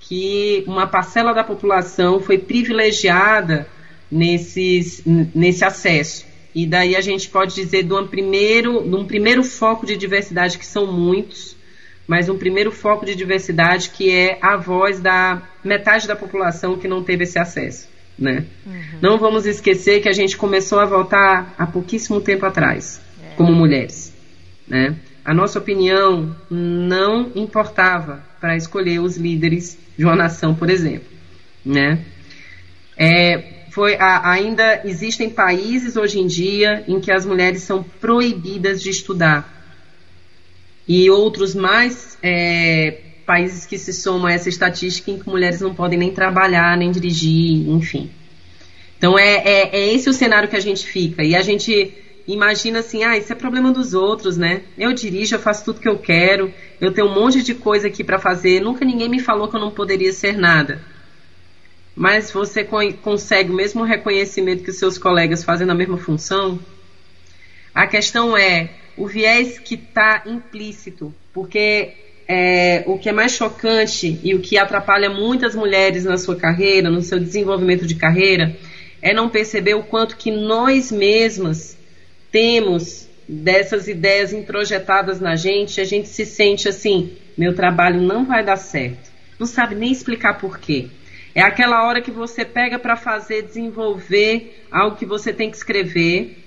que 0.00 0.64
uma 0.66 0.86
parcela 0.86 1.34
da 1.34 1.44
população 1.44 2.18
foi 2.18 2.38
privilegiada 2.38 3.68
nesses, 4.12 5.02
nesse 5.34 5.64
acesso. 5.64 6.26
E 6.54 6.66
daí 6.66 6.94
a 6.94 7.00
gente 7.00 7.30
pode 7.30 7.54
dizer 7.54 7.82
de 7.82 7.94
um 7.94 8.06
primeiro, 8.06 8.82
de 8.82 8.94
um 8.94 9.06
primeiro 9.06 9.42
foco 9.42 9.86
de 9.86 9.96
diversidade, 9.96 10.58
que 10.58 10.66
são 10.66 10.86
muitos, 10.86 11.56
mas 12.06 12.28
um 12.28 12.36
primeiro 12.36 12.70
foco 12.70 13.06
de 13.06 13.14
diversidade 13.14 13.88
que 13.88 14.10
é 14.10 14.38
a 14.42 14.56
voz 14.58 15.00
da 15.00 15.42
metade 15.64 16.06
da 16.06 16.14
população 16.14 16.76
que 16.76 16.86
não 16.86 17.02
teve 17.02 17.24
esse 17.24 17.38
acesso. 17.38 17.88
Né? 18.18 18.44
Uhum. 18.66 18.98
Não 19.00 19.18
vamos 19.18 19.46
esquecer 19.46 20.02
que 20.02 20.08
a 20.08 20.12
gente 20.12 20.36
começou 20.36 20.78
a 20.78 20.84
voltar 20.84 21.54
há 21.56 21.66
pouquíssimo 21.66 22.20
tempo 22.20 22.44
atrás, 22.44 23.00
é. 23.24 23.34
como 23.34 23.54
mulheres. 23.54 24.14
Né? 24.68 24.94
A 25.24 25.32
nossa 25.32 25.58
opinião 25.58 26.36
não 26.50 27.32
importava 27.34 28.22
para 28.38 28.56
escolher 28.56 29.00
os 29.00 29.16
líderes 29.16 29.78
de 29.96 30.04
uma 30.04 30.14
nação, 30.14 30.54
por 30.54 30.68
exemplo. 30.68 31.08
Né? 31.64 32.04
É, 32.96 33.61
foi 33.72 33.96
a, 33.96 34.30
ainda 34.30 34.82
existem 34.84 35.30
países 35.30 35.96
hoje 35.96 36.20
em 36.20 36.26
dia 36.26 36.84
em 36.86 37.00
que 37.00 37.10
as 37.10 37.24
mulheres 37.24 37.62
são 37.62 37.82
proibidas 37.82 38.82
de 38.82 38.90
estudar 38.90 39.50
e 40.86 41.08
outros 41.08 41.54
mais 41.54 42.18
é, 42.22 42.98
países 43.24 43.64
que 43.64 43.78
se 43.78 43.94
somam 43.94 44.26
a 44.26 44.32
essa 44.34 44.50
estatística 44.50 45.10
em 45.10 45.18
que 45.18 45.26
mulheres 45.26 45.62
não 45.62 45.74
podem 45.74 45.98
nem 45.98 46.10
trabalhar 46.10 46.76
nem 46.76 46.90
dirigir, 46.90 47.66
enfim. 47.66 48.10
Então 48.98 49.18
é, 49.18 49.36
é, 49.36 49.70
é 49.72 49.94
esse 49.94 50.10
o 50.10 50.12
cenário 50.12 50.50
que 50.50 50.56
a 50.56 50.60
gente 50.60 50.86
fica 50.86 51.24
e 51.24 51.34
a 51.34 51.40
gente 51.40 51.94
imagina 52.28 52.80
assim, 52.80 53.04
ah, 53.04 53.16
isso 53.16 53.32
é 53.32 53.34
problema 53.34 53.72
dos 53.72 53.94
outros, 53.94 54.36
né? 54.36 54.60
Eu 54.76 54.92
dirijo, 54.92 55.34
eu 55.34 55.40
faço 55.40 55.64
tudo 55.64 55.80
que 55.80 55.88
eu 55.88 55.98
quero, 55.98 56.52
eu 56.78 56.92
tenho 56.92 57.06
um 57.06 57.14
monte 57.14 57.42
de 57.42 57.54
coisa 57.54 57.86
aqui 57.86 58.04
para 58.04 58.18
fazer, 58.18 58.60
nunca 58.60 58.84
ninguém 58.84 59.08
me 59.08 59.18
falou 59.18 59.48
que 59.48 59.56
eu 59.56 59.60
não 59.60 59.70
poderia 59.70 60.12
ser 60.12 60.36
nada 60.36 60.91
mas 61.94 62.30
você 62.30 62.64
consegue 63.02 63.50
o 63.50 63.54
mesmo 63.54 63.84
reconhecimento 63.84 64.64
que 64.64 64.70
os 64.70 64.78
seus 64.78 64.96
colegas 64.96 65.44
fazendo 65.44 65.72
a 65.72 65.74
mesma 65.74 65.98
função? 65.98 66.58
A 67.74 67.86
questão 67.86 68.36
é 68.36 68.70
o 68.96 69.06
viés 69.06 69.58
que 69.58 69.74
está 69.74 70.22
implícito, 70.26 71.14
porque 71.32 71.92
é, 72.28 72.82
o 72.86 72.98
que 72.98 73.08
é 73.08 73.12
mais 73.12 73.32
chocante 73.32 74.18
e 74.22 74.34
o 74.34 74.40
que 74.40 74.56
atrapalha 74.56 75.10
muitas 75.10 75.54
mulheres 75.54 76.04
na 76.04 76.16
sua 76.16 76.36
carreira, 76.36 76.90
no 76.90 77.02
seu 77.02 77.18
desenvolvimento 77.18 77.86
de 77.86 77.94
carreira, 77.94 78.56
é 79.00 79.12
não 79.12 79.28
perceber 79.28 79.74
o 79.74 79.82
quanto 79.82 80.16
que 80.16 80.30
nós 80.30 80.92
mesmas 80.92 81.76
temos 82.30 83.08
dessas 83.28 83.88
ideias 83.88 84.32
introjetadas 84.32 85.20
na 85.20 85.36
gente, 85.36 85.80
a 85.80 85.84
gente 85.84 86.08
se 86.08 86.24
sente 86.24 86.68
assim, 86.68 87.12
meu 87.36 87.54
trabalho 87.54 88.00
não 88.00 88.24
vai 88.24 88.44
dar 88.44 88.56
certo. 88.56 89.10
Não 89.38 89.46
sabe 89.46 89.74
nem 89.74 89.90
explicar 89.90 90.38
por 90.38 90.58
quê. 90.58 90.88
É 91.34 91.40
aquela 91.40 91.86
hora 91.86 92.02
que 92.02 92.10
você 92.10 92.44
pega 92.44 92.78
para 92.78 92.94
fazer, 92.94 93.42
desenvolver 93.42 94.66
algo 94.70 94.96
que 94.96 95.06
você 95.06 95.32
tem 95.32 95.50
que 95.50 95.56
escrever 95.56 96.38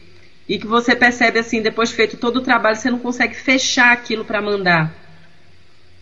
e 0.47 0.59
que 0.59 0.67
você 0.67 0.95
percebe 0.95 1.39
assim, 1.39 1.61
depois 1.61 1.89
de 1.89 1.95
feito 1.95 2.17
todo 2.17 2.37
o 2.37 2.41
trabalho, 2.41 2.75
você 2.75 2.91
não 2.91 2.99
consegue 2.99 3.35
fechar 3.35 3.91
aquilo 3.91 4.23
para 4.23 4.41
mandar. 4.41 4.93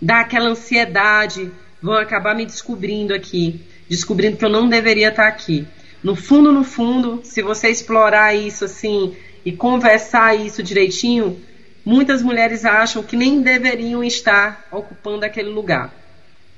Dá 0.01 0.19
aquela 0.19 0.49
ansiedade, 0.49 1.49
vão 1.81 1.93
acabar 1.93 2.35
me 2.35 2.45
descobrindo 2.45 3.13
aqui, 3.13 3.61
descobrindo 3.87 4.35
que 4.35 4.43
eu 4.43 4.49
não 4.49 4.67
deveria 4.67 5.09
estar 5.09 5.27
aqui. 5.27 5.65
No 6.03 6.13
fundo, 6.13 6.51
no 6.51 6.65
fundo, 6.65 7.21
se 7.23 7.41
você 7.41 7.69
explorar 7.69 8.35
isso 8.35 8.65
assim 8.65 9.15
e 9.45 9.53
conversar 9.53 10.35
isso 10.35 10.61
direitinho, 10.61 11.39
muitas 11.85 12.21
mulheres 12.21 12.65
acham 12.65 13.01
que 13.01 13.15
nem 13.15 13.41
deveriam 13.41 14.03
estar 14.03 14.67
ocupando 14.69 15.25
aquele 15.25 15.49
lugar. 15.49 15.93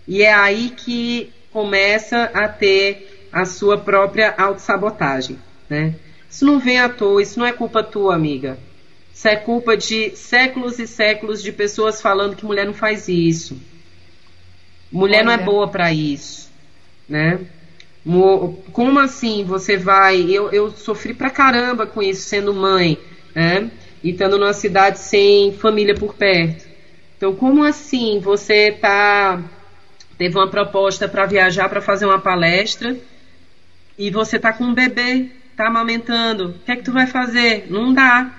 E 0.07 0.23
é 0.23 0.33
aí 0.33 0.71
que 0.75 1.31
começa 1.55 2.29
a 2.33 2.49
ter 2.49 3.29
a 3.31 3.45
sua 3.45 3.77
própria 3.77 4.35
autossabotagem, 4.37 5.39
né? 5.69 5.95
Isso 6.29 6.45
não 6.45 6.59
vem 6.59 6.81
à 6.81 6.89
toa, 6.89 7.21
isso 7.21 7.39
não 7.39 7.45
é 7.45 7.53
culpa 7.53 7.81
tua, 7.81 8.13
amiga. 8.13 8.57
Isso 9.13 9.25
é 9.29 9.37
culpa 9.37 9.77
de 9.77 10.09
séculos 10.17 10.79
e 10.79 10.85
séculos 10.85 11.41
de 11.41 11.53
pessoas 11.53 12.01
falando 12.01 12.35
que 12.35 12.43
mulher 12.43 12.65
não 12.65 12.73
faz 12.73 13.07
isso. 13.07 13.57
Mulher 14.91 15.19
Olha. 15.19 15.23
não 15.23 15.31
é 15.31 15.37
boa 15.37 15.69
para 15.69 15.93
isso, 15.93 16.51
né? 17.07 17.39
Como 18.73 18.99
assim 18.99 19.45
você 19.45 19.77
vai? 19.77 20.29
Eu, 20.29 20.51
eu 20.51 20.71
sofri 20.71 21.13
pra 21.13 21.29
caramba 21.29 21.87
com 21.87 22.03
isso 22.03 22.27
sendo 22.27 22.53
mãe, 22.53 22.97
né? 23.33 23.71
E 24.03 24.09
estando 24.09 24.37
numa 24.37 24.51
cidade 24.51 24.99
sem 24.99 25.53
família 25.53 25.95
por 25.95 26.15
perto. 26.15 26.67
Então, 27.15 27.33
como 27.33 27.63
assim 27.63 28.19
você 28.19 28.73
tá 28.73 29.41
teve 30.17 30.37
uma 30.37 30.49
proposta 30.49 31.07
para 31.07 31.25
viajar 31.25 31.69
para 31.69 31.81
fazer 31.81 32.05
uma 32.05 32.19
palestra 32.19 32.95
e 33.97 34.09
você 34.09 34.39
tá 34.39 34.53
com 34.53 34.65
um 34.65 34.73
bebê 34.73 35.29
tá 35.55 35.67
amamentando, 35.67 36.49
o 36.49 36.53
que 36.53 36.71
é 36.71 36.75
que 36.75 36.83
tu 36.83 36.91
vai 36.91 37.07
fazer? 37.07 37.67
Não 37.69 37.93
dá. 37.93 38.29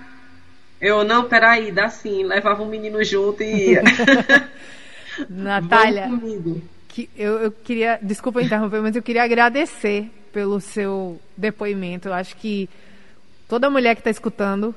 Eu, 0.81 1.03
não, 1.05 1.25
peraí, 1.25 1.73
dá 1.73 1.89
sim. 1.89 2.25
Levava 2.25 2.63
um 2.63 2.69
menino 2.69 3.03
junto 3.03 3.43
e 3.43 3.71
ia. 3.71 3.83
Natália, 5.31 6.11
que 6.89 7.09
eu, 7.17 7.39
eu 7.39 7.51
queria, 7.51 7.99
desculpa 8.03 8.43
interromper, 8.43 8.83
mas 8.83 8.95
eu 8.95 9.03
queria 9.03 9.25
agradecer 9.25 10.11
pelo 10.31 10.61
seu 10.61 11.19
depoimento. 11.35 12.09
Eu 12.09 12.13
acho 12.13 12.37
que 12.37 12.69
toda 13.49 13.71
mulher 13.71 13.95
que 13.95 14.01
está 14.01 14.11
escutando 14.11 14.75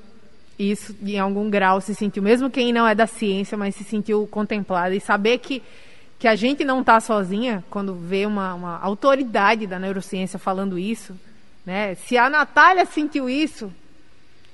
isso, 0.57 0.95
em 1.03 1.19
algum 1.19 1.49
grau, 1.49 1.81
se 1.81 1.93
sentiu, 1.93 2.23
mesmo 2.23 2.49
quem 2.49 2.71
não 2.71 2.87
é 2.87 2.95
da 2.95 3.07
ciência, 3.07 3.57
mas 3.57 3.75
se 3.75 3.83
sentiu 3.83 4.27
contemplada 4.27 4.95
e 4.95 5.01
saber 5.01 5.39
que 5.39 5.61
que 6.19 6.27
a 6.27 6.35
gente 6.35 6.65
não 6.65 6.81
está 6.81 6.99
sozinha 6.99 7.63
quando 7.69 7.95
vê 7.95 8.25
uma, 8.25 8.53
uma 8.53 8.77
autoridade 8.79 9.65
da 9.65 9.79
neurociência 9.79 10.37
falando 10.37 10.77
isso, 10.77 11.17
né? 11.65 11.95
Se 11.95 12.17
a 12.17 12.29
Natália 12.29 12.85
sentiu 12.85 13.29
isso, 13.29 13.71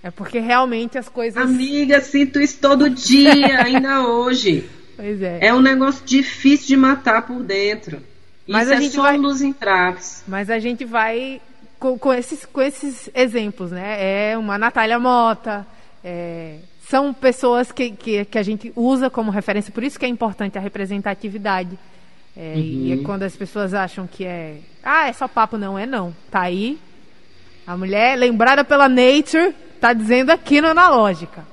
é 0.04 0.12
porque 0.12 0.40
realmente 0.40 1.00
as 1.00 1.10
coisas. 1.10 1.42
Amiga, 1.42 2.00
sinto 2.02 2.40
isso 2.40 2.60
todo 2.62 2.88
dia, 2.88 3.64
ainda 3.66 4.08
hoje. 4.08 4.70
Pois 4.96 5.20
é. 5.20 5.40
É 5.42 5.54
um 5.54 5.60
negócio 5.60 6.06
difícil 6.06 6.68
de 6.68 6.78
matar 6.78 7.24
por 7.24 7.42
dentro. 7.42 8.00
Mas 8.48 8.68
isso 8.68 8.72
a 8.72 8.76
é 8.76 8.82
gente 8.82 8.96
só 8.96 9.02
vai... 9.02 9.18
luz 9.18 9.42
em 9.42 9.52
traves. 9.52 10.24
Mas 10.28 10.52
a 10.52 10.60
gente 10.60 10.86
vai 10.86 11.42
com, 11.80 11.98
com, 11.98 12.14
esses, 12.14 12.46
com 12.46 12.62
esses 12.62 13.10
exemplos, 13.16 13.72
né? 13.72 14.32
É 14.32 14.38
uma 14.38 14.60
Natália 14.60 15.00
Mota, 15.00 15.66
é... 16.04 16.60
são 16.88 17.14
pessoas 17.14 17.72
que, 17.72 17.92
que, 17.92 18.26
que, 18.26 18.38
a 18.38 18.44
gente 18.44 18.72
usa 18.76 19.10
como 19.10 19.32
referência, 19.32 19.72
por 19.72 19.84
isso 19.84 20.00
que 20.00 20.06
é 20.06 20.10
importante 20.10 20.58
a 20.58 20.62
representatividade. 20.62 21.78
É, 22.38 22.54
uhum. 22.56 22.62
E 22.62 22.92
é 22.94 22.98
quando 22.98 23.24
as 23.24 23.36
pessoas 23.36 23.74
acham 23.74 24.06
que 24.06 24.26
é. 24.26 24.58
Ah, 24.84 25.08
é 25.08 25.14
só 25.14 25.28
papo, 25.28 25.58
não 25.58 25.80
é 25.80 25.86
não. 25.86 26.16
Tá 26.30 26.42
aí 26.42 26.78
a 27.66 27.76
mulher, 27.76 28.16
lembrada 28.18 28.64
pela 28.64 28.88
Nature, 28.88 29.56
está 29.74 29.94
dizendo 29.94 30.30
aqui 30.30 30.62
no 30.62 30.68
Analógica. 30.68 31.44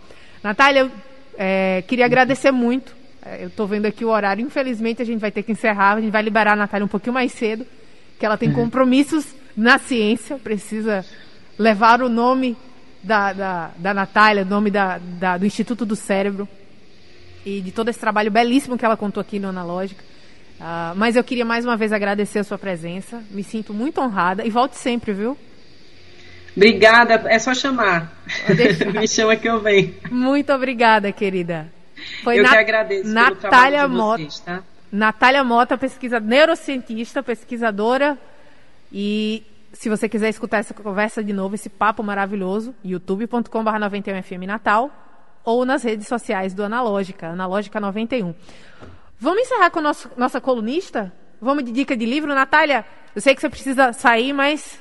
Natália, 0.43 0.81
eu 0.81 0.91
é, 1.39 1.83
queria 1.87 2.05
agradecer 2.05 2.51
muito. 2.51 2.95
É, 3.25 3.45
eu 3.45 3.49
estou 3.49 3.67
vendo 3.67 3.87
aqui 3.87 4.05
o 4.05 4.11
horário. 4.11 4.45
Infelizmente, 4.45 5.01
a 5.01 5.05
gente 5.07 5.21
vai 5.21 5.31
ter 5.31 5.43
que 5.43 5.53
encerrar. 5.53 5.95
A 5.95 6.01
gente 6.01 6.13
vai 6.13 6.23
liberar 6.23 6.53
a 6.53 6.57
Natália 6.57 6.85
um 6.85 6.89
pouquinho 6.89 7.15
mais 7.15 7.33
cedo, 7.33 7.65
que 8.19 8.27
ela 8.27 8.37
tem 8.37 8.51
uhum. 8.51 8.57
compromissos 8.57 9.35
na 9.57 9.79
ciência. 9.79 10.37
Precisa 10.37 11.05
levar 11.59 12.03
o 12.03 12.09
nome 12.09 12.57
da, 13.03 13.33
da, 13.33 13.71
da 13.77 13.95
Natália, 13.95 14.45
nome 14.45 14.71
da, 14.71 14.99
da, 14.99 15.39
do 15.39 15.47
Instituto 15.47 15.85
do 15.85 15.97
Cérebro 15.97 16.49
e 17.45 17.61
de 17.61 17.73
todo 17.73 17.89
esse 17.89 17.99
trabalho 17.99 18.31
belíssimo 18.31 18.79
que 18.79 18.85
ela 18.85 18.97
contou 18.97 19.21
aqui 19.21 19.39
no 19.39 19.49
Analógica. 19.49 20.03
Uh, 20.61 20.95
mas 20.95 21.17
eu 21.17 21.25
queria 21.25 21.45
mais 21.45 21.65
uma 21.65 21.77
vez 21.77 21.93
agradecer 21.93 22.39
a 22.39 22.45
sua 22.45 22.57
presença. 22.57 23.23
Me 23.31 23.43
sinto 23.43 23.75
muito 23.75 24.01
honrada 24.01 24.47
e 24.47 24.51
volte 24.51 24.77
sempre, 24.77 25.13
viu? 25.13 25.37
Obrigada, 26.57 27.15
é 27.29 27.39
só 27.39 27.55
chamar. 27.55 28.13
Me 28.95 29.09
chama 29.09 29.35
que 29.37 29.49
eu 29.49 29.61
venho. 29.61 29.95
Muito 30.11 30.53
obrigada, 30.53 31.11
querida. 31.11 31.67
Foi 32.23 32.39
eu 32.39 32.43
na... 32.43 32.51
que 32.51 32.57
agradeço 32.57 33.09
Natália 33.09 33.89
Mota, 33.89 34.23
vocês, 34.23 34.41
tá? 34.41 34.63
Natália 34.91 35.43
Mota, 35.43 35.79
pesquisa 35.79 36.21
neurocientista, 36.21 37.23
pesquisadora. 37.23 38.19
E 38.93 39.43
se 39.73 39.89
você 39.89 40.09
quiser 40.09 40.29
escutar 40.29 40.59
essa 40.59 40.75
conversa 40.75 41.25
de 41.25 41.33
novo, 41.33 41.55
esse 41.55 41.69
papo 41.69 42.03
maravilhoso, 42.03 42.75
youtube.com.br 42.85 43.71
91FM 43.71 44.47
Natal 44.47 44.91
ou 45.45 45.65
nas 45.65 45.83
redes 45.83 46.07
sociais 46.07 46.55
do 46.55 46.63
Analógica, 46.63 47.29
Analógica 47.29 47.81
91. 47.81 48.35
Vamos 49.19 49.43
encerrar 49.43 49.71
com 49.71 49.81
nosso, 49.81 50.11
nossa 50.17 50.41
colunista? 50.41 51.13
Vamos 51.41 51.65
de 51.65 51.73
dica 51.73 51.97
de 51.97 52.05
livro? 52.05 52.35
Natália, 52.35 52.85
eu 53.15 53.21
sei 53.21 53.35
que 53.35 53.41
você 53.41 53.49
precisa 53.49 53.93
sair, 53.93 54.33
mas 54.33 54.81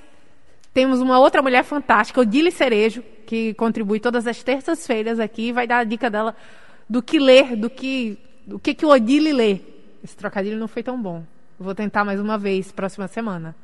temos 0.73 0.99
uma 0.99 1.19
outra 1.19 1.41
mulher 1.41 1.63
fantástica, 1.63 2.21
Odile 2.21 2.51
Cerejo, 2.51 3.03
que 3.25 3.53
contribui 3.55 3.99
todas 3.99 4.27
as 4.27 4.43
terças-feiras 4.43 5.19
aqui 5.19 5.49
e 5.49 5.51
vai 5.51 5.65
dar 5.65 5.79
a 5.79 5.83
dica 5.83 6.09
dela 6.09 6.35
do 6.89 7.01
que 7.01 7.17
ler, 7.17 7.55
do 7.55 7.69
que, 7.69 8.17
do 8.45 8.59
que, 8.59 8.73
que 8.73 8.85
o 8.85 8.89
Odile 8.89 9.33
lê. 9.33 9.59
Esse 10.03 10.15
trocadilho 10.15 10.57
não 10.57 10.67
foi 10.67 10.83
tão 10.83 11.01
bom. 11.01 11.23
Vou 11.59 11.73
tentar 11.73 12.03
mais 12.03 12.19
uma 12.19 12.37
vez, 12.37 12.71
próxima 12.71 13.07
semana. 13.07 13.55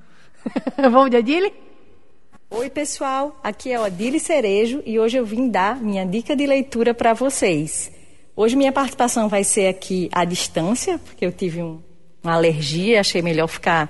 Vamos 0.78 1.10
de 1.10 1.18
Odile? 1.18 1.54
Oi, 2.50 2.70
pessoal. 2.70 3.40
Aqui 3.44 3.72
é 3.72 3.80
Odile 3.80 4.20
Cerejo 4.20 4.82
e 4.86 5.00
hoje 5.00 5.18
eu 5.18 5.26
vim 5.26 5.50
dar 5.50 5.82
minha 5.82 6.06
dica 6.06 6.36
de 6.36 6.46
leitura 6.46 6.94
para 6.94 7.14
vocês. 7.14 7.92
Hoje 8.36 8.56
minha 8.56 8.72
participação 8.72 9.28
vai 9.28 9.44
ser 9.44 9.68
aqui 9.68 10.10
à 10.12 10.24
distância, 10.24 11.00
porque 11.00 11.26
eu 11.26 11.32
tive 11.32 11.62
um, 11.62 11.82
uma 12.24 12.34
alergia, 12.34 13.00
achei 13.00 13.22
melhor 13.22 13.48
ficar 13.48 13.90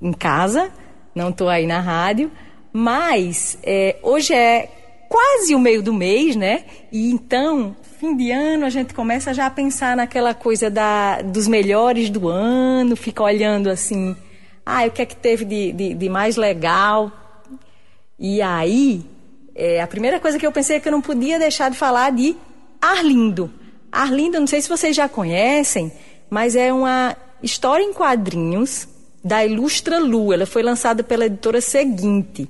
em 0.00 0.12
casa 0.12 0.72
não 1.14 1.28
estou 1.30 1.48
aí 1.48 1.66
na 1.66 1.80
rádio, 1.80 2.30
mas 2.72 3.56
é, 3.62 3.96
hoje 4.02 4.34
é 4.34 4.68
quase 5.08 5.54
o 5.54 5.58
meio 5.58 5.82
do 5.82 5.92
mês, 5.92 6.34
né? 6.34 6.64
E 6.90 7.10
então, 7.10 7.76
fim 8.00 8.16
de 8.16 8.32
ano, 8.32 8.66
a 8.66 8.70
gente 8.70 8.92
começa 8.92 9.32
já 9.32 9.46
a 9.46 9.50
pensar 9.50 9.96
naquela 9.96 10.34
coisa 10.34 10.68
da, 10.68 11.22
dos 11.22 11.46
melhores 11.46 12.10
do 12.10 12.28
ano, 12.28 12.96
fica 12.96 13.22
olhando 13.22 13.70
assim, 13.70 14.16
ah, 14.64 14.86
o 14.86 14.90
que 14.90 15.02
é 15.02 15.06
que 15.06 15.16
teve 15.16 15.44
de, 15.44 15.72
de, 15.72 15.94
de 15.94 16.08
mais 16.08 16.36
legal. 16.36 17.12
E 18.18 18.40
aí, 18.40 19.04
é, 19.54 19.80
a 19.82 19.86
primeira 19.86 20.18
coisa 20.18 20.38
que 20.38 20.46
eu 20.46 20.52
pensei 20.52 20.76
é 20.76 20.80
que 20.80 20.88
eu 20.88 20.92
não 20.92 21.02
podia 21.02 21.38
deixar 21.38 21.70
de 21.70 21.76
falar 21.76 22.10
de 22.10 22.36
Arlindo. 22.80 23.50
Arlindo, 23.92 24.40
não 24.40 24.46
sei 24.46 24.60
se 24.60 24.68
vocês 24.68 24.96
já 24.96 25.08
conhecem, 25.08 25.92
mas 26.30 26.56
é 26.56 26.72
uma 26.72 27.16
história 27.42 27.84
em 27.84 27.92
quadrinhos 27.92 28.88
da 29.22 29.44
Ilustra 29.44 29.98
Lu. 29.98 30.32
Ela 30.32 30.46
foi 30.46 30.62
lançada 30.62 31.02
pela 31.02 31.26
editora 31.26 31.60
Seguinte. 31.60 32.48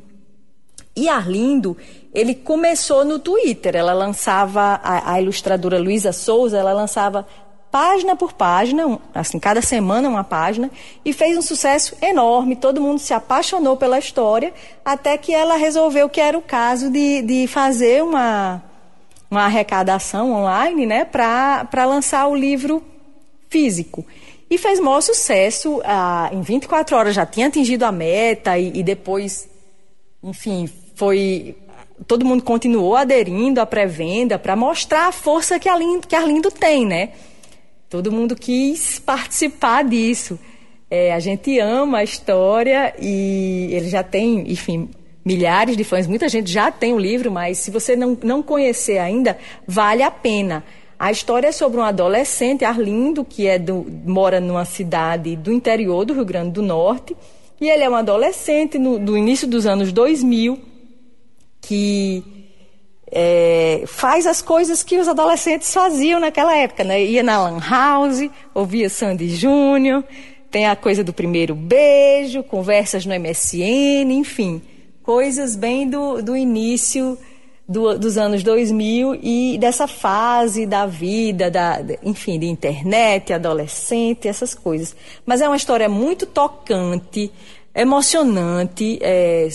E 0.97 1.09
Arlindo, 1.09 1.77
ele 2.15 2.35
começou 2.35 3.05
no 3.05 3.19
Twitter. 3.19 3.75
Ela 3.75 3.93
lançava, 3.93 4.81
a, 4.83 5.13
a 5.13 5.21
ilustradora 5.21 5.79
Luísa 5.79 6.13
Souza, 6.13 6.59
ela 6.59 6.73
lançava 6.73 7.27
página 7.75 8.15
por 8.15 8.33
página, 8.33 9.01
assim, 9.13 9.37
cada 9.37 9.61
semana 9.61 10.09
uma 10.09 10.23
página, 10.23 10.71
e 11.05 11.13
fez 11.13 11.37
um 11.37 11.43
sucesso 11.43 11.97
enorme. 12.01 12.55
Todo 12.55 12.81
mundo 12.81 13.01
se 13.01 13.13
apaixonou 13.13 13.77
pela 13.77 13.99
história, 13.99 14.55
até 14.85 15.19
que 15.19 15.35
ela 15.35 15.57
resolveu 15.57 16.09
que 16.09 16.21
era 16.21 16.39
o 16.39 16.41
caso 16.41 16.89
de, 16.89 17.21
de 17.23 17.49
fazer 17.49 18.01
uma, 18.01 18.63
uma 19.29 19.47
arrecadação 19.47 20.35
online, 20.35 20.87
né, 20.87 21.05
para 21.05 21.85
lançar 21.85 22.29
o 22.29 22.37
livro 22.37 22.81
físico. 23.51 24.07
E 24.49 24.57
fez 24.57 24.79
maior 24.79 25.01
sucesso. 25.01 25.83
Ah, 25.85 26.31
em 26.33 26.43
24 26.43 26.97
horas 26.97 27.13
já 27.13 27.27
tinha 27.27 27.49
atingido 27.49 27.85
a 27.85 27.91
meta 27.91 28.57
e, 28.57 28.71
e 28.73 28.85
depois, 28.85 29.49
enfim, 30.23 30.71
foi 30.95 31.57
todo 32.07 32.25
mundo 32.25 32.45
continuou 32.45 32.95
aderindo 32.95 33.61
à 33.61 33.67
pré-venda 33.67 34.39
para 34.39 34.55
mostrar 34.55 35.09
a 35.09 35.13
força 35.13 35.59
que 35.59 35.69
a, 35.69 35.77
Lindo, 35.77 36.07
que 36.07 36.15
Arlindo 36.15 36.53
tem, 36.53 36.87
né? 36.87 37.11
Todo 37.95 38.11
mundo 38.11 38.35
quis 38.35 38.99
participar 38.99 39.85
disso. 39.85 40.37
É, 40.91 41.15
a 41.15 41.21
gente 41.21 41.61
ama 41.61 41.99
a 41.99 42.03
história 42.03 42.93
e 43.01 43.69
ele 43.71 43.89
já 43.89 44.03
tem, 44.03 44.51
enfim, 44.51 44.89
milhares 45.25 45.77
de 45.77 45.85
fãs. 45.85 46.09
Muita 46.09 46.29
gente 46.29 46.51
já 46.51 46.73
tem 46.73 46.93
o 46.93 46.99
livro, 46.99 47.31
mas 47.31 47.59
se 47.59 47.71
você 47.71 47.95
não, 47.95 48.19
não 48.21 48.43
conhecer 48.43 48.99
ainda, 48.99 49.39
vale 49.65 50.03
a 50.03 50.11
pena. 50.11 50.65
A 50.99 51.13
história 51.13 51.47
é 51.47 51.53
sobre 51.53 51.79
um 51.79 51.85
adolescente, 51.85 52.65
Arlindo, 52.65 53.25
que 53.25 53.47
é 53.47 53.61
do, 53.61 53.87
mora 54.05 54.41
numa 54.41 54.65
cidade 54.65 55.37
do 55.37 55.53
interior 55.53 56.05
do 56.05 56.15
Rio 56.15 56.25
Grande 56.25 56.51
do 56.51 56.63
Norte. 56.63 57.17
E 57.61 57.71
ele 57.71 57.85
é 57.85 57.89
um 57.89 57.95
adolescente 57.95 58.77
no, 58.77 58.99
do 58.99 59.17
início 59.17 59.47
dos 59.47 59.67
anos 59.67 59.93
2000 59.93 60.59
que 61.61 62.25
é, 63.17 63.85
faz 63.87 64.27
as 64.27 64.43
coisas 64.43 64.83
que 64.83 64.99
os 64.99 65.07
adolescentes 65.07 65.73
faziam 65.73 66.19
naquela 66.19 66.57
época, 66.57 66.83
né? 66.83 67.03
Ia 67.05 67.23
na 67.23 67.41
Lan 67.41 67.61
House, 67.61 68.29
ouvia 68.53 68.91
Sandy 68.91 69.29
Júnior, 69.29 70.03
tem 70.51 70.67
a 70.67 70.75
coisa 70.75 71.05
do 71.05 71.13
primeiro 71.13 71.55
beijo, 71.55 72.43
conversas 72.43 73.07
no 73.07 73.15
MSN, 73.15 74.11
enfim, 74.11 74.61
coisas 75.03 75.55
bem 75.55 75.89
do, 75.89 76.21
do 76.21 76.37
início 76.37 77.17
do, 77.69 77.99
dos 77.99 78.19
anos 78.19 78.43
2000 78.43 79.19
e 79.23 79.59
dessa 79.59 79.87
fase 79.87 80.67
da 80.67 80.85
vida, 80.85 81.51
da, 81.51 81.81
enfim, 82.03 82.39
de 82.39 82.47
internet, 82.47 83.33
adolescente, 83.33 84.29
essas 84.29 84.55
coisas. 84.55 84.95
Mas 85.25 85.41
é 85.41 85.49
uma 85.49 85.57
história 85.57 85.89
muito 85.89 86.27
tocante, 86.27 87.33
emocionante, 87.75 88.99
é, 89.03 89.49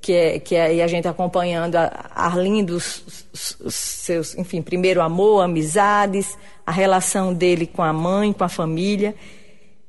que, 0.00 0.12
é, 0.12 0.38
que 0.38 0.54
é 0.54 0.82
a 0.82 0.86
gente 0.86 1.08
acompanhando 1.08 1.76
a 1.76 2.10
Arlindo, 2.14 2.76
os, 2.76 3.26
os 3.60 3.74
seus, 3.74 4.36
enfim, 4.36 4.60
primeiro 4.60 5.00
amor, 5.00 5.42
amizades, 5.42 6.36
a 6.66 6.72
relação 6.72 7.32
dele 7.32 7.66
com 7.66 7.82
a 7.82 7.92
mãe, 7.92 8.32
com 8.32 8.44
a 8.44 8.48
família. 8.48 9.14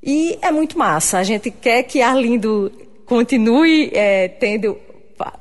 E 0.02 0.40
é 0.42 0.52
muito 0.52 0.78
massa. 0.78 1.18
A 1.18 1.24
gente 1.24 1.52
quer 1.52 1.84
que 1.84 2.02
Arlindo 2.02 2.72
continue 3.06 3.92
é, 3.94 4.28
tendo 4.28 4.78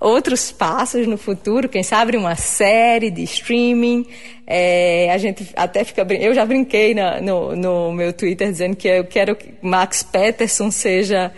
outros 0.00 0.50
passos 0.50 1.06
no 1.06 1.16
futuro, 1.16 1.68
quem 1.68 1.82
sabe 1.82 2.16
uma 2.16 2.34
série 2.34 3.10
de 3.10 3.22
streaming. 3.22 4.06
É, 4.46 5.12
a 5.12 5.18
gente 5.18 5.48
até 5.54 5.84
fica 5.84 6.06
eu 6.14 6.34
já 6.34 6.44
brinquei 6.44 6.94
na, 6.94 7.20
no, 7.20 7.54
no 7.54 7.92
meu 7.92 8.12
Twitter 8.12 8.50
dizendo 8.50 8.74
que 8.74 8.88
eu 8.88 9.04
quero 9.04 9.36
que 9.36 9.54
Max 9.62 10.02
Peterson 10.02 10.70
seja 10.70 11.32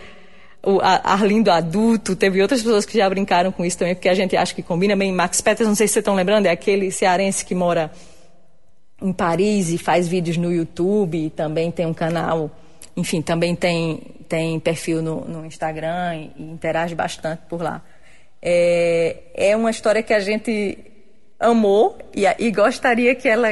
o 0.62 0.78
Arlindo 0.80 1.50
adulto. 1.50 2.14
Teve 2.14 2.42
outras 2.42 2.62
pessoas 2.62 2.84
que 2.84 2.96
já 2.96 3.08
brincaram 3.08 3.52
com 3.52 3.64
isso 3.64 3.78
também, 3.78 3.94
porque 3.94 4.08
a 4.08 4.14
gente 4.14 4.36
acha 4.36 4.54
que 4.54 4.62
combina 4.62 4.96
bem. 4.96 5.12
Max 5.12 5.40
Peterson, 5.40 5.70
não 5.70 5.74
sei 5.74 5.86
se 5.86 5.94
vocês 5.94 6.02
estão 6.02 6.14
lembrando, 6.14 6.46
é 6.46 6.50
aquele 6.50 6.90
cearense 6.90 7.44
que 7.44 7.54
mora 7.54 7.90
em 9.02 9.12
Paris 9.12 9.70
e 9.70 9.78
faz 9.78 10.06
vídeos 10.06 10.36
no 10.36 10.52
YouTube, 10.52 11.26
e 11.26 11.30
também 11.30 11.70
tem 11.70 11.86
um 11.86 11.94
canal, 11.94 12.50
enfim, 12.96 13.22
também 13.22 13.54
tem, 13.54 14.02
tem 14.28 14.60
perfil 14.60 15.00
no, 15.00 15.22
no 15.22 15.46
Instagram 15.46 16.16
e, 16.16 16.32
e 16.36 16.42
interage 16.50 16.94
bastante 16.94 17.42
por 17.48 17.62
lá. 17.62 17.82
É, 18.42 19.16
é 19.34 19.56
uma 19.56 19.70
história 19.70 20.02
que 20.02 20.12
a 20.12 20.20
gente 20.20 20.78
amou 21.38 21.98
e, 22.14 22.24
e 22.38 22.50
gostaria 22.50 23.14
que 23.14 23.28
ela 23.28 23.48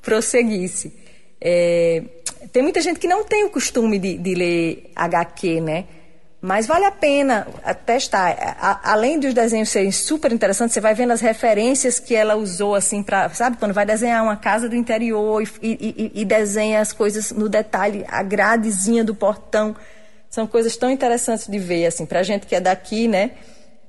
prosseguisse. 0.00 0.92
É, 1.40 2.02
tem 2.52 2.62
muita 2.62 2.80
gente 2.80 2.98
que 2.98 3.06
não 3.06 3.24
tem 3.24 3.44
o 3.44 3.50
costume 3.50 3.98
de, 3.98 4.16
de, 4.16 4.34
ler 4.34 4.90
HQ, 4.96 5.60
né? 5.60 5.84
Mas 6.40 6.68
vale 6.68 6.84
a 6.84 6.92
pena 6.92 7.48
testar. 7.84 8.56
A, 8.60 8.92
além 8.92 9.18
dos 9.18 9.34
desenhos 9.34 9.70
serem 9.70 9.90
super 9.90 10.32
interessantes, 10.32 10.72
você 10.72 10.80
vai 10.80 10.94
vendo 10.94 11.12
as 11.12 11.20
referências 11.20 11.98
que 11.98 12.14
ela 12.14 12.36
usou, 12.36 12.76
assim, 12.76 13.02
para. 13.02 13.28
Sabe, 13.30 13.56
quando 13.56 13.74
vai 13.74 13.84
desenhar 13.84 14.22
uma 14.22 14.36
casa 14.36 14.68
do 14.68 14.76
interior 14.76 15.42
e, 15.42 15.48
e, 15.62 16.12
e, 16.14 16.24
desenha 16.24 16.80
as 16.80 16.92
coisas 16.92 17.32
no 17.32 17.48
detalhe, 17.48 18.04
a 18.06 18.22
gradezinha 18.22 19.02
do 19.02 19.14
portão. 19.14 19.74
São 20.30 20.46
coisas 20.46 20.76
tão 20.76 20.90
interessantes 20.90 21.48
de 21.48 21.58
ver, 21.58 21.86
assim, 21.86 22.06
para 22.06 22.22
gente 22.22 22.46
que 22.46 22.54
é 22.54 22.60
daqui, 22.60 23.08
né? 23.08 23.32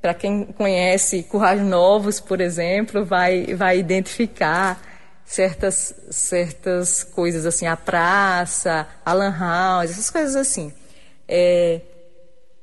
Para 0.01 0.13
quem 0.13 0.45
conhece 0.45 1.23
Currais 1.23 1.61
Novos, 1.61 2.19
por 2.19 2.41
exemplo, 2.41 3.05
vai, 3.05 3.53
vai 3.53 3.77
identificar 3.77 4.81
certas, 5.25 5.93
certas 6.09 7.03
coisas 7.03 7.45
assim, 7.45 7.67
a 7.67 7.77
praça, 7.77 8.87
a 9.05 9.13
lan 9.13 9.35
house, 9.37 9.91
essas 9.91 10.09
coisas 10.09 10.35
assim. 10.35 10.73
É, 11.27 11.81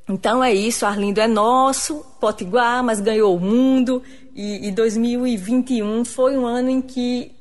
então 0.08 0.42
é 0.42 0.54
isso, 0.54 0.86
Arlindo 0.86 1.20
é 1.20 1.26
nosso, 1.26 2.04
Potiguar, 2.20 2.82
mas 2.82 3.00
ganhou 3.00 3.36
o 3.36 3.40
mundo. 3.40 4.02
E, 4.34 4.68
e 4.68 4.70
2021 4.70 6.04
foi 6.04 6.36
um 6.36 6.46
ano 6.46 6.70
em 6.70 6.80
que 6.80 7.32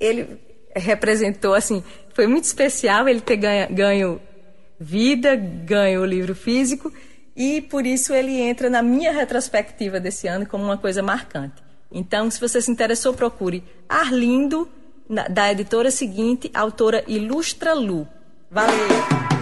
ele 0.00 0.38
representou, 0.74 1.54
assim, 1.54 1.84
foi 2.14 2.26
muito 2.26 2.44
especial 2.44 3.08
ele 3.08 3.20
ter 3.20 3.36
ganho, 3.36 4.20
vida, 4.78 5.36
ganho 5.36 6.02
o 6.02 6.06
livro 6.06 6.34
físico 6.34 6.92
e 7.36 7.60
por 7.60 7.86
isso 7.86 8.12
ele 8.12 8.40
entra 8.40 8.70
na 8.70 8.82
minha 8.82 9.12
retrospectiva 9.12 10.00
desse 10.00 10.26
ano 10.26 10.46
como 10.46 10.64
uma 10.64 10.78
coisa 10.78 11.02
marcante. 11.02 11.62
Então, 11.90 12.30
se 12.30 12.40
você 12.40 12.60
se 12.60 12.70
interessou, 12.70 13.14
procure 13.14 13.62
Arlindo, 13.88 14.68
da 15.30 15.52
editora 15.52 15.90
seguinte, 15.90 16.50
autora 16.54 17.04
Ilustra 17.06 17.74
Lu. 17.74 18.08
Valeu! 18.50 19.33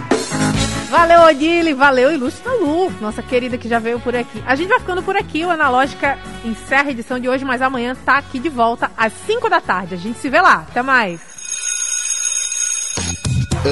Valeu, 0.93 1.21
Odile, 1.23 1.73
valeu, 1.73 2.13
Ilustra 2.13 2.53
Lu, 2.53 2.91
nossa 3.01 3.23
querida 3.23 3.57
que 3.57 3.67
já 3.67 3.79
veio 3.79 3.99
por 3.99 4.15
aqui. 4.15 4.43
A 4.45 4.53
gente 4.53 4.67
vai 4.67 4.79
ficando 4.79 5.01
por 5.01 5.17
aqui, 5.17 5.43
o 5.43 5.49
Analógica 5.49 6.19
encerra 6.45 6.89
a 6.89 6.91
edição 6.91 7.19
de 7.19 7.27
hoje, 7.27 7.43
mas 7.43 7.63
amanhã 7.63 7.95
tá 7.95 8.19
aqui 8.19 8.37
de 8.37 8.47
volta 8.47 8.91
às 8.95 9.11
5 9.25 9.49
da 9.49 9.59
tarde. 9.59 9.95
A 9.95 9.97
gente 9.97 10.19
se 10.19 10.29
vê 10.29 10.39
lá. 10.39 10.63
Até 10.69 10.83
mais! 10.83 11.19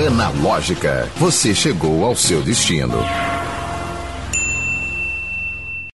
Analógica, 0.07 1.07
você 1.17 1.53
chegou 1.53 2.03
ao 2.05 2.15
seu 2.15 2.41
destino. 2.41 2.97